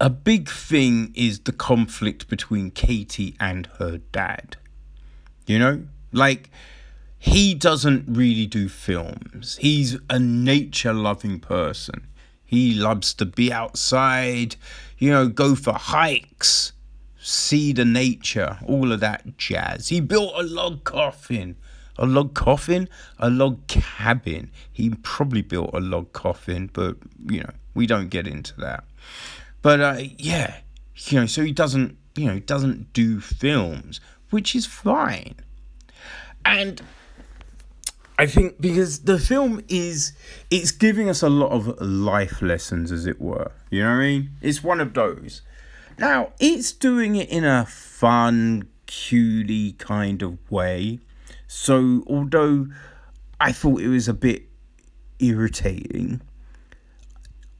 a 0.00 0.10
big 0.10 0.48
thing 0.48 1.12
is 1.14 1.40
the 1.40 1.52
conflict 1.52 2.28
between 2.28 2.70
Katie 2.70 3.36
and 3.38 3.66
her 3.78 3.98
dad. 4.10 4.56
You 5.46 5.58
know? 5.58 5.82
Like, 6.12 6.50
he 7.18 7.54
doesn't 7.54 8.04
really 8.08 8.46
do 8.46 8.68
films, 8.68 9.58
he's 9.60 9.96
a 10.10 10.18
nature 10.18 10.92
loving 10.92 11.40
person. 11.40 12.08
He 12.44 12.74
loves 12.74 13.14
to 13.14 13.24
be 13.24 13.50
outside, 13.50 14.56
you 14.98 15.10
know, 15.10 15.28
go 15.28 15.54
for 15.54 15.72
hikes 15.72 16.72
see 17.22 17.72
the 17.72 17.84
nature, 17.84 18.58
all 18.66 18.92
of 18.92 19.00
that 19.00 19.38
jazz. 19.38 19.88
He 19.88 20.00
built 20.00 20.32
a 20.36 20.42
log 20.42 20.84
coffin. 20.84 21.56
A 21.98 22.06
log 22.06 22.34
coffin? 22.34 22.88
A 23.18 23.30
log 23.30 23.66
cabin. 23.68 24.50
He 24.70 24.90
probably 25.02 25.42
built 25.42 25.70
a 25.72 25.80
log 25.80 26.12
coffin, 26.12 26.70
but, 26.72 26.96
you 27.28 27.40
know, 27.40 27.50
we 27.74 27.86
don't 27.86 28.08
get 28.08 28.26
into 28.26 28.54
that. 28.60 28.84
But, 29.62 29.80
uh, 29.80 30.02
yeah, 30.18 30.58
you 30.96 31.20
know, 31.20 31.26
so 31.26 31.42
he 31.42 31.52
doesn't, 31.52 31.96
you 32.16 32.26
know, 32.26 32.38
doesn't 32.40 32.92
do 32.92 33.20
films, 33.20 34.00
which 34.30 34.56
is 34.56 34.66
fine. 34.66 35.36
And 36.44 36.82
I 38.18 38.26
think 38.26 38.60
because 38.60 39.00
the 39.00 39.18
film 39.18 39.62
is 39.68 40.12
it's 40.50 40.70
giving 40.70 41.08
us 41.08 41.22
a 41.22 41.28
lot 41.28 41.50
of 41.50 41.80
life 41.80 42.42
lessons 42.42 42.90
as 42.92 43.06
it 43.06 43.20
were. 43.20 43.52
You 43.70 43.82
know 43.82 43.90
what 43.90 43.96
I 43.96 44.00
mean? 44.00 44.30
It's 44.40 44.62
one 44.62 44.80
of 44.80 44.94
those. 44.94 45.42
Now, 46.02 46.32
it's 46.40 46.72
doing 46.72 47.14
it 47.14 47.28
in 47.28 47.44
a 47.44 47.64
fun, 47.64 48.68
cutie 48.86 49.74
kind 49.74 50.20
of 50.20 50.36
way. 50.50 50.98
So, 51.46 52.02
although 52.08 52.66
I 53.38 53.52
thought 53.52 53.80
it 53.80 53.86
was 53.86 54.08
a 54.08 54.12
bit 54.12 54.48
irritating, 55.20 56.20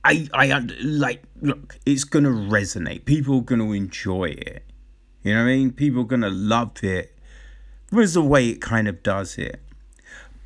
I, 0.03 0.28
I 0.34 0.59
like, 0.82 1.22
look, 1.40 1.78
it's 1.86 2.03
going 2.03 2.24
to 2.24 2.30
resonate. 2.30 3.05
People 3.05 3.38
are 3.38 3.43
going 3.43 3.61
to 3.61 3.72
enjoy 3.72 4.30
it. 4.30 4.64
You 5.22 5.34
know 5.34 5.45
what 5.45 5.51
I 5.51 5.55
mean? 5.55 5.70
People 5.70 6.01
are 6.01 6.07
going 6.07 6.22
to 6.22 6.30
love 6.30 6.82
it. 6.82 7.16
There's 7.93 8.14
the 8.14 8.24
way 8.24 8.49
it 8.49 8.61
kind 8.61 8.88
of 8.88 9.05
does 9.05 9.38
it. 9.38 9.61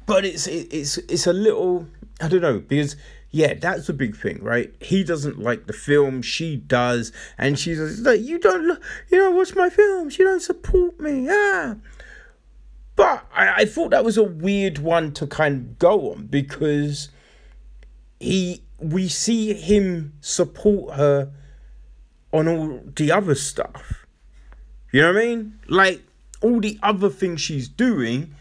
But 0.05 0.26
it's, 0.26 0.47
it, 0.47 0.68
it's, 0.70 0.99
it's 0.99 1.26
a 1.26 1.32
little, 1.32 1.86
I 2.20 2.28
don't 2.28 2.42
know, 2.42 2.59
because 2.59 2.94
yeah, 3.37 3.53
that's 3.53 3.91
a 3.91 3.93
big 3.93 4.16
thing, 4.16 4.43
right? 4.43 4.74
He 4.80 5.05
doesn't 5.05 5.39
like 5.39 5.66
the 5.66 5.74
film, 5.74 6.22
she 6.22 6.57
does, 6.57 7.12
and 7.37 7.59
she's 7.59 8.01
like, 8.01 8.22
"You 8.22 8.39
don't, 8.39 8.64
you 9.11 9.18
don't 9.18 9.37
watch 9.37 9.55
my 9.55 9.68
films. 9.68 10.18
You 10.18 10.24
don't 10.24 10.41
support 10.41 10.99
me." 10.99 11.28
Ah, 11.30 11.76
but 12.97 13.26
I, 13.34 13.62
I 13.62 13.64
thought 13.66 13.91
that 13.91 14.07
was 14.07 14.16
a 14.16 14.22
weird 14.22 14.78
one 14.78 15.12
to 15.12 15.26
kind 15.26 15.55
of 15.57 15.78
go 15.78 16.12
on 16.12 16.28
because 16.28 17.11
he 18.18 18.62
we 18.78 19.07
see 19.07 19.53
him 19.53 20.14
support 20.22 20.95
her 20.95 21.30
on 22.32 22.49
all 22.49 22.80
the 22.97 23.12
other 23.12 23.34
stuff. 23.34 24.07
You 24.93 25.03
know 25.03 25.12
what 25.12 25.20
I 25.20 25.26
mean? 25.26 25.59
Like 25.68 26.03
all 26.41 26.59
the 26.59 26.78
other 26.82 27.11
things 27.11 27.43
she's 27.43 27.68
doing, 27.68 28.34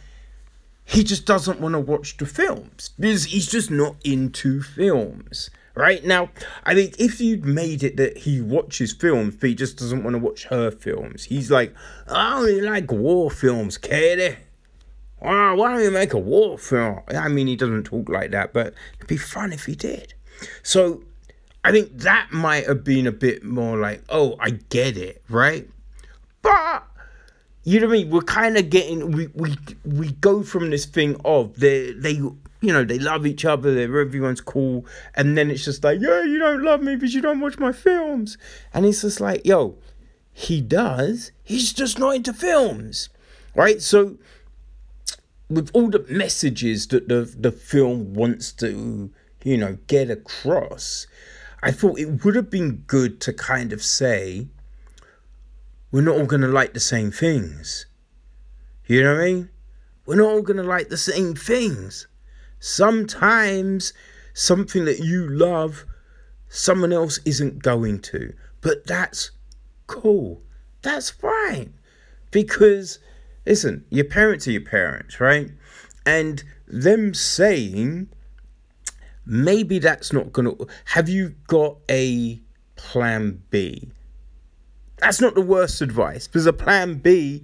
he 0.86 1.03
just 1.03 1.25
doesn't 1.25 1.59
want 1.59 1.73
to 1.73 1.79
watch 1.79 2.17
the 2.17 2.25
films 2.25 2.91
because 2.99 3.25
he's 3.25 3.47
just 3.47 3.71
not 3.71 3.95
into 4.03 4.61
films. 4.61 5.49
Right 5.73 6.05
now, 6.05 6.29
I 6.63 6.73
think 6.73 6.95
if 6.99 7.19
you'd 7.19 7.43
made 7.43 7.83
it 7.83 7.97
that 7.97 8.19
he 8.19 8.39
watches 8.39 8.93
films, 8.93 9.36
but 9.36 9.49
he 9.49 9.55
just 9.55 9.77
doesn't 9.77 10.03
want 10.03 10.13
to 10.13 10.19
watch 10.19 10.45
her 10.45 10.71
films, 10.71 11.25
he's 11.25 11.51
like, 11.51 11.75
I 12.07 12.38
only 12.38 12.61
like 12.61 12.91
war 12.91 13.29
films, 13.29 13.77
Katie. 13.77 14.38
Why, 15.19 15.53
why 15.53 15.73
don't 15.73 15.83
you 15.83 15.91
make 15.91 16.13
a 16.13 16.19
war 16.19 16.57
film? 16.57 17.01
I 17.09 17.27
mean, 17.27 17.47
he 17.47 17.55
doesn't 17.57 17.83
talk 17.83 18.07
like 18.07 18.31
that, 18.31 18.53
but 18.53 18.73
it'd 18.97 19.07
be 19.07 19.17
fun 19.17 19.51
if 19.51 19.65
he 19.65 19.75
did. 19.75 20.13
So 20.63 21.03
I 21.63 21.71
think 21.71 21.97
that 21.97 22.31
might 22.31 22.67
have 22.67 22.83
been 22.83 23.07
a 23.07 23.11
bit 23.11 23.43
more 23.43 23.77
like, 23.77 24.03
oh, 24.07 24.36
I 24.39 24.51
get 24.51 24.97
it, 24.97 25.23
right? 25.29 25.67
But 26.41 26.83
you 27.66 27.80
know 27.80 27.88
what 27.88 27.95
I 27.95 27.97
mean? 27.97 28.09
We're 28.11 28.22
kind 28.22 28.57
of 28.57 28.70
getting 28.70 29.11
we 29.11 29.28
we 29.34 29.57
we 29.84 30.11
go 30.11 30.43
from 30.43 30.70
this 30.70 30.86
thing 30.86 31.20
of 31.26 31.59
they 31.59 31.91
they 31.93 32.11
you 32.11 32.38
know 32.61 32.86
they 32.86 32.99
love 32.99 33.26
each 33.26 33.43
other, 33.43 33.74
they're 33.74 33.99
everyone's 33.99 34.39
cool, 34.39 34.86
and 35.16 35.36
then 35.36 35.49
it's 35.49 35.66
just 35.66 35.84
like, 35.84 35.99
yeah, 35.99 36.24
you 36.24 36.38
don't 36.38 36.63
love 36.63 36.84
me 36.84 36.95
because 36.95 37.16
you 37.16 37.22
don't 37.22 37.39
watch 37.39 37.57
my 37.57 37.72
films, 37.72 38.38
and 38.72 38.86
it's 38.86 39.01
just 39.01 39.20
like, 39.20 39.43
yo, 39.45 39.78
he 40.32 40.61
does, 40.61 41.32
he's 41.43 41.74
just 41.74 41.97
not 41.97 42.16
into 42.16 42.34
films, 42.34 43.09
right? 43.55 43.82
So 43.82 44.18
with 45.49 45.72
all 45.74 45.89
the 45.89 46.05
messages 46.07 46.88
that 46.88 47.09
the 47.09 47.22
the 47.38 47.51
film 47.51 48.13
wants 48.13 48.51
to 48.53 49.11
you 49.43 49.57
know 49.57 49.80
get 49.88 50.11
across, 50.11 51.07
I 51.63 51.72
thought 51.72 51.97
it 51.97 52.24
would 52.24 52.36
have 52.36 52.51
been 52.51 52.84
good 52.86 53.20
to 53.22 53.34
kind 53.34 53.74
of 53.74 53.84
say 53.84 54.49
we're 55.95 56.01
not 56.01 56.17
all 56.17 56.25
going 56.25 56.41
to 56.41 56.47
like 56.49 56.73
the 56.73 56.79
same 56.81 57.09
things. 57.09 57.85
You 58.85 59.01
know 59.01 59.13
what 59.13 59.21
I 59.21 59.25
mean? 59.27 59.49
We're 60.05 60.17
not 60.17 60.27
all 60.27 60.41
going 60.41 60.57
to 60.57 60.63
like 60.63 60.89
the 60.89 60.97
same 60.97 61.35
things. 61.35 62.05
Sometimes 62.59 63.93
something 64.33 64.83
that 64.83 64.99
you 64.99 65.25
love, 65.29 65.85
someone 66.49 66.91
else 66.91 67.21
isn't 67.23 67.63
going 67.63 68.01
to. 68.01 68.33
But 68.59 68.85
that's 68.85 69.31
cool. 69.87 70.41
That's 70.81 71.11
fine. 71.11 71.75
Because, 72.29 72.99
listen, 73.45 73.85
your 73.89 74.03
parents 74.03 74.49
are 74.49 74.51
your 74.51 74.65
parents, 74.65 75.21
right? 75.21 75.49
And 76.05 76.43
them 76.67 77.13
saying, 77.13 78.09
maybe 79.25 79.79
that's 79.79 80.11
not 80.11 80.33
going 80.33 80.57
to. 80.57 80.67
Have 80.87 81.07
you 81.07 81.35
got 81.47 81.77
a 81.89 82.41
plan 82.75 83.41
B? 83.49 83.93
That's 84.97 85.21
not 85.21 85.35
the 85.35 85.41
worst 85.41 85.81
advice 85.81 86.27
because 86.27 86.45
a 86.45 86.53
plan 86.53 86.95
B, 86.95 87.43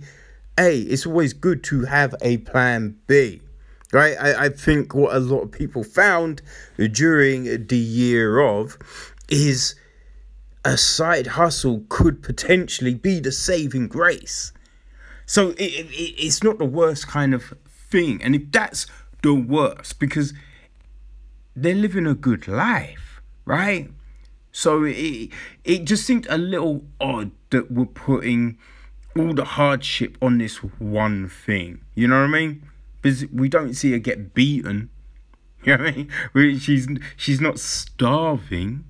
A, 0.57 0.79
it's 0.79 1.05
always 1.05 1.33
good 1.33 1.63
to 1.65 1.85
have 1.85 2.15
a 2.21 2.37
plan 2.37 2.97
B. 3.07 3.41
Right? 3.93 4.15
I, 4.19 4.45
I 4.45 4.49
think 4.49 4.95
what 4.95 5.13
a 5.13 5.19
lot 5.19 5.41
of 5.41 5.51
people 5.51 5.83
found 5.83 6.41
during 6.77 7.67
the 7.67 7.77
year 7.77 8.39
of 8.39 8.77
is 9.27 9.75
a 10.63 10.77
side 10.77 11.27
hustle 11.27 11.83
could 11.89 12.23
potentially 12.23 12.93
be 12.93 13.19
the 13.19 13.31
saving 13.31 13.89
grace. 13.89 14.53
So 15.25 15.49
it, 15.51 15.59
it, 15.59 16.15
it's 16.17 16.43
not 16.43 16.57
the 16.57 16.65
worst 16.65 17.07
kind 17.07 17.33
of 17.33 17.53
thing. 17.67 18.21
And 18.23 18.35
if 18.35 18.51
that's 18.51 18.87
the 19.23 19.33
worst, 19.33 19.99
because 19.99 20.33
they're 21.55 21.75
living 21.75 22.07
a 22.07 22.13
good 22.13 22.47
life, 22.47 23.21
right? 23.45 23.89
So 24.51 24.83
it 24.83 25.29
it 25.63 25.85
just 25.85 26.05
seemed 26.05 26.27
a 26.29 26.37
little 26.37 26.83
odd 26.99 27.31
that 27.51 27.71
we're 27.71 27.85
putting 27.85 28.57
all 29.17 29.33
the 29.33 29.45
hardship 29.45 30.17
on 30.21 30.37
this 30.37 30.57
one 30.57 31.29
thing. 31.29 31.81
You 31.95 32.07
know 32.07 32.19
what 32.19 32.25
I 32.25 32.27
mean? 32.27 32.63
Because 33.01 33.25
we 33.27 33.49
don't 33.49 33.73
see 33.73 33.91
her 33.91 33.99
get 33.99 34.33
beaten. 34.33 34.89
You 35.63 35.77
know 35.77 35.83
what 35.83 35.93
I 35.93 36.39
mean? 36.41 36.57
She's 36.57 36.87
she's 37.15 37.39
not 37.39 37.59
starving. 37.59 38.83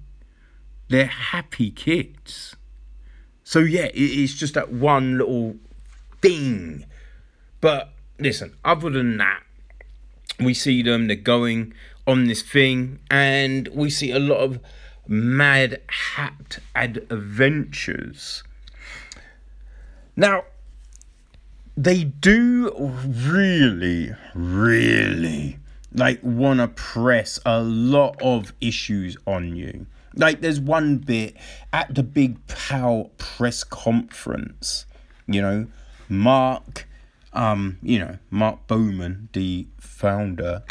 They're 0.87 1.05
happy 1.05 1.69
kids. 1.69 2.55
So 3.43 3.59
yeah, 3.59 3.89
it's 3.93 4.33
just 4.33 4.53
that 4.53 4.71
one 4.71 5.17
little 5.17 5.57
thing. 6.21 6.85
But 7.59 7.91
listen, 8.19 8.55
other 8.63 8.89
than 8.89 9.17
that, 9.17 9.43
we 10.39 10.53
see 10.53 10.81
them. 10.81 11.07
They're 11.07 11.17
going 11.17 11.73
on 12.07 12.27
this 12.27 12.41
thing, 12.41 12.99
and 13.09 13.67
we 13.69 13.89
see 13.89 14.11
a 14.11 14.19
lot 14.19 14.37
of 14.37 14.59
mad 15.07 15.81
hat 15.87 16.59
adventures. 16.73 18.43
Now, 20.15 20.43
they 21.77 22.03
do 22.03 22.71
really, 23.05 24.13
really 24.35 25.57
like 25.93 26.19
want 26.23 26.59
to 26.59 26.67
press 26.67 27.39
a 27.45 27.61
lot 27.61 28.21
of 28.21 28.53
issues 28.61 29.17
on 29.25 29.55
you. 29.55 29.85
Like, 30.15 30.41
there's 30.41 30.59
one 30.59 30.97
bit 30.97 31.35
at 31.71 31.95
the 31.95 32.03
big 32.03 32.45
POW 32.47 33.11
press 33.17 33.63
conference, 33.63 34.85
you 35.25 35.41
know, 35.41 35.67
Mark, 36.09 36.87
um, 37.33 37.77
you 37.81 37.99
know, 37.99 38.17
Mark 38.29 38.67
Bowman, 38.67 39.29
the 39.31 39.67
founder, 39.79 40.63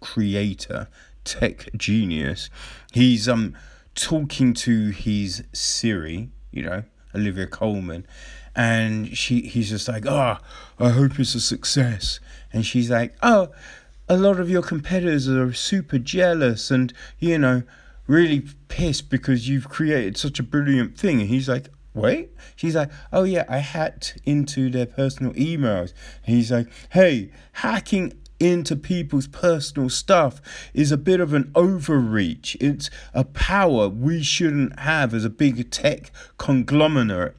creator, 0.00 0.88
tech 1.24 1.68
genius, 1.76 2.50
he's 2.92 3.28
um 3.28 3.54
talking 3.94 4.54
to 4.54 4.90
his 4.90 5.44
Siri, 5.52 6.30
you 6.50 6.62
know, 6.62 6.82
Olivia 7.14 7.46
Colman, 7.46 8.06
and 8.54 9.16
she 9.16 9.42
he's 9.42 9.70
just 9.70 9.88
like, 9.88 10.06
oh, 10.06 10.38
I 10.78 10.90
hope 10.90 11.18
it's 11.18 11.34
a 11.34 11.40
success. 11.40 12.20
And 12.52 12.66
she's 12.66 12.90
like, 12.90 13.14
oh, 13.22 13.50
a 14.08 14.16
lot 14.16 14.40
of 14.40 14.50
your 14.50 14.62
competitors 14.62 15.28
are 15.28 15.52
super 15.52 15.98
jealous 15.98 16.70
and, 16.70 16.92
you 17.18 17.38
know, 17.38 17.62
really 18.06 18.42
pissed 18.68 19.08
because 19.08 19.48
you've 19.48 19.68
created 19.68 20.16
such 20.16 20.40
a 20.40 20.42
brilliant 20.42 20.98
thing. 20.98 21.20
And 21.20 21.28
he's 21.28 21.48
like, 21.48 21.68
wait? 21.94 22.30
She's 22.56 22.74
like, 22.74 22.90
oh 23.12 23.24
yeah, 23.24 23.44
I 23.48 23.58
hacked 23.58 24.18
into 24.24 24.68
their 24.68 24.86
personal 24.86 25.32
emails. 25.34 25.92
And 26.26 26.36
he's 26.36 26.50
like, 26.50 26.68
hey, 26.90 27.30
hacking 27.52 28.14
into 28.40 28.74
people's 28.74 29.26
personal 29.26 29.90
stuff 29.90 30.40
is 30.72 30.90
a 30.90 30.96
bit 30.96 31.20
of 31.20 31.34
an 31.34 31.52
overreach. 31.54 32.56
It's 32.58 32.90
a 33.14 33.22
power 33.22 33.88
we 33.88 34.22
shouldn't 34.22 34.80
have 34.80 35.14
as 35.14 35.24
a 35.24 35.30
big 35.30 35.70
tech 35.70 36.10
conglomerate. 36.38 37.36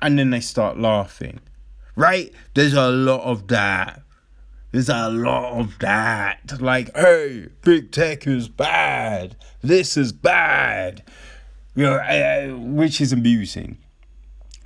And 0.00 0.18
then 0.18 0.30
they 0.30 0.40
start 0.40 0.78
laughing. 0.78 1.40
Right? 1.96 2.32
There's 2.54 2.74
a 2.74 2.88
lot 2.88 3.22
of 3.22 3.48
that. 3.48 4.02
There's 4.72 4.88
a 4.88 5.10
lot 5.10 5.60
of 5.60 5.78
that. 5.80 6.60
Like, 6.60 6.94
hey, 6.96 7.48
big 7.62 7.90
tech 7.90 8.26
is 8.26 8.48
bad. 8.48 9.36
This 9.62 9.96
is 9.96 10.12
bad. 10.12 11.02
You 11.74 11.84
know, 11.84 11.96
uh, 11.96 12.56
which 12.56 13.00
is 13.00 13.12
amusing. 13.12 13.78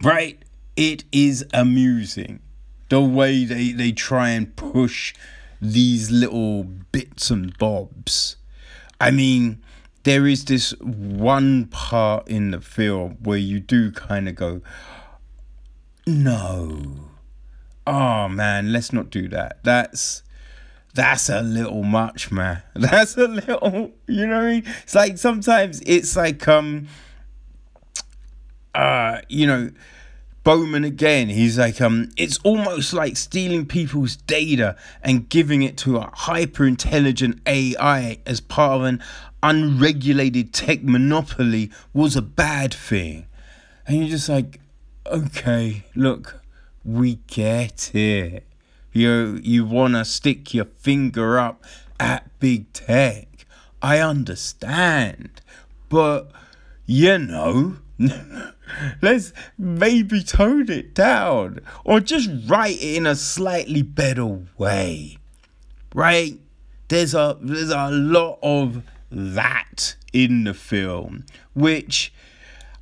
Right? 0.03 0.43
It 0.77 1.05
is 1.13 1.45
amusing. 1.53 2.41
The 2.91 3.01
way 3.01 3.45
they, 3.45 3.73
they 3.73 3.93
try 3.93 4.31
and 4.31 4.55
push 4.55 5.15
these 5.61 6.11
little 6.11 6.65
bits 6.65 7.31
and 7.31 7.57
bobs. 7.59 8.37
I 9.01 9.11
mean, 9.11 9.63
there 10.05 10.27
is 10.27 10.45
this 10.45 10.73
one 10.81 11.67
part 11.67 12.29
in 12.29 12.51
the 12.51 12.61
film 12.61 13.17
where 13.23 13.39
you 13.39 13.59
do 13.59 13.91
kind 13.91 14.29
of 14.29 14.35
go, 14.35 14.61
no. 16.07 17.11
Oh 17.87 18.29
man, 18.29 18.73
let's 18.73 18.93
not 18.93 19.11
do 19.11 19.29
that. 19.29 19.63
That's 19.63 20.23
that's 20.95 21.29
a 21.29 21.43
little 21.43 21.83
much, 21.83 22.31
man. 22.31 22.63
That's 22.75 23.17
a 23.17 23.27
little, 23.27 23.91
you 24.07 24.27
know 24.29 24.37
what 24.37 24.45
I 24.45 24.51
mean? 24.51 24.65
It's 24.85 24.95
like 24.95 25.19
sometimes 25.19 25.83
it's 25.85 26.15
like 26.17 26.47
um 26.47 26.87
uh 28.75 29.19
you 29.29 29.47
know 29.47 29.71
Bowman 30.45 30.85
again, 30.85 31.31
he's 31.31 31.59
like, 31.59 31.81
um, 31.81 32.11
it's 32.19 32.39
almost 32.45 32.93
like 32.93 33.17
stealing 33.17 33.65
people's 33.65 34.15
data 34.15 34.77
and 35.03 35.27
giving 35.31 35.63
it 35.63 35.79
to 35.79 35.97
a 35.97 36.11
hyper 36.13 36.67
intelligent 36.67 37.41
AI 37.47 38.19
as 38.27 38.43
part 38.43 38.73
of 38.73 38.83
an 38.83 39.03
unregulated 39.43 40.53
tech 40.53 40.83
monopoly 40.83 41.71
was 41.95 42.15
a 42.15 42.21
bad 42.21 42.75
thing. 42.75 43.25
And 43.87 43.97
you're 43.97 44.09
just 44.09 44.29
like, 44.29 44.61
okay, 45.07 45.85
look, 45.95 46.41
we 46.85 47.17
get 47.27 47.95
it. 47.95 48.47
You 48.93 49.41
you 49.43 49.65
wanna 49.65 50.05
stick 50.05 50.55
your 50.55 50.67
finger 50.67 51.39
up 51.39 51.65
at 51.99 52.39
big 52.39 52.73
tech. 52.73 53.47
I 53.83 53.99
understand. 53.99 55.41
But 55.89 56.31
you 56.87 57.19
know 57.19 57.77
Let's 59.03 59.33
maybe 59.57 60.23
tone 60.23 60.71
it 60.71 60.95
down 60.95 61.61
or 61.85 62.01
just 62.01 62.31
write 62.47 62.77
it 62.77 62.97
in 62.97 63.07
a 63.07 63.15
slightly 63.15 63.83
better 63.83 64.41
way. 64.59 65.19
Right? 65.95 66.41
There's 66.89 67.15
a 67.15 67.37
there's 67.41 67.71
a 67.71 67.91
lot 67.91 68.39
of 68.43 68.83
that 69.11 69.97
in 70.13 70.45
the 70.45 70.55
film, 70.55 71.25
which, 71.55 72.13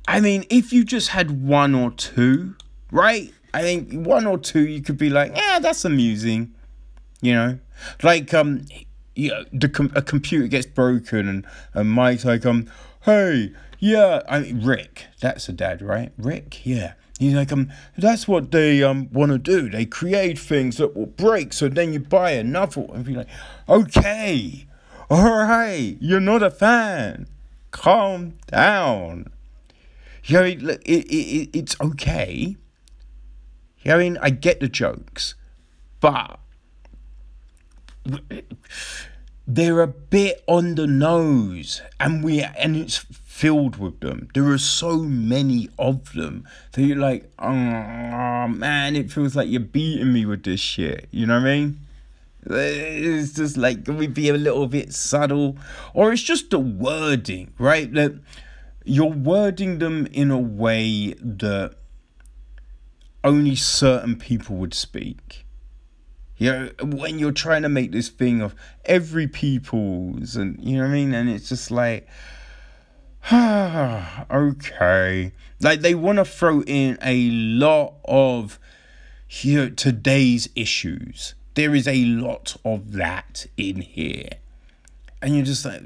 I 0.07 0.19
mean, 0.19 0.45
if 0.49 0.73
you 0.73 0.83
just 0.83 1.09
had 1.09 1.43
one 1.43 1.73
or 1.75 1.91
two, 1.91 2.55
right? 2.91 3.31
I 3.53 3.61
think 3.61 3.93
one 3.93 4.25
or 4.25 4.37
two 4.37 4.67
you 4.67 4.81
could 4.81 4.97
be 4.97 5.09
like, 5.09 5.35
yeah, 5.35 5.59
that's 5.59 5.85
amusing, 5.85 6.53
you 7.21 7.33
know, 7.33 7.59
like 8.01 8.33
um, 8.33 8.65
you 9.15 9.29
know, 9.29 9.45
the 9.53 9.69
com- 9.69 9.93
a 9.95 10.01
computer 10.01 10.47
gets 10.47 10.65
broken 10.65 11.27
and 11.27 11.45
and 11.73 11.89
Mike's 11.91 12.25
like 12.25 12.45
um, 12.45 12.69
hey, 13.05 13.51
yeah, 13.79 14.21
I 14.27 14.39
mean, 14.39 14.63
Rick, 14.63 15.05
that's 15.21 15.47
a 15.49 15.53
dad, 15.53 15.81
right? 15.81 16.11
Rick, 16.17 16.65
yeah. 16.65 16.93
He's 17.19 17.35
like, 17.35 17.51
um, 17.51 17.71
that's 17.97 18.27
what 18.27 18.51
they 18.51 18.81
um 18.81 19.09
want 19.11 19.31
to 19.31 19.37
do. 19.37 19.69
They 19.69 19.85
create 19.85 20.39
things 20.39 20.77
that 20.77 20.95
will 20.95 21.05
break, 21.05 21.53
so 21.53 21.69
then 21.69 21.93
you 21.93 21.99
buy 21.99 22.31
another 22.31 22.81
one. 22.81 22.97
And 22.97 23.05
be 23.05 23.15
like, 23.15 23.29
okay, 23.69 24.65
all 25.09 25.23
right, 25.23 25.95
you're 26.01 26.19
not 26.19 26.41
a 26.43 26.49
fan. 26.49 27.27
Calm 27.71 28.33
down. 28.47 29.32
You 30.25 30.39
know, 30.39 30.45
it, 30.45 30.61
it, 30.61 30.89
it, 30.89 31.49
it's 31.53 31.75
okay 31.81 32.55
I 33.91 33.97
mean, 33.97 34.17
I 34.21 34.29
get 34.29 34.59
the 34.59 34.69
jokes, 34.69 35.35
but 35.99 36.39
they're 39.47 39.81
a 39.81 39.87
bit 39.87 40.43
on 40.47 40.75
the 40.75 40.87
nose, 40.87 41.81
and 41.99 42.23
we 42.23 42.41
and 42.41 42.77
it's 42.77 42.97
filled 42.97 43.75
with 43.77 43.99
them. 43.99 44.29
There 44.33 44.47
are 44.47 44.57
so 44.57 44.99
many 44.99 45.69
of 45.77 46.13
them 46.13 46.47
that 46.71 46.83
you're 46.83 46.97
like, 46.97 47.29
oh 47.39 48.47
man, 48.47 48.95
it 48.95 49.11
feels 49.11 49.35
like 49.35 49.49
you're 49.49 49.59
beating 49.59 50.13
me 50.13 50.25
with 50.25 50.43
this 50.43 50.61
shit. 50.61 51.07
You 51.11 51.25
know 51.25 51.41
what 51.41 51.47
I 51.47 51.53
mean? 51.53 51.79
It's 52.45 53.33
just 53.33 53.57
like, 53.57 53.87
we 53.87 54.07
be 54.07 54.29
a 54.29 54.33
little 54.33 54.67
bit 54.67 54.93
subtle? 54.93 55.57
Or 55.93 56.11
it's 56.11 56.21
just 56.21 56.49
the 56.49 56.59
wording, 56.59 57.53
right? 57.57 57.91
That 57.93 58.19
you're 58.83 59.05
wording 59.05 59.79
them 59.79 60.07
in 60.07 60.31
a 60.31 60.39
way 60.39 61.13
that 61.19 61.75
only 63.23 63.55
certain 63.55 64.15
people 64.15 64.55
would 64.57 64.73
speak. 64.73 65.45
You 66.37 66.51
know, 66.51 66.69
when 66.83 67.19
you're 67.19 67.31
trying 67.31 67.61
to 67.61 67.69
make 67.69 67.91
this 67.91 68.09
thing 68.09 68.41
of 68.41 68.55
every 68.85 69.27
people's, 69.27 70.35
and 70.35 70.59
you 70.59 70.77
know 70.77 70.83
what 70.83 70.89
I 70.89 70.93
mean, 70.93 71.13
and 71.13 71.29
it's 71.29 71.49
just 71.49 71.71
like, 71.71 72.07
ah, 73.31 74.25
okay. 74.31 75.31
Like 75.61 75.81
they 75.81 75.95
want 75.95 76.17
to 76.17 76.25
throw 76.25 76.61
in 76.63 76.97
a 77.01 77.29
lot 77.29 77.95
of 78.05 78.59
you 79.41 79.57
know, 79.57 79.69
today's 79.69 80.49
issues. 80.55 81.33
There 81.55 81.73
is 81.73 81.87
a 81.87 82.05
lot 82.05 82.57
of 82.65 82.93
that 82.93 83.47
in 83.57 83.81
here. 83.81 84.29
And 85.23 85.37
you're 85.37 85.45
just 85.45 85.63
like, 85.63 85.81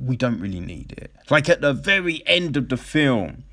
we 0.00 0.16
don't 0.16 0.40
really 0.40 0.58
need 0.58 0.94
it. 0.96 1.14
Like 1.28 1.50
at 1.50 1.60
the 1.60 1.74
very 1.74 2.22
end 2.26 2.56
of 2.56 2.70
the 2.70 2.78
film, 2.78 3.44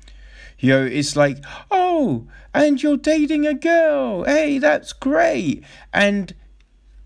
you 0.58 0.70
know, 0.70 0.86
it's 0.86 1.14
like, 1.14 1.44
oh, 1.70 2.26
and 2.54 2.82
you're 2.82 2.96
dating 2.96 3.46
a 3.46 3.52
girl. 3.52 4.24
Hey, 4.24 4.56
that's 4.56 4.94
great. 4.94 5.62
And 5.92 6.34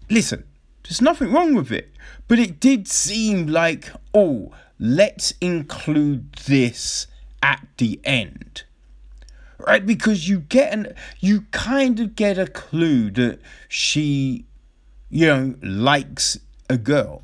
listen, 0.09 0.45
there's 0.85 1.03
nothing 1.03 1.33
wrong 1.33 1.57
with 1.57 1.73
it. 1.73 1.91
But 2.29 2.39
it 2.39 2.61
did 2.61 2.87
seem 2.87 3.49
like, 3.49 3.91
oh, 4.15 4.53
let's 4.79 5.33
include 5.41 6.35
this 6.47 7.09
at 7.43 7.67
the 7.79 8.01
end. 8.05 8.63
Right? 9.59 9.85
Because 9.85 10.29
you 10.29 10.39
get 10.39 10.73
an 10.73 10.95
you 11.19 11.47
kind 11.51 11.99
of 11.99 12.15
get 12.15 12.39
a 12.39 12.47
clue 12.47 13.11
that 13.11 13.41
she, 13.67 14.47
you 15.11 15.27
know, 15.27 15.55
likes 15.63 16.39
a 16.71 16.79
girl 16.79 17.24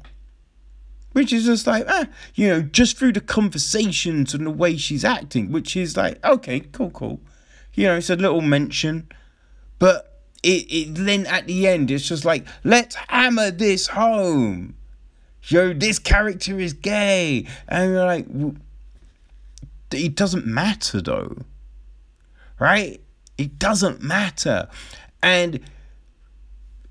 which 1.12 1.32
is 1.32 1.44
just 1.44 1.66
like 1.66 1.84
ah, 1.88 2.06
you 2.34 2.48
know, 2.48 2.62
just 2.62 2.96
through 2.96 3.12
the 3.12 3.20
conversations 3.20 4.34
and 4.34 4.46
the 4.46 4.50
way 4.50 4.76
she's 4.76 5.04
acting, 5.04 5.50
which 5.50 5.76
is 5.76 5.96
like 5.96 6.24
okay, 6.24 6.60
cool, 6.60 6.90
cool. 6.90 7.20
You 7.74 7.86
know, 7.86 7.96
it's 7.96 8.10
a 8.10 8.16
little 8.16 8.40
mention, 8.40 9.08
but 9.78 10.22
it, 10.42 10.66
it 10.72 10.94
then 10.94 11.26
at 11.26 11.46
the 11.46 11.66
end 11.66 11.90
it's 11.90 12.08
just 12.08 12.24
like 12.24 12.46
let's 12.64 12.94
hammer 12.94 13.50
this 13.50 13.88
home. 13.88 14.76
Yo, 15.44 15.72
this 15.72 15.98
character 15.98 16.60
is 16.60 16.74
gay, 16.74 17.46
and 17.66 17.92
you're 17.92 18.04
like, 18.04 18.26
it 19.90 20.14
doesn't 20.14 20.46
matter 20.46 21.00
though, 21.00 21.34
right? 22.58 23.00
It 23.38 23.58
doesn't 23.58 24.02
matter, 24.02 24.68
and 25.22 25.60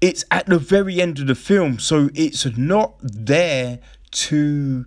it's 0.01 0.23
at 0.31 0.45
the 0.45 0.59
very 0.59 1.01
end 1.01 1.19
of 1.19 1.27
the 1.27 1.35
film, 1.35 1.79
so 1.79 2.09
it's 2.13 2.45
not 2.57 2.95
there 3.01 3.79
to 4.11 4.85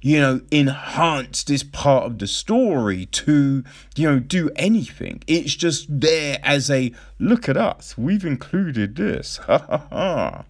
you 0.00 0.20
know 0.20 0.40
enhance 0.52 1.42
this 1.42 1.64
part 1.64 2.04
of 2.04 2.18
the 2.18 2.26
story 2.26 3.06
to 3.06 3.64
you 3.96 4.10
know 4.10 4.18
do 4.18 4.50
anything. 4.56 5.22
It's 5.26 5.54
just 5.54 5.86
there 6.00 6.38
as 6.42 6.70
a 6.70 6.92
look 7.18 7.48
at 7.48 7.56
us 7.56 7.96
we've 7.98 8.24
included 8.24 8.96
this. 8.96 9.38
Ha 9.38 9.58
ha 9.58 9.86
ha 9.90 10.44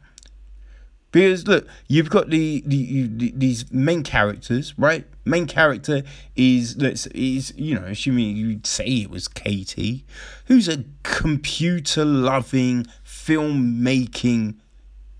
because 1.10 1.46
look 1.46 1.66
you've 1.86 2.10
got 2.10 2.28
the, 2.30 2.62
the, 2.66 3.06
the 3.06 3.32
these 3.34 3.72
main 3.72 4.02
characters 4.02 4.74
right? 4.78 5.06
Main 5.24 5.46
character 5.46 6.02
is 6.36 6.76
let's 6.78 7.06
is 7.08 7.52
you 7.56 7.74
know 7.74 7.86
assuming 7.86 8.36
you'd 8.36 8.66
say 8.66 8.86
it 8.86 9.10
was 9.10 9.28
katie 9.28 10.04
who's 10.46 10.68
a 10.68 10.84
computer 11.02 12.04
loving 12.04 12.86
filmmaking 13.28 14.56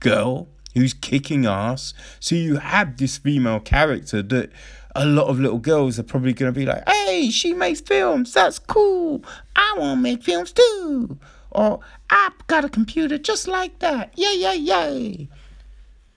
girl 0.01 0.49
who's 0.75 0.95
kicking 0.95 1.45
ass. 1.45 1.93
So 2.21 2.35
you 2.35 2.57
have 2.57 2.97
this 2.97 3.19
female 3.19 3.61
character 3.61 4.23
that 4.23 4.51
a 4.95 5.05
lot 5.05 5.27
of 5.29 5.39
little 5.39 5.59
girls 5.59 5.99
are 5.99 6.05
probably 6.05 6.33
going 6.33 6.53
to 6.53 6.59
be 6.59 6.65
like, 6.65 6.89
hey, 6.89 7.31
she 7.31 7.53
makes 7.53 7.81
films. 7.81 8.33
That's 8.33 8.59
cool. 8.59 9.23
I 9.55 9.75
want 9.77 9.99
to 9.99 10.03
make 10.03 10.23
films 10.23 10.53
too. 10.53 11.19
Or 11.51 11.81
I've 12.11 12.47
got 12.47 12.65
a 12.65 12.69
computer 12.69 13.19
just 13.19 13.47
like 13.47 13.79
that. 13.81 14.13
Yay, 14.17 14.35
yay, 14.37 14.57
yay. 14.57 15.29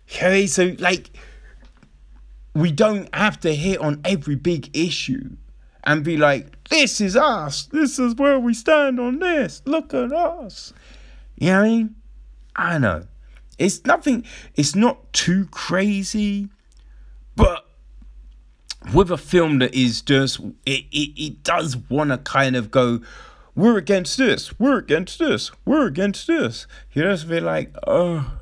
Okay, 0.10 0.48
so 0.48 0.76
like, 0.80 1.10
we 2.54 2.72
don't 2.72 3.14
have 3.16 3.40
to 3.42 3.54
hit 3.54 3.80
on 3.80 4.02
every 4.04 4.36
big 4.36 4.76
issue 4.76 5.38
and 5.84 6.04
be 6.04 6.18
like, 6.18 6.64
this 6.70 7.02
is 7.02 7.16
us. 7.16 7.66
This 7.66 7.98
is 7.98 8.16
where 8.16 8.40
we 8.40 8.54
stand 8.54 9.00
on 9.00 9.20
this. 9.20 9.62
Look 9.66 9.94
at 9.94 10.12
us. 10.12 10.74
You 11.38 11.48
know 11.52 11.60
what 11.60 11.66
I 11.66 11.70
mean? 11.70 11.96
I 12.56 12.78
know. 12.78 13.08
It's 13.58 13.86
nothing, 13.86 14.26
it's 14.56 14.76
not 14.76 15.14
too 15.14 15.46
crazy, 15.52 16.50
but 17.36 17.66
with 18.94 19.12
a 19.12 19.18
film 19.18 19.60
that 19.60 19.74
is 19.74 20.02
just, 20.02 20.40
it, 20.66 20.86
it, 20.92 21.22
it 21.22 21.44
does 21.44 21.78
want 21.78 22.10
to 22.10 22.18
kind 22.18 22.56
of 22.56 22.72
go, 22.72 23.02
we're 23.56 23.78
against 23.78 24.18
this, 24.18 24.58
we're 24.60 24.78
against 24.78 25.20
this, 25.20 25.52
we're 25.66 25.86
against 25.86 26.28
this. 26.28 26.66
You 26.94 27.04
just 27.04 27.28
feel 27.28 27.44
like, 27.44 27.76
oh, 27.86 28.40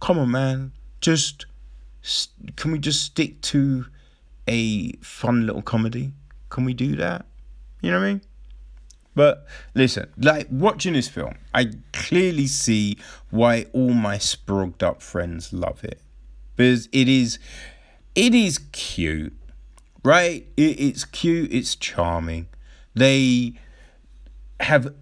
come 0.00 0.18
on, 0.18 0.30
man. 0.30 0.72
Just, 1.00 1.46
can 2.56 2.72
we 2.72 2.78
just 2.78 3.02
stick 3.02 3.40
to 3.42 3.86
a 4.46 4.92
fun 4.96 5.46
little 5.46 5.62
comedy? 5.62 6.12
Can 6.50 6.64
we 6.64 6.74
do 6.74 6.96
that? 6.96 7.24
You 7.80 7.90
know 7.90 8.00
what 8.00 8.06
I 8.06 8.12
mean? 8.12 8.22
But 9.14 9.46
listen, 9.74 10.08
like 10.16 10.48
watching 10.50 10.94
this 10.94 11.08
film, 11.08 11.34
I 11.52 11.70
clearly 11.92 12.46
see 12.46 12.98
why 13.30 13.66
all 13.72 13.92
my 13.92 14.18
sprugged 14.18 14.82
up 14.82 15.02
friends 15.02 15.52
love 15.52 15.84
it. 15.84 16.00
Because 16.56 16.88
it 16.92 17.08
is 17.08 17.38
it 18.14 18.34
is 18.34 18.58
cute. 18.72 19.34
Right? 20.04 20.46
It, 20.56 20.80
it's 20.80 21.04
cute, 21.04 21.52
it's 21.52 21.76
charming. 21.76 22.48
They 22.94 23.54
have 24.60 24.94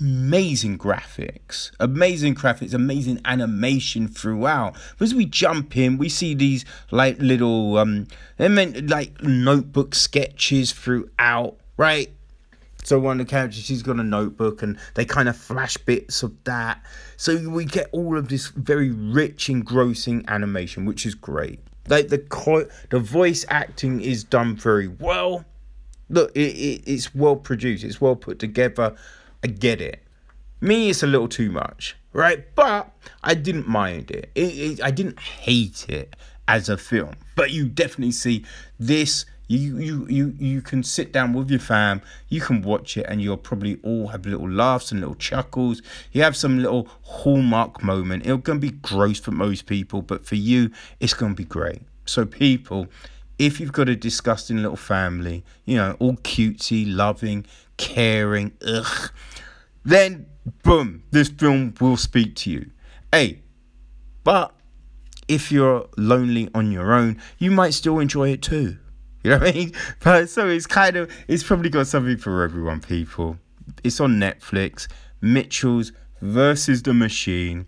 amazing 0.00 0.78
graphics, 0.78 1.70
amazing 1.78 2.34
graphics, 2.34 2.74
amazing 2.74 3.20
animation 3.24 4.08
throughout. 4.08 4.76
As 5.00 5.14
we 5.14 5.26
jump 5.26 5.76
in, 5.76 5.98
we 5.98 6.08
see 6.08 6.34
these 6.34 6.64
like 6.90 7.18
little 7.20 7.76
um, 7.78 8.06
they 8.36 8.48
meant 8.48 8.88
like 8.88 9.22
notebook 9.22 9.94
sketches 9.94 10.72
throughout, 10.72 11.58
right? 11.76 12.10
So 12.84 12.98
one 12.98 13.20
of 13.20 13.26
the 13.26 13.30
characters, 13.30 13.64
she's 13.64 13.82
got 13.82 13.98
a 13.98 14.04
notebook, 14.04 14.62
and 14.62 14.78
they 14.94 15.04
kind 15.04 15.28
of 15.28 15.36
flash 15.36 15.76
bits 15.76 16.22
of 16.22 16.32
that. 16.44 16.82
So 17.16 17.48
we 17.48 17.64
get 17.64 17.88
all 17.92 18.16
of 18.16 18.28
this 18.28 18.48
very 18.48 18.90
rich, 18.90 19.48
engrossing 19.50 20.24
animation, 20.28 20.84
which 20.86 21.04
is 21.04 21.14
great. 21.14 21.60
Like 21.88 22.08
the 22.08 22.68
the 22.90 23.00
voice 23.00 23.44
acting 23.48 24.00
is 24.00 24.24
done 24.24 24.56
very 24.56 24.88
well. 24.88 25.44
Look, 26.10 26.34
it, 26.34 26.40
it, 26.40 26.82
it's 26.86 27.14
well 27.14 27.36
produced. 27.36 27.84
It's 27.84 28.00
well 28.00 28.16
put 28.16 28.38
together. 28.38 28.94
I 29.42 29.48
get 29.48 29.80
it. 29.80 30.02
Me, 30.60 30.90
it's 30.90 31.02
a 31.02 31.06
little 31.06 31.28
too 31.28 31.50
much, 31.50 31.96
right? 32.12 32.44
But 32.54 32.90
I 33.22 33.34
didn't 33.34 33.68
mind 33.68 34.10
it, 34.10 34.30
it 34.34 34.82
I 34.82 34.90
didn't 34.90 35.20
hate 35.20 35.88
it 35.88 36.16
as 36.48 36.68
a 36.68 36.76
film. 36.76 37.14
But 37.36 37.52
you 37.52 37.68
definitely 37.68 38.12
see 38.12 38.44
this 38.80 39.24
you 39.48 39.78
you 39.78 40.06
you 40.08 40.34
you 40.38 40.62
can 40.62 40.82
sit 40.82 41.12
down 41.12 41.32
with 41.32 41.50
your 41.50 41.58
fam, 41.58 42.02
you 42.28 42.40
can 42.40 42.62
watch 42.62 42.96
it, 42.96 43.06
and 43.08 43.20
you'll 43.20 43.38
probably 43.38 43.78
all 43.82 44.08
have 44.08 44.26
little 44.26 44.48
laughs 44.48 44.92
and 44.92 45.00
little 45.00 45.14
chuckles. 45.14 45.82
You 46.12 46.22
have 46.22 46.36
some 46.36 46.58
little 46.58 46.86
hallmark 47.02 47.82
moment. 47.82 48.26
It's 48.26 48.42
gonna 48.42 48.60
be 48.60 48.70
gross 48.70 49.18
for 49.18 49.30
most 49.30 49.66
people, 49.66 50.02
but 50.02 50.26
for 50.26 50.34
you, 50.34 50.70
it's 51.00 51.14
gonna 51.14 51.34
be 51.34 51.44
great. 51.44 51.82
So, 52.04 52.26
people, 52.26 52.88
if 53.38 53.58
you've 53.58 53.72
got 53.72 53.88
a 53.88 53.96
disgusting 53.96 54.58
little 54.58 54.76
family, 54.76 55.44
you 55.64 55.76
know, 55.76 55.96
all 55.98 56.16
cutesy, 56.16 56.84
loving, 56.86 57.46
caring, 57.78 58.52
ugh, 58.66 59.10
then 59.84 60.26
boom, 60.62 61.04
this 61.10 61.28
film 61.28 61.74
will 61.80 61.96
speak 61.96 62.36
to 62.36 62.50
you. 62.50 62.70
Hey, 63.12 63.40
but 64.24 64.52
if 65.26 65.50
you're 65.50 65.88
lonely 65.96 66.50
on 66.54 66.70
your 66.72 66.92
own, 66.92 67.18
you 67.38 67.50
might 67.50 67.74
still 67.74 67.98
enjoy 67.98 68.30
it 68.30 68.42
too. 68.42 68.78
You 69.28 69.34
know 69.34 69.40
what 69.40 69.54
I 69.54 69.58
mean? 69.58 69.72
But 70.00 70.30
so 70.30 70.48
it's 70.48 70.66
kind 70.66 70.96
of 70.96 71.12
it's 71.28 71.42
probably 71.42 71.68
got 71.68 71.86
something 71.86 72.16
for 72.16 72.42
everyone, 72.42 72.80
people. 72.80 73.36
It's 73.84 74.00
on 74.00 74.14
Netflix. 74.14 74.88
Mitchell's 75.20 75.92
versus 76.22 76.82
the 76.82 76.94
Machine. 76.94 77.66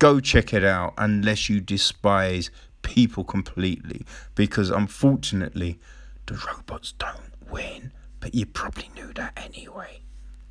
Go 0.00 0.18
check 0.18 0.52
it 0.52 0.64
out 0.64 0.94
unless 0.98 1.48
you 1.48 1.60
despise 1.60 2.50
people 2.82 3.22
completely. 3.22 4.04
Because 4.34 4.68
unfortunately, 4.70 5.78
the 6.26 6.34
robots 6.44 6.90
don't 6.98 7.30
win. 7.48 7.92
But 8.18 8.34
you 8.34 8.44
probably 8.44 8.90
knew 8.96 9.12
that 9.12 9.32
anyway. 9.36 10.00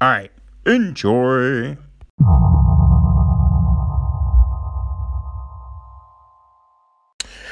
Alright, 0.01 0.31
enjoy. 0.65 1.75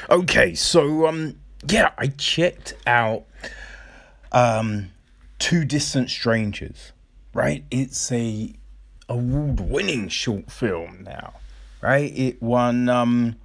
Okay, 0.10 0.56
so 0.56 1.06
um 1.08 1.41
yeah, 1.68 1.92
I 1.98 2.08
checked 2.08 2.74
out 2.86 3.26
um 4.32 4.92
Two 5.40 5.66
Distant 5.66 6.10
Strangers, 6.10 6.92
right? 7.34 7.64
It's 7.72 8.12
a 8.12 8.54
award-winning 9.10 10.08
short 10.08 10.52
film 10.52 11.04
now, 11.04 11.34
right? 11.82 12.16
It 12.16 12.42
won 12.42 12.90
um 12.90 13.36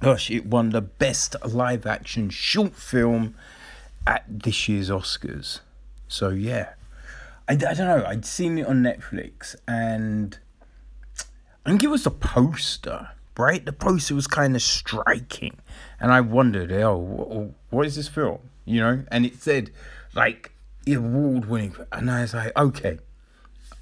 gosh, 0.00 0.30
it 0.30 0.46
won 0.46 0.70
the 0.70 0.80
best 0.80 1.36
live 1.44 1.86
action 1.86 2.30
short 2.30 2.74
film 2.74 3.34
at 4.06 4.24
this 4.28 4.68
year's 4.68 4.90
Oscars. 4.90 5.60
So 6.08 6.30
yeah. 6.30 6.70
I, 7.48 7.54
I 7.54 7.56
don't 7.56 7.78
know, 7.78 8.04
I'd 8.06 8.24
seen 8.24 8.58
it 8.58 8.66
on 8.66 8.82
Netflix 8.82 9.56
and 9.66 10.38
I 11.66 11.70
think 11.70 11.82
it 11.82 11.90
was 11.90 12.04
the 12.04 12.10
poster 12.10 13.10
right? 13.40 13.64
The 13.64 13.72
poster 13.72 14.14
was 14.14 14.26
kind 14.26 14.54
of 14.54 14.62
striking, 14.62 15.56
and 15.98 16.12
I 16.12 16.20
wondered, 16.20 16.70
oh, 16.72 17.54
what 17.70 17.86
is 17.86 17.96
this 17.96 18.08
film? 18.08 18.38
You 18.64 18.80
know, 18.80 19.04
and 19.10 19.26
it 19.26 19.42
said 19.42 19.70
like 20.14 20.52
award 20.86 21.46
winning, 21.46 21.74
and 21.90 22.10
I 22.10 22.22
was 22.22 22.34
like, 22.34 22.56
okay, 22.56 22.98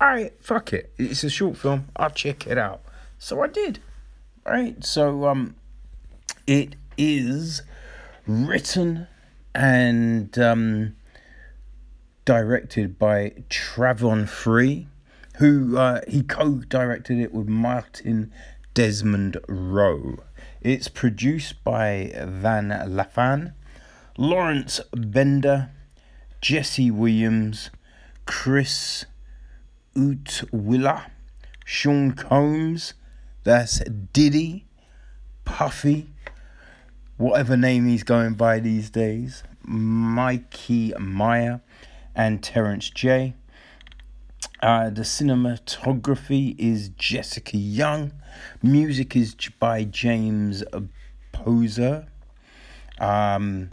all 0.01 0.09
right, 0.09 0.33
fuck 0.41 0.73
it, 0.73 0.93
it's 0.97 1.25
a 1.25 1.31
short 1.31 1.57
film, 1.57 1.89
I'll 1.97 2.11
check 2.11 2.47
it 2.47 2.57
out. 2.57 2.81
So 3.19 3.43
I 3.43 3.49
did, 3.49 3.81
right? 4.47 4.83
So 4.85 5.27
um, 5.27 5.57
it 6.47 6.77
is 6.97 7.63
written 8.27 9.07
and 9.55 10.39
um 10.39 10.95
directed 12.29 12.99
by 12.99 13.33
Travon 13.49 14.29
Free, 14.29 14.87
who 15.39 15.79
uh, 15.79 16.03
he 16.07 16.23
co-directed 16.23 17.19
it 17.19 17.33
with 17.33 17.49
Martin 17.49 18.31
Desmond 18.79 19.39
Roe. 19.49 20.19
It's 20.61 20.87
produced 20.87 21.65
by 21.65 22.13
Van 22.15 22.69
Lathan, 22.69 23.55
Lawrence 24.17 24.81
Bender, 24.93 25.71
Jesse 26.41 26.93
Williams, 26.93 27.71
Chris 28.25 29.05
Utwiller, 29.97 31.11
Sean 31.65 32.13
Combs, 32.13 32.95
that's 33.43 33.81
Diddy, 34.13 34.69
Puffy, 35.45 36.11
whatever 37.17 37.57
name 37.57 37.89
he's 37.89 38.05
going 38.05 38.35
by 38.35 38.61
these 38.61 38.91
days, 38.91 39.43
Mikey 39.65 40.93
Meyer, 41.01 41.63
and 42.15 42.45
Terrence 42.45 42.91
J. 42.91 43.35
Uh, 44.61 44.91
the 44.91 45.03
cinematography 45.03 46.57
is 46.59 46.89
Jessica 46.91 47.57
Young. 47.57 48.13
Music 48.61 49.15
is 49.15 49.37
by 49.61 49.85
James 49.85 50.65
Poyser. 51.33 52.09
Um, 52.99 53.71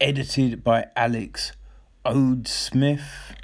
edited 0.00 0.64
by 0.64 0.86
Alex 0.96 1.52
Ode 2.04 2.48
Smith. 2.48 3.34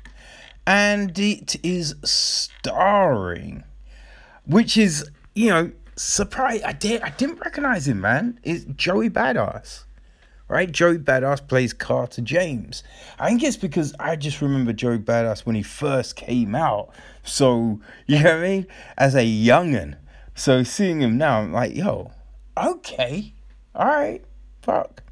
And 0.67 1.17
it 1.17 1.64
is 1.64 1.95
starring, 2.03 3.62
which 4.45 4.77
is, 4.77 5.09
you 5.37 5.51
know, 5.51 5.71
surprise. 5.95 6.61
I 6.64 6.73
did 6.73 7.03
I 7.03 7.11
didn't 7.11 7.39
recognize 7.39 7.87
him, 7.87 8.01
man. 8.01 8.41
It's 8.43 8.64
Joey 8.64 9.09
Badass 9.09 9.85
right? 10.49 10.70
Joey 10.70 10.99
Badass 10.99 11.47
plays 11.47 11.72
Carter 11.72 12.22
James. 12.22 12.82
I 13.18 13.28
think 13.28 13.42
it's 13.42 13.57
because 13.57 13.94
I 13.99 14.16
just 14.16 14.40
remember 14.40 14.72
Joey 14.72 14.99
Badass 14.99 15.44
when 15.47 15.57
he 15.57 15.62
first 15.62 16.16
came 16.16 16.55
out. 16.55 16.90
So, 17.22 17.80
you 18.07 18.22
know 18.22 18.36
what 18.36 18.44
I 18.44 18.49
mean? 18.49 18.66
As 18.97 19.14
a 19.14 19.24
youngin'. 19.24 19.97
So 20.34 20.62
seeing 20.62 21.01
him 21.01 21.16
now, 21.16 21.40
I'm 21.40 21.53
like, 21.53 21.74
yo, 21.74 22.12
okay. 22.57 23.32
All 23.74 23.86
right. 23.86 24.22
Fuck. 24.62 25.03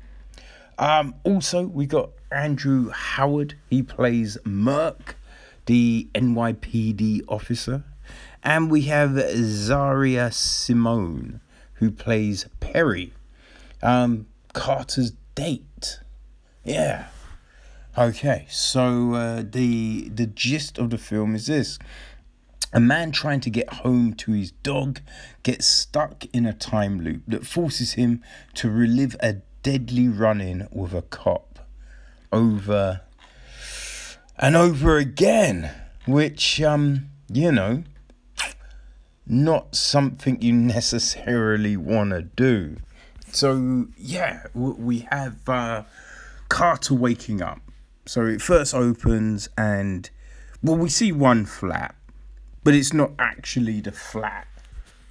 Um, 0.78 1.14
also, 1.24 1.62
we 1.62 1.86
got 1.86 2.10
Andrew 2.30 2.90
Howard. 2.90 3.54
He 3.70 3.82
plays 3.82 4.36
Merc, 4.44 5.16
the 5.66 6.08
NYPD 6.14 7.22
officer. 7.28 7.84
And 8.42 8.70
we 8.70 8.82
have 8.82 9.18
Zaria 9.34 10.30
Simone, 10.30 11.40
who 11.74 11.90
plays 11.90 12.46
Perry. 12.60 13.14
Um, 13.82 14.26
Carter's 14.52 15.12
date. 15.34 16.00
Yeah. 16.64 17.06
Okay, 17.96 18.46
so 18.50 19.14
uh, 19.14 19.42
the 19.48 20.08
the 20.08 20.26
gist 20.26 20.78
of 20.78 20.90
the 20.90 20.98
film 20.98 21.34
is 21.34 21.46
this. 21.46 21.78
A 22.72 22.80
man 22.80 23.12
trying 23.12 23.38
to 23.40 23.50
get 23.50 23.72
home 23.72 24.14
to 24.14 24.32
his 24.32 24.50
dog 24.50 25.00
gets 25.44 25.64
stuck 25.64 26.24
in 26.32 26.44
a 26.44 26.52
time 26.52 27.00
loop 27.00 27.22
that 27.28 27.46
forces 27.46 27.92
him 27.92 28.20
to 28.54 28.68
relive 28.68 29.14
a 29.20 29.34
deadly 29.62 30.08
run 30.08 30.40
in 30.40 30.66
with 30.72 30.92
a 30.92 31.02
cop 31.02 31.60
over 32.32 33.02
and 34.36 34.56
over 34.56 34.96
again, 34.96 35.70
which, 36.04 36.60
um, 36.60 37.10
you 37.32 37.52
know, 37.52 37.84
not 39.24 39.76
something 39.76 40.42
you 40.42 40.52
necessarily 40.52 41.76
want 41.76 42.10
to 42.10 42.22
do. 42.22 42.76
So 43.34 43.88
yeah, 43.98 44.44
we 44.54 45.00
have 45.10 45.48
uh, 45.48 45.82
Carter 46.48 46.94
waking 46.94 47.42
up. 47.42 47.60
So 48.06 48.26
it 48.26 48.40
first 48.40 48.74
opens 48.74 49.48
and 49.58 50.08
well, 50.62 50.76
we 50.76 50.88
see 50.88 51.10
one 51.10 51.44
flat, 51.44 51.96
but 52.62 52.74
it's 52.74 52.92
not 52.92 53.10
actually 53.18 53.80
the 53.80 53.92
flat 53.92 54.46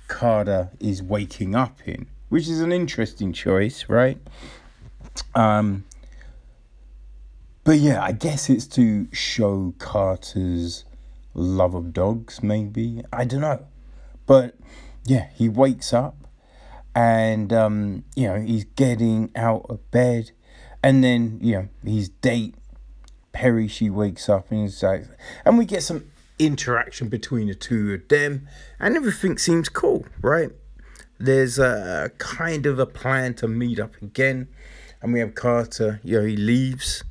Carter 0.08 0.70
is 0.80 1.04
waking 1.04 1.54
up 1.54 1.86
in, 1.86 2.08
which 2.30 2.48
is 2.48 2.62
an 2.62 2.72
interesting 2.72 3.34
choice, 3.34 3.90
right? 3.90 4.18
Um, 5.36 5.84
but 7.66 7.78
yeah, 7.78 8.02
I 8.02 8.14
guess 8.14 8.50
it's 8.50 8.68
to 8.68 9.08
show 9.12 9.74
Carter's 9.80 10.86
love 11.34 11.76
of 11.76 11.94
dogs, 11.94 12.42
maybe. 12.42 13.04
I 13.12 13.26
don't 13.26 13.42
know. 13.42 13.66
But 14.26 14.56
yeah, 15.04 15.28
he 15.36 15.50
wakes 15.50 15.92
up 15.94 16.23
and 16.96 17.52
um, 17.52 18.04
you 18.16 18.28
know 18.28 18.40
he's 18.40 18.66
getting 18.66 19.32
out 19.36 19.66
of 19.70 19.90
bed, 19.92 20.32
and 20.82 21.04
then 21.04 21.40
you 21.42 21.54
know 21.54 21.68
his 21.84 22.10
date 22.10 22.56
Perry 23.34 23.68
she 23.68 23.90
wakes 23.90 24.30
up 24.30 24.52
and 24.52 24.62
he's 24.62 24.82
like, 24.82 25.06
and 25.44 25.58
we 25.58 25.66
get 25.66 25.84
some 25.84 26.06
interaction 26.40 27.10
between 27.10 27.48
the 27.48 27.56
two 27.56 27.94
of 27.94 28.08
them, 28.08 28.48
and 28.80 28.96
everything 28.96 29.38
seems 29.38 29.68
cool, 29.68 30.06
right? 30.22 30.52
There's 31.20 31.60
a 31.60 32.12
kind 32.20 32.66
of 32.66 32.80
a 32.80 32.86
plan 32.86 33.34
to 33.36 33.48
meet 33.48 33.80
up 33.80 34.02
again, 34.02 34.48
and 35.02 35.12
we 35.12 35.20
have 35.20 35.36
Carter. 35.36 36.00
You 36.04 36.20
know 36.20 36.26
he 36.26 36.38
leaves, 36.38 37.04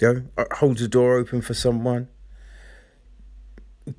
you 0.00 0.12
know, 0.12 0.22
uh, 0.36 0.44
holds 0.56 0.80
the 0.80 0.88
door 0.88 1.16
open 1.16 1.40
for 1.40 1.54
someone, 1.54 2.08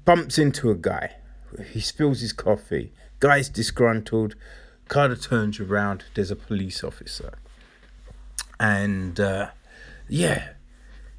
bumps 0.05 0.37
into 0.37 0.69
a 0.69 0.75
guy. 0.75 1.15
He 1.71 1.79
spills 1.79 2.21
his 2.21 2.33
coffee. 2.33 2.93
Guy's 3.19 3.49
disgruntled 3.49 4.35
Carter 4.87 5.15
turns 5.15 5.59
around, 5.59 6.03
there's 6.13 6.31
a 6.31 6.35
police 6.35 6.83
officer. 6.83 7.33
And 8.59 9.19
uh, 9.19 9.49
yeah, 10.07 10.49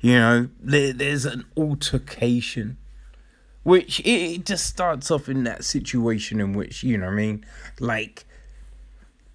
you 0.01 0.15
know, 0.15 0.49
there, 0.61 0.93
there's 0.93 1.25
an 1.25 1.45
altercation, 1.57 2.77
which 3.63 4.01
it, 4.01 4.11
it 4.11 4.47
just 4.47 4.67
starts 4.67 5.11
off 5.11 5.29
in 5.29 5.45
that 5.45 5.65
situation 5.65 6.41
in 6.41 6.53
which, 6.53 6.83
you 6.83 6.97
know 6.97 7.09
I 7.09 7.11
mean? 7.11 7.45
Like 7.81 8.25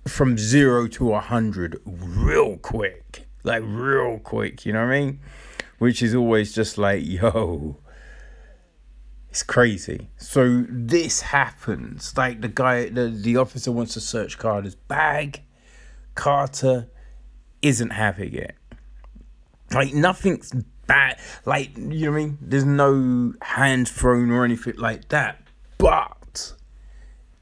from 0.07 0.37
zero 0.37 0.87
to 0.87 1.13
a 1.13 1.19
hundred 1.19 1.79
real 1.85 2.57
quick. 2.57 3.27
Like 3.43 3.63
real 3.65 4.19
quick, 4.19 4.65
you 4.65 4.73
know 4.73 4.85
what 4.85 4.93
I 4.93 4.99
mean? 4.99 5.19
Which 5.79 6.01
is 6.01 6.13
always 6.13 6.53
just 6.53 6.77
like, 6.77 7.03
yo, 7.03 7.77
It's 9.31 9.43
crazy. 9.43 10.09
So 10.17 10.65
this 10.67 11.21
happens. 11.21 12.17
Like 12.17 12.41
the 12.41 12.49
guy, 12.49 12.89
the, 12.89 13.07
the 13.07 13.37
officer 13.37 13.71
wants 13.71 13.93
to 13.93 14.01
search 14.01 14.37
Carter's 14.37 14.75
bag. 14.75 15.41
Carter 16.15 16.89
isn't 17.61 17.91
having 17.91 18.33
it. 18.33 18.55
Like 19.73 19.93
nothing's 19.93 20.51
bad. 20.85 21.17
Like 21.45 21.77
you 21.77 22.07
know 22.07 22.11
what 22.11 22.17
I 22.17 22.25
mean? 22.25 22.37
There's 22.41 22.65
no 22.65 23.33
hand 23.41 23.87
thrown 23.87 24.31
or 24.31 24.43
anything 24.43 24.75
like 24.75 25.07
that. 25.07 25.41
But 25.77 26.53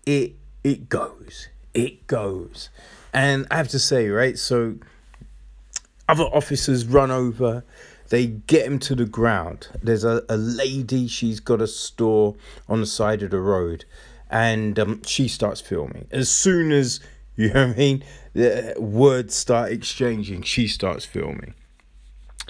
it 0.05 0.33
it 0.63 0.89
goes. 0.89 1.47
It 1.73 2.05
goes. 2.05 2.69
And 3.11 3.47
I 3.49 3.57
have 3.57 3.69
to 3.69 3.79
say, 3.79 4.09
right? 4.09 4.37
So 4.37 4.75
other 6.07 6.25
officers 6.25 6.85
run 6.85 7.09
over 7.09 7.63
they 8.09 8.25
get 8.27 8.65
him 8.65 8.79
to 8.79 8.95
the 8.95 9.05
ground. 9.05 9.67
There's 9.81 10.03
a, 10.03 10.23
a 10.29 10.37
lady, 10.37 11.07
she's 11.07 11.39
got 11.39 11.61
a 11.61 11.67
store 11.67 12.35
on 12.67 12.79
the 12.81 12.87
side 12.87 13.23
of 13.23 13.31
the 13.31 13.39
road, 13.39 13.85
and 14.29 14.77
um, 14.79 15.01
she 15.03 15.27
starts 15.27 15.61
filming. 15.61 16.07
As 16.11 16.29
soon 16.29 16.71
as, 16.71 16.99
you 17.35 17.53
know 17.53 17.67
what 17.67 17.75
I 17.75 17.79
mean, 17.79 18.03
the 18.33 18.75
words 18.77 19.35
start 19.35 19.71
exchanging, 19.71 20.41
she 20.41 20.67
starts 20.67 21.05
filming. 21.05 21.53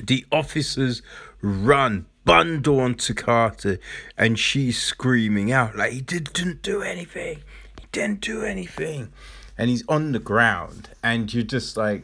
The 0.02 0.26
officers 0.32 1.02
run, 1.42 2.06
bundle 2.24 2.80
onto 2.80 3.14
Carter, 3.14 3.80
and 4.18 4.40
she's 4.40 4.82
screaming 4.82 5.52
out, 5.52 5.76
like, 5.76 5.92
he 5.92 6.02
didn't 6.02 6.62
do 6.62 6.82
anything. 6.82 7.40
He 7.80 7.88
didn't 7.92 8.22
do 8.22 8.44
anything. 8.44 9.12
And 9.58 9.70
he's 9.70 9.86
on 9.90 10.14
the 10.14 10.20
ground, 10.20 10.90
and 11.04 11.34
you're 11.34 11.44
just 11.44 11.76
like, 11.76 12.04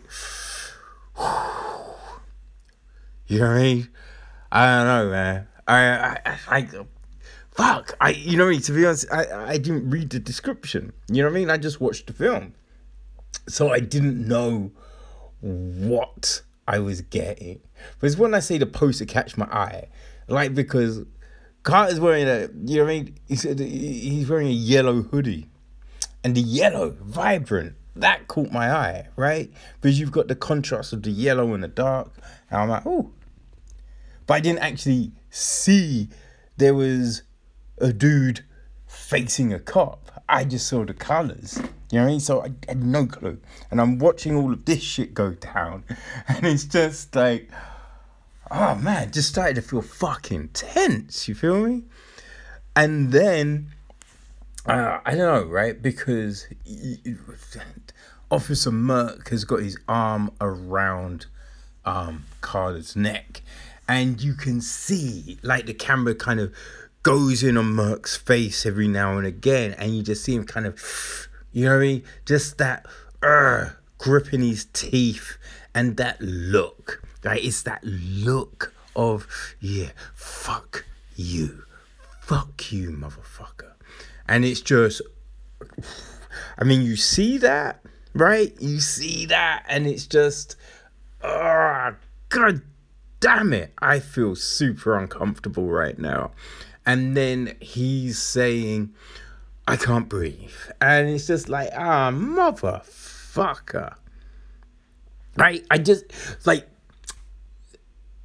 you 3.28 3.40
know 3.40 3.48
what 3.48 3.58
I 3.58 3.64
mean? 3.64 3.90
I 4.52 4.78
don't 4.78 4.88
know, 4.88 5.12
man. 5.12 5.48
I, 5.68 6.20
I, 6.26 6.38
I, 6.48 6.70
fuck. 7.52 7.96
I, 8.00 8.10
you 8.12 8.38
know 8.38 8.46
what 8.46 8.50
I 8.50 8.54
mean? 8.54 8.62
To 8.62 8.72
be 8.72 8.86
honest, 8.86 9.12
I, 9.12 9.52
I 9.54 9.58
didn't 9.58 9.90
read 9.90 10.12
the 10.12 10.20
description. 10.20 10.94
You 11.10 11.24
know 11.24 11.30
what 11.30 11.36
I 11.36 11.40
mean? 11.40 11.50
I 11.50 11.58
just 11.58 11.82
watched 11.82 12.08
the 12.08 12.14
film, 12.14 12.54
so 13.48 13.72
I 13.72 13.80
didn't 13.80 14.28
know 14.28 14.72
what 15.42 16.42
I 16.68 16.80
was 16.80 17.02
getting. 17.02 17.62
But 18.00 18.08
it's 18.08 18.18
when 18.18 18.34
I 18.34 18.40
say 18.40 18.58
the 18.58 18.66
poster 18.66 19.06
catch 19.06 19.38
my 19.38 19.46
eye, 19.46 19.88
like 20.28 20.54
because 20.54 21.04
Carter's 21.64 22.00
wearing 22.00 22.28
a, 22.28 22.50
you 22.64 22.78
know 22.78 22.84
what 22.84 22.92
I 22.92 22.94
mean? 22.94 23.16
He's, 23.28 23.42
he's 23.42 24.30
wearing 24.30 24.48
a 24.48 24.52
yellow 24.52 25.02
hoodie, 25.02 25.50
and 26.24 26.36
the 26.36 26.42
yellow, 26.42 26.96
vibrant, 27.02 27.76
that 27.96 28.28
caught 28.28 28.52
my 28.52 28.72
eye, 28.72 29.08
right? 29.16 29.52
Because 29.82 30.00
you've 30.00 30.12
got 30.12 30.28
the 30.28 30.36
contrast 30.36 30.94
of 30.94 31.02
the 31.04 31.12
yellow 31.12 31.54
and 31.54 31.64
the 31.64 31.68
dark, 31.68 32.12
and 32.52 32.62
I'm 32.62 32.70
like, 32.70 32.86
oh. 32.86 33.12
But 34.28 34.36
I 34.36 34.40
didn't 34.40 34.60
actually 34.60 35.12
see 35.30 36.10
there 36.58 36.74
was 36.74 37.24
a 37.78 37.94
dude 37.94 38.44
facing 38.88 39.54
a 39.54 39.60
cop. 39.60 40.24
I 40.28 40.44
just 40.44 40.68
saw 40.68 40.86
the 40.86 40.94
colours. 40.94 41.60
You 41.92 42.00
know 42.00 42.04
what 42.04 42.08
I 42.08 42.12
mean? 42.12 42.20
So 42.20 42.44
I 42.44 42.52
had 42.68 42.84
no 42.84 43.06
clue. 43.06 43.40
And 43.70 43.80
I'm 43.80 44.00
watching 44.00 44.36
all 44.36 44.52
of 44.52 44.66
this 44.66 44.82
shit 44.82 45.14
go 45.14 45.32
down. 45.32 45.84
And 46.28 46.46
it's 46.46 46.66
just 46.66 47.16
like, 47.16 47.50
oh 48.50 48.76
man, 48.76 49.12
just 49.12 49.30
started 49.30 49.56
to 49.56 49.62
feel 49.62 49.82
fucking 49.82 50.50
tense. 50.50 51.28
You 51.28 51.36
feel 51.36 51.64
me? 51.66 51.84
And 52.76 53.12
then, 53.12 53.68
uh, 54.66 55.00
I 55.06 55.12
don't 55.12 55.46
know, 55.46 55.50
right? 55.50 55.80
Because 55.80 56.48
Officer 58.32 58.72
Merck 58.72 59.30
has 59.30 59.46
got 59.46 59.62
his 59.62 59.78
arm 59.88 60.32
around 60.42 61.28
um, 61.86 62.26
Carter's 62.42 62.96
neck, 62.96 63.42
and 63.88 64.22
you 64.22 64.34
can 64.34 64.62
see 64.62 65.38
like 65.44 65.66
the 65.66 65.74
camera 65.74 66.16
kind 66.16 66.40
of 66.40 66.54
goes 67.04 67.44
in 67.44 67.56
on 67.56 67.66
Merck's 67.66 68.16
face 68.16 68.66
every 68.66 68.88
now 68.88 69.18
and 69.18 69.28
again, 69.28 69.74
and 69.78 69.96
you 69.96 70.02
just 70.02 70.24
see 70.24 70.36
him 70.36 70.44
kind 70.46 70.66
of, 70.66 71.30
you 71.52 71.66
know 71.66 71.78
I 71.78 71.80
mean? 71.80 72.04
Just 72.26 72.58
that 72.58 72.86
uh, 73.22 73.70
gripping 73.98 74.42
his 74.42 74.66
teeth 74.66 75.38
and 75.74 75.98
that 75.98 76.20
look. 76.20 77.04
Like 77.24 77.44
it's 77.44 77.64
that 77.64 77.84
look 77.84 78.74
of 78.96 79.28
yeah, 79.60 79.90
fuck 80.16 80.86
you, 81.16 81.64
fuck 82.22 82.72
you, 82.72 82.92
motherfucker, 82.92 83.74
and 84.28 84.46
it's 84.46 84.62
just. 84.62 85.02
I 86.58 86.64
mean, 86.64 86.82
you 86.82 86.96
see 86.96 87.38
that, 87.38 87.82
right? 88.14 88.54
You 88.60 88.80
see 88.80 89.28
that, 89.28 89.64
and 89.70 89.88
it's 89.88 90.06
just, 90.06 90.56
oh, 91.24 91.96
god 92.30 92.62
damn 93.20 93.54
it, 93.54 93.74
I 93.80 94.00
feel 94.00 94.36
super 94.36 94.98
uncomfortable 94.98 95.68
right 95.68 95.98
now. 95.98 96.32
And 96.86 97.18
then 97.18 97.56
he's 97.60 98.22
saying, 98.22 98.94
I 99.68 99.78
can't 99.78 100.08
breathe. 100.08 100.52
And 100.80 101.10
it's 101.10 101.28
just 101.28 101.50
like, 101.50 101.70
ah, 101.76 102.12
motherfucker. 102.12 103.96
Right? 105.36 105.66
I 105.72 105.78
just, 105.80 106.06
like, 106.46 106.68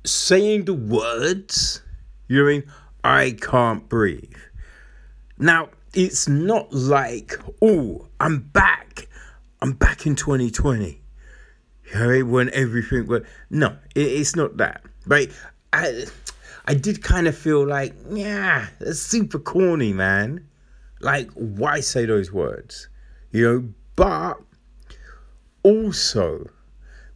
saying 0.04 0.66
the 0.66 0.74
words, 0.74 1.82
you 2.28 2.38
know 2.38 2.44
what 2.44 2.50
I 2.50 2.54
mean? 2.54 2.72
I 3.02 3.36
can't 3.40 3.88
breathe. 3.88 4.36
Now, 5.38 5.70
it's 5.94 6.28
not 6.28 6.72
like, 6.72 7.34
oh, 7.62 8.08
I'm 8.20 8.40
back. 8.40 9.08
I'm 9.62 9.72
back 9.72 10.06
in 10.06 10.14
2020. 10.14 10.99
You 11.92 12.00
know, 12.00 12.24
when 12.24 12.50
everything 12.52 13.06
went. 13.06 13.24
No, 13.50 13.76
it, 13.94 14.00
it's 14.00 14.36
not 14.36 14.56
that. 14.58 14.82
Right? 15.06 15.30
I, 15.72 16.04
I 16.66 16.74
did 16.74 17.02
kind 17.02 17.26
of 17.26 17.36
feel 17.36 17.66
like, 17.66 17.94
yeah, 18.10 18.68
that's 18.78 19.00
super 19.00 19.38
corny, 19.38 19.92
man. 19.92 20.46
Like, 21.00 21.30
why 21.32 21.80
say 21.80 22.06
those 22.06 22.32
words? 22.32 22.88
You 23.32 23.44
know, 23.44 23.68
but 23.96 24.40
also, 25.62 26.50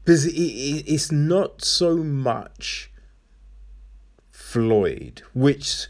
because 0.03 0.27
it, 0.27 0.33
it, 0.33 0.85
it's 0.87 1.13
not 1.13 1.63
so 1.65 1.97
much 1.97 2.91
Floyd, 4.31 5.23
which 5.35 5.89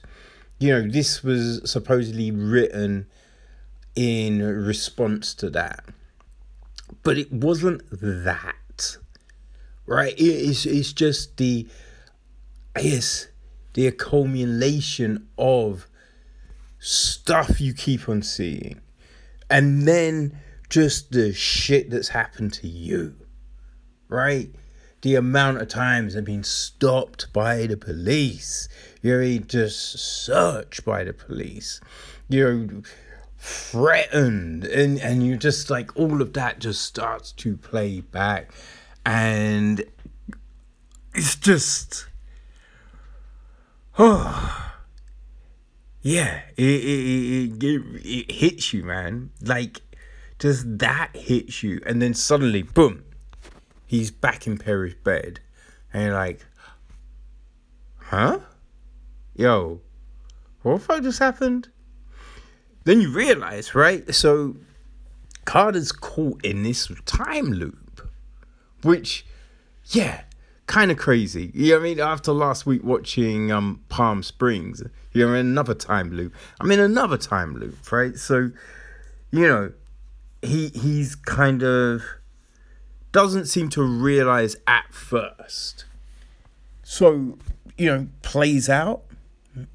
you 0.58 0.70
know, 0.70 0.88
this 0.88 1.22
was 1.22 1.60
supposedly 1.70 2.30
written 2.30 3.06
in 3.94 4.40
response 4.40 5.34
to 5.34 5.50
that. 5.50 5.84
But 7.02 7.18
it 7.18 7.32
wasn't 7.32 7.82
that. 7.90 8.54
Right? 9.86 10.14
It's, 10.16 10.66
it's 10.66 10.92
just 10.92 11.36
the, 11.36 11.66
yes, 12.80 13.28
the 13.74 13.86
accumulation 13.86 15.28
of 15.36 15.88
stuff 16.78 17.60
you 17.60 17.74
keep 17.74 18.08
on 18.08 18.22
seeing. 18.22 18.80
And 19.50 19.86
then 19.86 20.38
just 20.70 21.12
the 21.12 21.32
shit 21.32 21.90
that's 21.90 22.08
happened 22.08 22.52
to 22.54 22.68
you. 22.68 23.16
Right? 24.08 24.54
the 25.04 25.14
amount 25.16 25.60
of 25.60 25.68
times 25.68 26.16
I've 26.16 26.24
been 26.24 26.42
stopped 26.42 27.30
by 27.34 27.66
the 27.66 27.76
police. 27.76 28.70
You're 29.02 29.36
just 29.36 29.98
searched 29.98 30.82
by 30.82 31.04
the 31.04 31.12
police. 31.12 31.78
You're 32.26 32.66
threatened, 33.36 34.64
and 34.64 34.98
and 34.98 35.24
you 35.24 35.36
just 35.36 35.68
like 35.68 35.94
all 35.94 36.22
of 36.22 36.32
that 36.32 36.58
just 36.58 36.80
starts 36.80 37.32
to 37.32 37.58
play 37.58 38.00
back, 38.00 38.50
and 39.04 39.84
it's 41.14 41.36
just 41.36 42.06
oh 43.98 44.72
yeah, 46.02 46.42
it 46.56 46.64
it, 46.64 47.60
it, 47.60 47.64
it, 47.64 48.06
it 48.06 48.30
hits 48.30 48.72
you, 48.72 48.84
man. 48.84 49.30
Like 49.42 49.80
just 50.38 50.78
that 50.78 51.10
hits 51.14 51.62
you, 51.62 51.80
and 51.86 52.02
then 52.02 52.14
suddenly, 52.14 52.62
boom 52.62 53.04
he's 53.94 54.10
back 54.10 54.46
in 54.46 54.58
Perry's 54.58 54.94
bed, 54.94 55.40
and 55.92 56.04
you're 56.04 56.14
like, 56.14 56.44
huh? 57.96 58.40
Yo, 59.36 59.80
what 60.62 60.74
the 60.74 60.80
fuck 60.80 61.02
just 61.02 61.18
happened? 61.18 61.68
Then 62.84 63.00
you 63.00 63.12
realize, 63.12 63.74
right? 63.74 64.12
So 64.14 64.56
Carter's 65.44 65.92
caught 65.92 66.44
in 66.44 66.62
this 66.62 66.90
time 67.06 67.52
loop, 67.52 67.78
which, 68.84 69.26
yeah, 69.86 70.22
kind 70.66 70.90
of 70.90 70.96
crazy. 70.96 71.50
You 71.54 71.70
know 71.70 71.78
what 71.78 71.80
I 71.80 71.88
mean? 71.88 72.00
After 72.00 72.32
last 72.32 72.66
week 72.66 72.82
watching 72.84 73.52
um 73.52 73.80
Palm 73.88 74.22
Springs, 74.22 74.82
you're 75.12 75.34
in 75.34 75.46
another 75.46 75.74
time 75.74 76.10
loop. 76.10 76.34
I'm 76.60 76.70
in 76.70 76.80
another 76.80 77.16
time 77.16 77.54
loop, 77.54 77.90
right? 77.90 78.16
So, 78.16 78.50
you 79.30 79.46
know, 79.46 79.72
he 80.42 80.68
he's 80.68 81.14
kind 81.14 81.62
of 81.62 82.02
doesn't 83.12 83.46
seem 83.46 83.68
to 83.70 83.82
realize 83.82 84.56
at 84.66 84.92
first. 84.92 85.84
So, 86.82 87.38
you 87.78 87.86
know, 87.86 88.08
plays 88.22 88.68
out, 88.68 89.02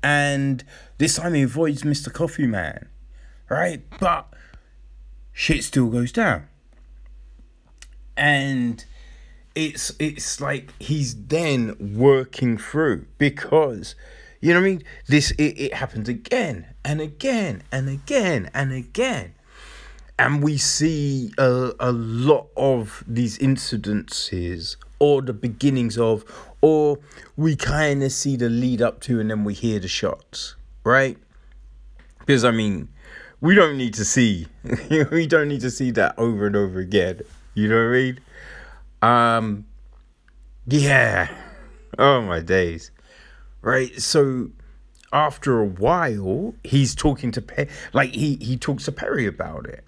and 0.04 0.64
this 0.98 1.16
time 1.16 1.34
he 1.34 1.44
avoids 1.44 1.84
Mr. 1.84 2.12
Coffee 2.14 2.46
Man, 2.46 2.90
right? 3.50 3.82
But 4.00 4.28
shit 5.32 5.64
still 5.64 5.88
goes 5.88 6.12
down. 6.12 6.48
And 8.18 8.84
it's 9.56 9.92
it's 10.00 10.40
like 10.40 10.72
he's 10.80 11.16
then 11.16 11.76
working 11.98 12.58
through 12.58 13.06
because 13.18 13.96
You 14.42 14.54
know 14.54 14.62
what 14.62 14.68
I 14.68 14.70
mean? 14.70 14.84
This 15.08 15.32
it, 15.32 15.60
it 15.60 15.74
happens 15.74 16.08
again 16.08 16.68
and 16.86 17.02
again 17.02 17.64
and 17.72 17.90
again 17.90 18.50
and 18.54 18.72
again. 18.72 19.34
And 20.18 20.44
we 20.44 20.58
see 20.58 21.32
a, 21.38 21.72
a 21.80 21.92
lot 21.92 22.48
of 22.56 23.04
these 23.08 23.38
incidences 23.40 24.76
or 25.00 25.22
the 25.22 25.34
beginnings 25.34 25.98
of, 25.98 26.26
or 26.62 27.00
we 27.38 27.56
kind 27.56 28.04
of 28.04 28.12
see 28.12 28.36
the 28.36 28.50
lead 28.50 28.82
up 28.82 29.00
to 29.02 29.20
and 29.20 29.30
then 29.30 29.44
we 29.46 29.54
hear 29.54 29.80
the 29.80 29.88
shots, 29.88 30.56
right? 30.84 31.18
Because 32.20 32.44
I 32.44 32.52
mean, 32.52 32.90
we 33.42 33.56
don't 33.56 33.78
need 33.78 33.94
to 33.96 34.06
see, 34.06 34.48
we 35.12 35.26
don't 35.26 35.48
need 35.48 35.62
to 35.62 35.72
see 35.72 35.92
that 35.92 36.18
over 36.18 36.48
and 36.48 36.56
over 36.56 36.80
again. 36.80 37.22
You 37.54 37.70
know 37.70 37.78
what 37.78 37.96
I 37.96 38.02
mean? 38.02 38.20
Um, 39.02 39.66
yeah. 40.68 41.30
Oh 41.98 42.22
my 42.22 42.40
days. 42.40 42.92
Right. 43.62 44.00
So 44.02 44.50
after 45.12 45.60
a 45.60 45.66
while, 45.66 46.54
he's 46.64 46.94
talking 46.96 47.32
to 47.32 47.42
Perry, 47.42 47.70
like 47.94 48.12
he 48.12 48.38
he 48.42 48.58
talks 48.58 48.86
to 48.86 48.92
Perry 48.92 49.26
about 49.26 49.66
it, 49.66 49.84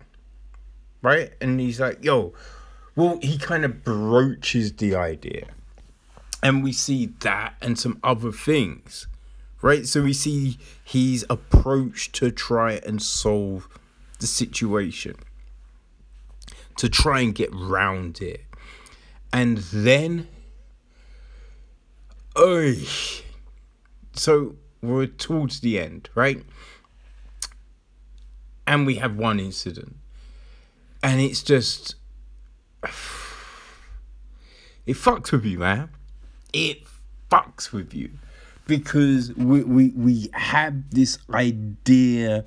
right? 1.01 1.31
And 1.39 1.59
he's 1.59 1.79
like, 1.79 2.03
"Yo, 2.03 2.33
well," 2.95 3.19
he 3.21 3.37
kind 3.37 3.63
of 3.63 3.83
broaches 3.83 4.73
the 4.73 4.95
idea, 4.95 5.47
and 6.41 6.63
we 6.63 6.73
see 6.73 7.07
that 7.21 7.53
and 7.61 7.77
some 7.77 7.99
other 8.03 8.31
things, 8.31 9.07
right? 9.61 9.85
So 9.85 10.03
we 10.03 10.13
see 10.13 10.57
his 10.83 11.25
approach 11.29 12.11
to 12.13 12.31
try 12.31 12.81
and 12.85 13.01
solve 13.01 13.67
the 14.19 14.27
situation, 14.27 15.15
to 16.77 16.89
try 16.89 17.21
and 17.21 17.35
get 17.35 17.53
round 17.53 18.21
it, 18.21 18.41
and 19.33 19.57
then, 19.57 20.27
oh, 22.35 22.73
so 24.13 24.55
we're 24.81 25.07
towards 25.07 25.59
the 25.61 25.79
end, 25.79 26.09
right? 26.15 26.43
And 28.67 28.85
we 28.85 28.95
have 28.95 29.15
one 29.17 29.39
incident. 29.39 29.95
And 31.03 31.19
it's 31.19 31.43
just. 31.43 31.95
It 34.85 34.95
fucks 34.95 35.31
with 35.31 35.45
you, 35.45 35.59
man. 35.59 35.89
It 36.53 36.83
fucks 37.29 37.71
with 37.71 37.93
you. 37.93 38.11
Because 38.67 39.33
we, 39.35 39.63
we, 39.63 39.89
we 39.89 40.29
have 40.33 40.89
this 40.91 41.17
idea 41.33 42.43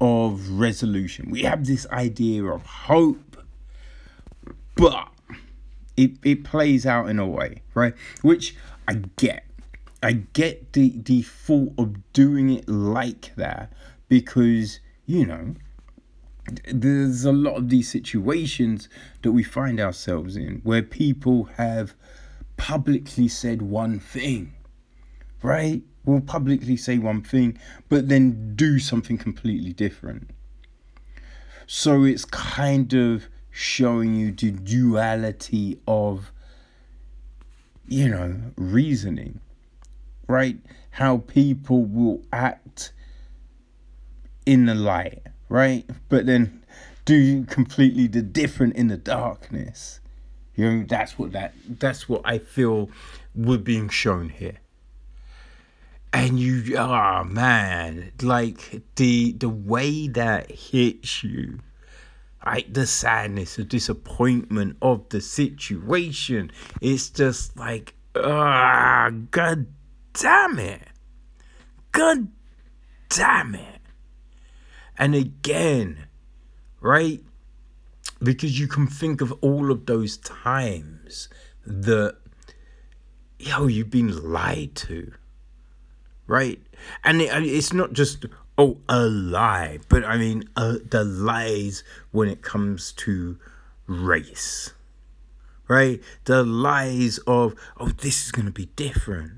of 0.00 0.48
resolution, 0.48 1.30
we 1.30 1.42
have 1.42 1.66
this 1.66 1.86
idea 1.90 2.44
of 2.44 2.64
hope, 2.64 3.36
but 4.74 5.09
it, 6.00 6.12
it 6.22 6.44
plays 6.44 6.86
out 6.86 7.08
in 7.08 7.18
a 7.18 7.26
way, 7.26 7.62
right? 7.74 7.94
Which 8.22 8.56
I 8.88 8.94
get 9.16 9.44
I 10.02 10.12
get 10.32 10.72
the 10.72 10.94
the 10.96 11.22
thought 11.22 11.74
of 11.76 12.12
doing 12.12 12.50
it 12.50 12.68
like 12.68 13.34
that 13.36 13.72
because 14.08 14.80
you 15.06 15.26
know 15.26 15.54
there's 16.72 17.24
a 17.24 17.32
lot 17.32 17.56
of 17.56 17.68
these 17.68 17.90
situations 17.90 18.88
that 19.22 19.32
we 19.32 19.42
find 19.42 19.78
ourselves 19.78 20.36
in 20.36 20.60
where 20.64 20.82
people 20.82 21.44
have 21.56 21.94
publicly 22.56 23.28
said 23.28 23.62
one 23.62 24.00
thing, 24.00 24.54
right? 25.42 25.82
Will 26.06 26.22
publicly 26.22 26.78
say 26.78 26.96
one 26.96 27.22
thing, 27.22 27.58
but 27.90 28.08
then 28.08 28.54
do 28.56 28.78
something 28.78 29.18
completely 29.18 29.74
different. 29.74 30.30
So 31.66 32.04
it's 32.04 32.24
kind 32.24 32.92
of 32.94 33.28
showing 33.60 34.14
you 34.14 34.32
the 34.32 34.50
duality 34.50 35.78
of, 35.86 36.32
you 37.86 38.08
know, 38.08 38.36
reasoning 38.56 39.40
right? 40.30 40.58
How 40.92 41.18
people 41.18 41.84
will 41.84 42.22
act 42.32 42.92
in 44.46 44.66
the 44.66 44.74
light, 44.74 45.22
right? 45.48 45.84
But 46.08 46.26
then 46.26 46.64
do 47.04 47.44
completely 47.44 48.06
the 48.06 48.22
different 48.22 48.76
in 48.76 48.86
the 48.88 48.96
darkness. 48.96 50.00
You 50.54 50.70
know, 50.70 50.86
that's 50.88 51.18
what 51.18 51.32
that 51.32 51.54
that's 51.68 52.08
what 52.08 52.22
I 52.24 52.38
feel 52.38 52.90
we're 53.34 53.58
being 53.58 53.88
shown 53.88 54.28
here. 54.28 54.58
And 56.12 56.38
you 56.38 56.76
oh 56.76 57.24
man, 57.24 58.12
like 58.22 58.82
the 58.96 59.32
the 59.32 59.48
way 59.48 60.08
that 60.08 60.50
hits 60.50 61.24
you 61.24 61.60
like 62.44 62.72
the 62.72 62.86
sadness, 62.86 63.56
the 63.56 63.64
disappointment 63.64 64.76
of 64.80 65.08
the 65.10 65.20
situation. 65.20 66.50
It's 66.80 67.10
just 67.10 67.56
like, 67.56 67.94
ah, 68.16 69.10
god 69.30 69.66
damn 70.14 70.58
it. 70.58 70.82
God 71.92 72.28
damn 73.08 73.54
it. 73.54 73.80
And 74.96 75.14
again, 75.14 76.06
right? 76.80 77.22
Because 78.22 78.58
you 78.58 78.68
can 78.68 78.86
think 78.86 79.20
of 79.20 79.32
all 79.40 79.70
of 79.70 79.86
those 79.86 80.18
times 80.18 81.28
that, 81.66 82.16
yo, 83.38 83.66
you've 83.66 83.90
been 83.90 84.30
lied 84.30 84.74
to, 84.76 85.12
right? 86.26 86.60
And 87.02 87.22
it, 87.22 87.30
it's 87.46 87.72
not 87.72 87.92
just, 87.92 88.26
oh, 88.60 88.78
a 88.88 89.06
lie, 89.06 89.78
but 89.88 90.04
I 90.04 90.16
mean, 90.16 90.44
uh, 90.56 90.76
the 90.88 91.04
lies 91.04 91.82
when 92.10 92.28
it 92.28 92.42
comes 92.42 92.92
to 92.92 93.38
race, 93.86 94.72
right? 95.66 96.00
The 96.24 96.42
lies 96.42 97.18
of, 97.26 97.54
oh, 97.78 97.88
this 97.88 98.24
is 98.24 98.32
going 98.32 98.46
to 98.46 98.52
be 98.52 98.66
different 98.76 99.32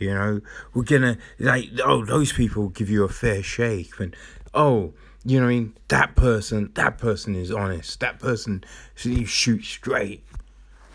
you 0.00 0.14
know, 0.14 0.40
we're 0.72 0.82
gonna 0.82 1.18
like 1.38 1.68
oh 1.84 2.04
those 2.04 2.32
people 2.32 2.70
give 2.70 2.90
you 2.90 3.04
a 3.04 3.08
fair 3.08 3.42
shake 3.42 4.00
and 4.00 4.16
oh 4.54 4.94
you 5.24 5.38
know 5.38 5.46
I 5.46 5.50
mean? 5.50 5.74
That 5.88 6.16
person 6.16 6.70
that 6.74 6.98
person 6.98 7.36
is 7.36 7.52
honest. 7.52 8.00
That 8.00 8.18
person 8.18 8.64
you 9.02 9.26
shoot 9.26 9.64
straight 9.64 10.24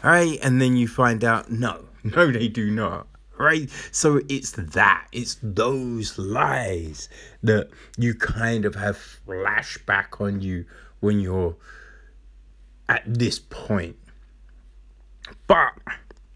right? 0.04 0.38
And 0.42 0.62
then 0.62 0.76
you 0.76 0.88
find 0.88 1.24
out 1.24 1.52
no 1.52 1.86
no 2.04 2.32
they 2.32 2.48
do 2.48 2.72
not 2.72 3.08
right 3.38 3.70
so 3.92 4.22
it's 4.30 4.52
that 4.52 5.08
it's 5.12 5.38
those 5.42 6.18
lies 6.18 7.10
that 7.44 7.70
you 7.98 8.14
kind 8.14 8.66
of 8.66 8.76
have 8.76 8.98
flashback 9.28 10.22
on 10.22 10.42
you 10.42 10.66
when 11.00 11.20
you're 11.20 11.56
at 12.88 13.02
this 13.06 13.40
point 13.40 13.98
but 15.48 15.72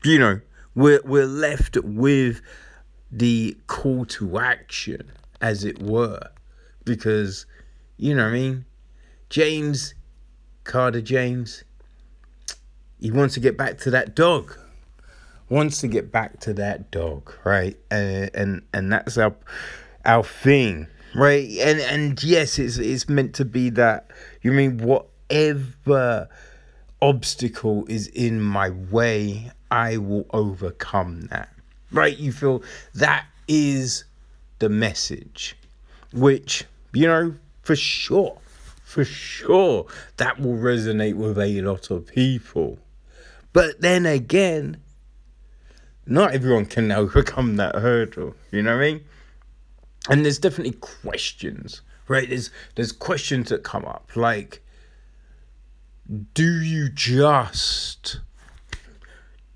you 0.03 0.19
know 0.19 0.39
we're 0.75 1.01
we're 1.03 1.25
left 1.25 1.77
with 1.83 2.41
the 3.11 3.57
call 3.67 4.05
to 4.05 4.39
action, 4.39 5.11
as 5.41 5.63
it 5.63 5.81
were, 5.81 6.21
because 6.85 7.45
you 7.97 8.15
know 8.15 8.27
I 8.27 8.31
mean. 8.31 8.65
James 9.29 9.93
Carter 10.63 11.01
James, 11.01 11.63
he 12.99 13.11
wants 13.11 13.35
to 13.35 13.39
get 13.39 13.55
back 13.55 13.77
to 13.79 13.91
that 13.91 14.15
dog. 14.15 14.57
Wants 15.49 15.81
to 15.81 15.87
get 15.87 16.11
back 16.11 16.39
to 16.41 16.53
that 16.53 16.91
dog, 16.91 17.33
right? 17.43 17.77
And 17.89 18.29
and 18.33 18.61
and 18.73 18.91
that's 18.91 19.17
our 19.17 19.35
our 20.05 20.23
thing, 20.23 20.87
right? 21.15 21.49
And 21.59 21.79
and 21.79 22.23
yes, 22.23 22.59
it's 22.59 22.77
it's 22.77 23.09
meant 23.09 23.33
to 23.35 23.45
be 23.45 23.69
that. 23.71 24.11
You 24.41 24.51
mean 24.51 24.77
whatever 24.77 26.29
obstacle 27.01 27.85
is 27.87 28.07
in 28.07 28.41
my 28.41 28.69
way, 28.69 29.51
I 29.71 29.97
will 29.97 30.25
overcome 30.31 31.21
that. 31.27 31.49
Right? 31.91 32.17
You 32.17 32.31
feel 32.31 32.63
that 32.95 33.25
is 33.47 34.03
the 34.59 34.69
message, 34.69 35.55
which, 36.13 36.65
you 36.93 37.07
know, 37.07 37.35
for 37.63 37.75
sure, 37.75 38.37
for 38.83 39.03
sure, 39.03 39.87
that 40.17 40.39
will 40.39 40.57
resonate 40.57 41.15
with 41.15 41.39
a 41.39 41.61
lot 41.61 41.89
of 41.89 42.07
people. 42.07 42.77
But 43.53 43.81
then 43.81 44.05
again, 44.05 44.77
not 46.09 46.33
everyone 46.33 46.65
can 46.65 46.91
overcome 47.03 47.55
that 47.57 47.75
hurdle, 47.75 48.35
you 48.51 48.61
know 48.61 48.75
what 48.75 48.83
I 48.83 48.91
mean? 48.91 49.03
And 50.09 50.25
there's 50.25 50.39
definitely 50.39 50.77
questions, 50.79 51.81
right? 52.07 52.27
There's 52.27 52.49
there's 52.75 52.91
questions 52.91 53.49
that 53.49 53.63
come 53.63 53.85
up 53.85 54.11
like 54.15 54.63
do 56.33 56.61
you 56.61 56.89
just 56.89 58.19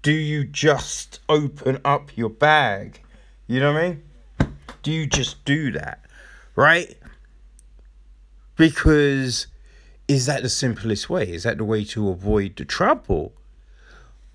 do 0.03 0.11
you 0.11 0.43
just 0.43 1.19
open 1.27 1.79
up 1.83 2.15
your 2.15 2.29
bag? 2.29 3.01
You 3.47 3.59
know 3.59 3.73
what 3.73 3.81
I 3.81 3.87
mean? 3.87 4.03
Do 4.83 4.91
you 4.91 5.07
just 5.07 5.43
do 5.45 5.71
that? 5.71 6.05
Right? 6.55 6.95
Because 8.55 9.47
is 10.07 10.25
that 10.27 10.43
the 10.43 10.49
simplest 10.49 11.09
way? 11.09 11.31
Is 11.31 11.43
that 11.43 11.57
the 11.57 11.63
way 11.63 11.83
to 11.85 12.09
avoid 12.09 12.57
the 12.57 12.65
trouble? 12.65 13.33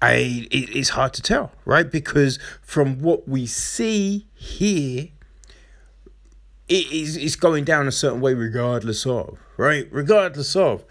I 0.00 0.46
it, 0.50 0.76
it's 0.76 0.90
hard 0.90 1.12
to 1.14 1.22
tell, 1.22 1.52
right? 1.64 1.90
Because 1.90 2.38
from 2.62 3.00
what 3.00 3.28
we 3.28 3.46
see 3.46 4.26
here, 4.34 5.08
it 6.68 6.92
is 6.92 7.16
it's 7.16 7.36
going 7.36 7.64
down 7.64 7.88
a 7.88 7.92
certain 7.92 8.20
way 8.20 8.34
regardless 8.34 9.06
of, 9.06 9.38
right? 9.56 9.88
Regardless 9.90 10.54
of 10.54 10.84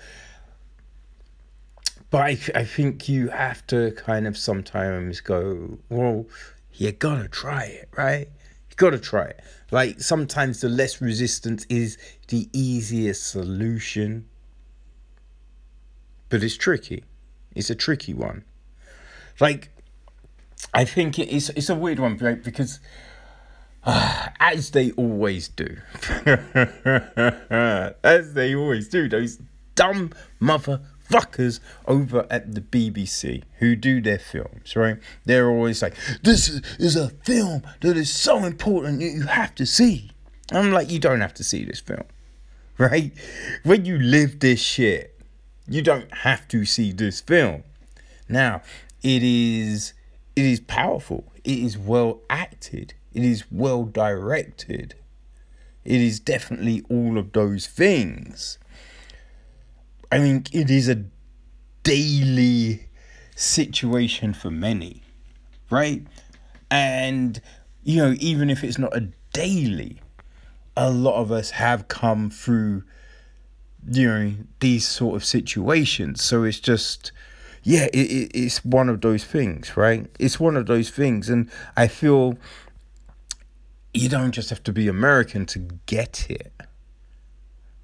but 2.09 2.21
I, 2.21 2.37
I 2.55 2.63
think 2.63 3.09
you 3.09 3.27
have 3.29 3.65
to 3.67 3.91
kind 3.91 4.27
of 4.27 4.37
sometimes 4.37 5.19
go, 5.19 5.77
well, 5.89 6.25
you 6.73 6.91
gotta 6.91 7.27
try 7.27 7.63
it, 7.63 7.89
right? 7.97 8.27
You 8.69 8.75
Gotta 8.77 8.99
try 8.99 9.25
it. 9.25 9.41
Like 9.71 9.99
sometimes 9.99 10.61
the 10.61 10.69
less 10.69 11.01
resistance 11.01 11.65
is 11.69 11.97
the 12.29 12.47
easiest 12.53 13.27
solution. 13.27 14.25
But 16.29 16.43
it's 16.43 16.55
tricky. 16.55 17.03
It's 17.55 17.69
a 17.69 17.75
tricky 17.75 18.13
one. 18.13 18.43
Like 19.39 19.69
I 20.73 20.85
think 20.85 21.19
it's 21.19 21.49
it's 21.49 21.69
a 21.69 21.75
weird 21.75 21.99
one, 21.99 22.17
right? 22.17 22.43
Because 22.43 22.79
uh, 23.83 24.29
as 24.39 24.71
they 24.71 24.91
always 24.91 25.47
do, 25.47 25.77
as 28.03 28.33
they 28.33 28.55
always 28.55 28.89
do, 28.89 29.07
those 29.07 29.39
dumb 29.75 30.11
motherfuckers 30.41 31.59
over 31.87 32.25
at 32.29 32.53
the 32.53 32.61
BBC 32.61 33.43
who 33.59 33.75
do 33.75 34.01
their 34.01 34.19
films, 34.19 34.75
right? 34.75 34.97
They're 35.25 35.49
always 35.49 35.81
like, 35.81 35.95
"This 36.23 36.49
is 36.79 36.95
a 36.95 37.09
film 37.09 37.63
that 37.81 37.97
is 37.97 38.13
so 38.13 38.43
important 38.45 38.99
that 38.99 39.11
you 39.11 39.23
have 39.23 39.55
to 39.55 39.65
see." 39.65 40.11
I'm 40.51 40.71
like, 40.71 40.89
you 40.89 40.99
don't 40.99 41.19
have 41.21 41.33
to 41.35 41.43
see 41.43 41.65
this 41.65 41.81
film, 41.81 42.03
right? 42.77 43.11
When 43.63 43.85
you 43.85 43.97
live 43.97 44.39
this 44.39 44.59
shit, 44.61 45.19
you 45.67 45.81
don't 45.81 46.13
have 46.13 46.47
to 46.49 46.65
see 46.65 46.91
this 46.91 47.19
film. 47.19 47.63
Now, 48.29 48.61
it 49.01 49.23
is 49.23 49.93
it 50.35 50.45
is 50.45 50.59
powerful. 50.59 51.33
It 51.43 51.59
is 51.59 51.77
well 51.77 52.21
acted. 52.29 52.93
It 53.13 53.23
is 53.23 53.45
well 53.51 53.83
directed. 53.85 54.93
It 55.83 56.01
is 56.01 56.19
definitely 56.19 56.83
all 56.89 57.17
of 57.17 57.31
those 57.31 57.65
things. 57.65 58.59
I 60.11 60.19
mean, 60.19 60.43
it 60.53 60.69
is 60.69 60.89
a 60.89 61.05
daily 61.83 62.87
situation 63.35 64.33
for 64.33 64.51
many, 64.51 65.01
right? 65.69 66.05
And, 66.69 67.41
you 67.83 67.97
know, 67.97 68.15
even 68.19 68.49
if 68.49 68.63
it's 68.63 68.77
not 68.77 68.95
a 68.95 69.09
daily, 69.33 70.01
a 70.75 70.91
lot 70.91 71.15
of 71.15 71.31
us 71.31 71.51
have 71.51 71.87
come 71.87 72.29
through, 72.29 72.83
you 73.89 74.07
know, 74.07 74.33
these 74.59 74.87
sort 74.87 75.15
of 75.15 75.25
situations. 75.25 76.23
So 76.23 76.43
it's 76.43 76.59
just, 76.59 77.11
yeah, 77.67 77.89
it, 77.91 77.97
it, 77.97 78.31
it's 78.33 78.63
one 78.63 78.87
of 78.87 79.01
those 79.01 79.25
things, 79.25 79.75
right? 79.75 80.09
It's 80.19 80.39
one 80.39 80.55
of 80.55 80.67
those 80.67 80.89
things. 80.89 81.27
And 81.27 81.51
I 81.75 81.89
feel 81.89 82.37
you 83.93 84.07
don't 84.07 84.31
just 84.31 84.49
have 84.51 84.63
to 84.63 84.71
be 84.71 84.87
American 84.87 85.45
to 85.47 85.59
get 85.85 86.27
it, 86.29 86.53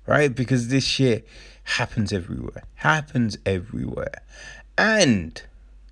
right? 0.07 0.33
Because 0.33 0.69
this 0.69 0.85
shit 0.85 1.27
happens 1.65 2.13
everywhere, 2.13 2.63
happens 2.75 3.37
everywhere. 3.45 4.21
And, 4.77 5.41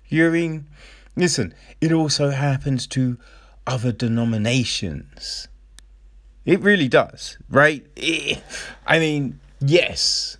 you 0.08 0.30
mean, 0.30 0.68
listen, 1.14 1.52
it 1.82 1.92
also 1.92 2.30
happens 2.30 2.86
to 2.86 3.18
other 3.66 3.92
denominations. 3.92 5.48
It 6.46 6.60
really 6.60 6.88
does, 6.88 7.36
right? 7.50 7.86
It, 7.96 8.42
I 8.86 8.98
mean, 8.98 9.38
yes, 9.60 10.38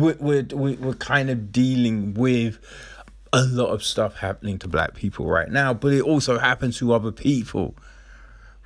we're, 0.00 0.16
we're, 0.20 0.76
we're 0.76 0.94
kind 0.94 1.30
of 1.30 1.52
dealing 1.52 2.14
with 2.14 2.58
a 3.32 3.42
lot 3.44 3.68
of 3.68 3.82
stuff 3.82 4.16
happening 4.16 4.58
to 4.58 4.68
black 4.68 4.94
people 4.94 5.26
right 5.26 5.50
now, 5.50 5.74
but 5.74 5.92
it 5.92 6.02
also 6.02 6.38
happens 6.38 6.78
to 6.78 6.92
other 6.92 7.12
people, 7.12 7.74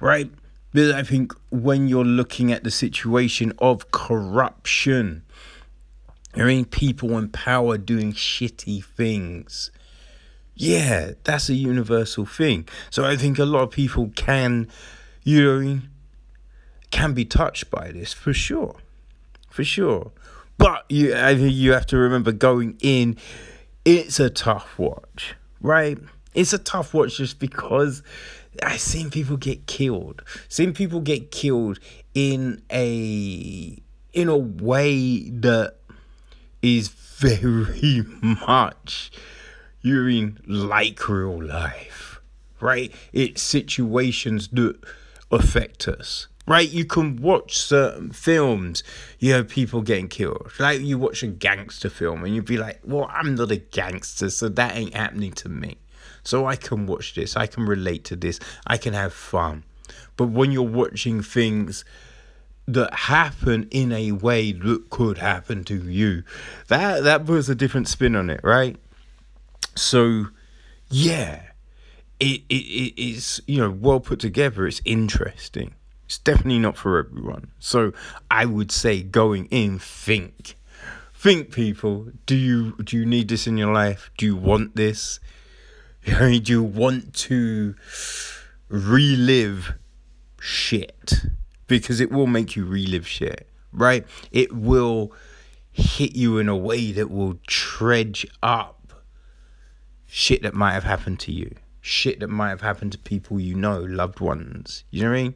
right? 0.01 0.31
But 0.73 0.93
I 0.93 1.03
think 1.03 1.33
when 1.51 1.89
you're 1.89 2.05
looking 2.05 2.53
at 2.53 2.63
the 2.63 2.71
situation 2.71 3.53
of 3.59 3.91
corruption, 3.91 5.23
I 6.35 6.45
mean, 6.45 6.65
people 6.65 7.19
in 7.19 7.31
power 7.31 7.77
doing 7.77 8.13
shitty 8.13 8.85
things. 8.85 9.71
Yeah, 10.55 11.13
that's 11.25 11.49
a 11.49 11.55
universal 11.55 12.27
thing. 12.27 12.69
So 12.91 13.05
I 13.05 13.17
think 13.17 13.39
a 13.39 13.45
lot 13.45 13.63
of 13.63 13.71
people 13.71 14.13
can, 14.15 14.69
you 15.25 15.43
know, 15.43 15.81
can 16.91 17.15
be 17.15 17.25
touched 17.25 17.71
by 17.71 17.91
this 17.91 18.13
for 18.13 18.33
sure, 18.33 18.77
for 19.49 19.65
sure. 19.65 20.13
But 20.61 20.85
you, 20.91 21.17
I 21.17 21.35
think 21.37 21.55
you 21.55 21.73
have 21.73 21.87
to 21.87 21.97
remember 21.97 22.33
going 22.33 22.77
in. 22.83 23.17
It's 23.87 24.21
a 24.21 24.29
tough 24.29 24.79
watch, 24.79 25.35
right? 25.63 25.97
It's 26.35 26.53
a 26.53 26.59
tough 26.59 26.93
watch 26.93 27.17
just 27.17 27.39
because 27.39 28.03
I've 28.63 28.79
seen 28.79 29.09
people 29.11 29.39
get 29.39 29.67
killed. 29.67 30.23
Seen 30.51 30.75
people 30.75 31.01
get 31.01 31.31
killed 31.31 31.81
in 32.15 32.61
a 32.71 33.83
in 34.13 34.29
a 34.29 34.37
way 34.37 35.31
that 35.31 35.77
is 36.61 36.89
very 36.89 38.05
much 38.23 39.13
you 39.81 40.03
mean 40.03 40.39
like 40.47 41.09
real 41.09 41.43
life, 41.43 42.21
right? 42.61 42.93
It's 43.15 43.41
situations 43.41 44.49
that 44.49 44.77
affect 45.31 45.89
us 45.89 46.27
right? 46.51 46.69
You 46.69 46.85
can 46.85 47.15
watch 47.23 47.59
certain 47.59 48.11
films, 48.11 48.83
you 49.21 49.33
have 49.35 49.49
people 49.49 49.83
getting 49.83 50.09
killed. 50.09 50.51
Like 50.59 50.81
you 50.81 50.99
watch 50.99 51.23
a 51.23 51.29
gangster 51.29 51.89
film 51.89 52.25
and 52.25 52.35
you'd 52.35 52.45
be 52.45 52.57
like, 52.57 52.81
well, 52.83 53.09
I'm 53.09 53.37
not 53.37 53.53
a 53.53 53.59
gangster, 53.59 54.31
so 54.31 54.49
that 54.49 54.75
ain't 54.75 54.95
happening 54.95 55.31
to 55.35 55.49
me. 55.49 55.77
So 56.25 56.47
I 56.47 56.57
can 56.57 56.87
watch 56.87 57.15
this, 57.15 57.37
I 57.37 57.47
can 57.47 57.67
relate 57.67 58.03
to 58.07 58.17
this, 58.17 58.41
I 58.67 58.79
can 58.79 58.95
have 58.95 59.13
fun. 59.13 59.63
But 60.17 60.31
when 60.31 60.51
you're 60.51 60.65
watching 60.65 61.23
things 61.23 61.85
that 62.67 62.93
happen 62.95 63.69
in 63.71 63.93
a 63.93 64.11
way 64.11 64.51
that 64.51 64.91
could 64.91 65.19
happen 65.19 65.63
to 65.67 65.77
you, 65.77 66.25
that 66.67 67.05
that 67.05 67.27
puts 67.27 67.49
a 67.49 67.55
different 67.55 67.87
spin 67.87 68.17
on 68.17 68.29
it, 68.29 68.41
right? 68.43 68.77
So 69.77 70.27
yeah. 70.91 71.43
It, 72.19 72.43
it, 72.51 72.55
it 72.55 73.03
is 73.03 73.41
you 73.47 73.57
know 73.57 73.71
well 73.71 73.99
put 73.99 74.21
together 74.21 74.67
it's 74.67 74.83
interesting 74.85 75.75
it's 76.11 76.19
definitely 76.19 76.59
not 76.59 76.77
for 76.77 76.99
everyone. 76.99 77.53
So 77.61 77.93
I 78.29 78.45
would 78.45 78.73
say 78.73 79.01
going 79.01 79.47
in, 79.47 79.79
think. 79.79 80.57
Think 81.15 81.53
people, 81.53 82.09
do 82.27 82.35
you 82.35 82.75
do 82.83 82.97
you 82.97 83.07
need 83.07 83.29
this 83.29 83.47
in 83.47 83.57
your 83.57 83.73
life? 83.73 84.11
Do 84.19 84.27
you 84.27 84.35
want 84.35 84.75
this? 84.75 85.21
do 86.05 86.41
you 86.45 86.65
want 86.65 87.15
to 87.15 87.77
relive 88.69 89.75
shit? 90.41 91.27
Because 91.69 92.01
it 92.01 92.11
will 92.11 92.27
make 92.27 92.57
you 92.57 92.65
relive 92.65 93.07
shit, 93.07 93.47
right? 93.73 94.05
It 94.33 94.53
will 94.53 95.13
hit 95.71 96.17
you 96.17 96.39
in 96.39 96.49
a 96.49 96.57
way 96.57 96.91
that 96.91 97.09
will 97.09 97.39
dredge 97.47 98.27
up 98.43 98.93
shit 100.07 100.43
that 100.43 100.55
might 100.55 100.73
have 100.73 100.83
happened 100.83 101.21
to 101.21 101.31
you, 101.31 101.55
shit 101.81 102.19
that 102.19 102.31
might 102.31 102.49
have 102.49 102.63
happened 102.63 102.91
to 102.91 102.99
people 102.99 103.39
you 103.39 103.55
know, 103.55 103.79
loved 103.79 104.19
ones. 104.19 104.83
You 104.91 105.05
know 105.05 105.11
what 105.11 105.17
I 105.17 105.23
mean? 105.23 105.35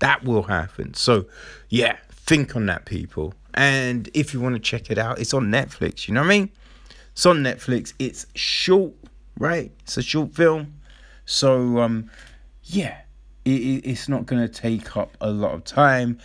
That 0.00 0.24
will 0.24 0.42
happen. 0.42 0.94
So, 0.94 1.26
yeah, 1.68 1.96
think 2.10 2.56
on 2.56 2.66
that, 2.66 2.84
people. 2.84 3.34
And 3.54 4.08
if 4.14 4.34
you 4.34 4.40
want 4.40 4.54
to 4.54 4.60
check 4.60 4.90
it 4.90 4.98
out, 4.98 5.18
it's 5.18 5.34
on 5.34 5.46
Netflix. 5.46 6.08
You 6.08 6.14
know 6.14 6.20
what 6.20 6.26
I 6.26 6.38
mean? 6.40 6.50
It's 7.12 7.26
on 7.26 7.38
Netflix. 7.38 7.92
It's 7.98 8.26
short, 8.34 8.94
right? 9.38 9.72
It's 9.80 9.96
a 9.96 10.02
short 10.02 10.34
film. 10.34 10.74
So, 11.24 11.78
um, 11.78 12.10
yeah, 12.64 12.98
it, 13.44 13.50
it's 13.50 14.08
not 14.08 14.26
going 14.26 14.42
to 14.42 14.48
take 14.48 14.96
up 14.96 15.16
a 15.20 15.30
lot 15.30 15.54
of 15.54 15.64
time. 15.64 16.18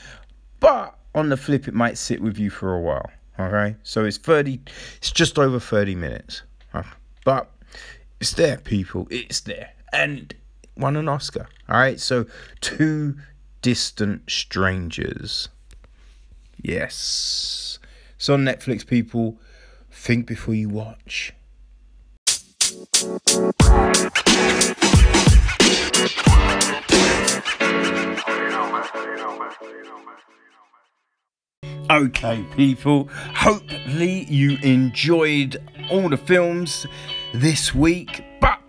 But 0.59 0.95
on 1.13 1.29
the 1.29 1.37
flip, 1.37 1.67
it 1.67 1.73
might 1.73 1.97
sit 1.97 2.21
with 2.21 2.37
you 2.37 2.49
for 2.49 2.73
a 2.73 2.79
while. 2.79 3.09
Okay? 3.39 3.75
So 3.83 4.05
it's 4.05 4.17
30, 4.17 4.59
it's 4.97 5.11
just 5.11 5.37
over 5.37 5.59
30 5.59 5.95
minutes. 5.95 6.43
But 7.23 7.49
it's 8.19 8.33
there, 8.33 8.57
people. 8.57 9.07
It's 9.09 9.41
there. 9.41 9.71
And 9.91 10.33
won 10.77 10.95
an 10.95 11.09
Oscar. 11.09 11.47
All 11.67 11.77
right? 11.77 11.99
So, 11.99 12.25
two 12.61 13.15
Distant 13.65 14.29
Strangers. 14.29 15.49
Yes. 16.61 17.79
It's 18.15 18.29
on 18.29 18.45
Netflix, 18.45 18.85
people. 18.85 19.39
Think 19.89 20.27
before 20.27 20.53
you 20.53 20.69
watch. 20.69 21.33
Okay, 31.89 32.45
people. 32.55 33.09
Hopefully, 33.33 34.25
you 34.25 34.59
enjoyed 34.61 35.57
all 35.89 36.09
the 36.09 36.17
films 36.17 36.85
this 37.33 37.73
week, 37.73 38.23
but 38.39 38.59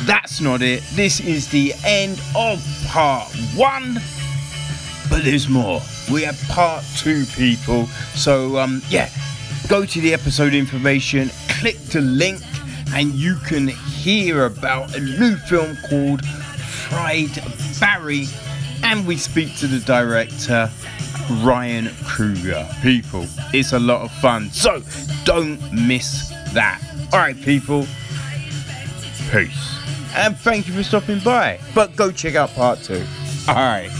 that's 0.00 0.40
not 0.40 0.62
it. 0.62 0.82
This 0.94 1.20
is 1.20 1.46
the 1.50 1.74
end 1.84 2.20
of 2.34 2.60
part 2.88 3.32
one 3.54 4.00
but 5.08 5.24
there's 5.24 5.48
more. 5.48 5.80
We 6.10 6.22
have 6.22 6.40
part 6.48 6.84
two, 6.96 7.24
people. 7.26 7.86
So, 8.14 8.58
um, 8.58 8.82
yeah, 8.88 9.08
go 9.68 9.84
to 9.84 10.00
the 10.00 10.12
episode 10.12 10.54
information, 10.54 11.30
click 11.48 11.76
the 11.76 12.00
link, 12.00 12.40
and 12.94 13.12
you 13.14 13.36
can 13.46 13.68
hear 13.68 14.46
about 14.46 14.96
a 14.96 15.00
new 15.00 15.36
film 15.36 15.76
called 15.88 16.24
Fried 16.24 17.30
Barry. 17.80 18.26
And 18.82 19.06
we 19.06 19.16
speak 19.16 19.56
to 19.58 19.66
the 19.66 19.78
director, 19.80 20.70
Ryan 21.42 21.90
Kruger. 22.04 22.68
People, 22.82 23.26
it's 23.52 23.72
a 23.72 23.78
lot 23.78 24.02
of 24.02 24.10
fun. 24.12 24.50
So, 24.50 24.82
don't 25.24 25.60
miss 25.72 26.30
that. 26.52 26.82
All 27.12 27.18
right, 27.20 27.40
people. 27.40 27.86
Peace. 29.30 29.78
And 30.14 30.36
thank 30.36 30.68
you 30.68 30.74
for 30.74 30.82
stopping 30.82 31.20
by. 31.20 31.58
But 31.74 31.96
go 31.96 32.10
check 32.10 32.34
out 32.34 32.50
part 32.50 32.80
two. 32.80 33.04
All 33.48 33.54
right. 33.54 33.90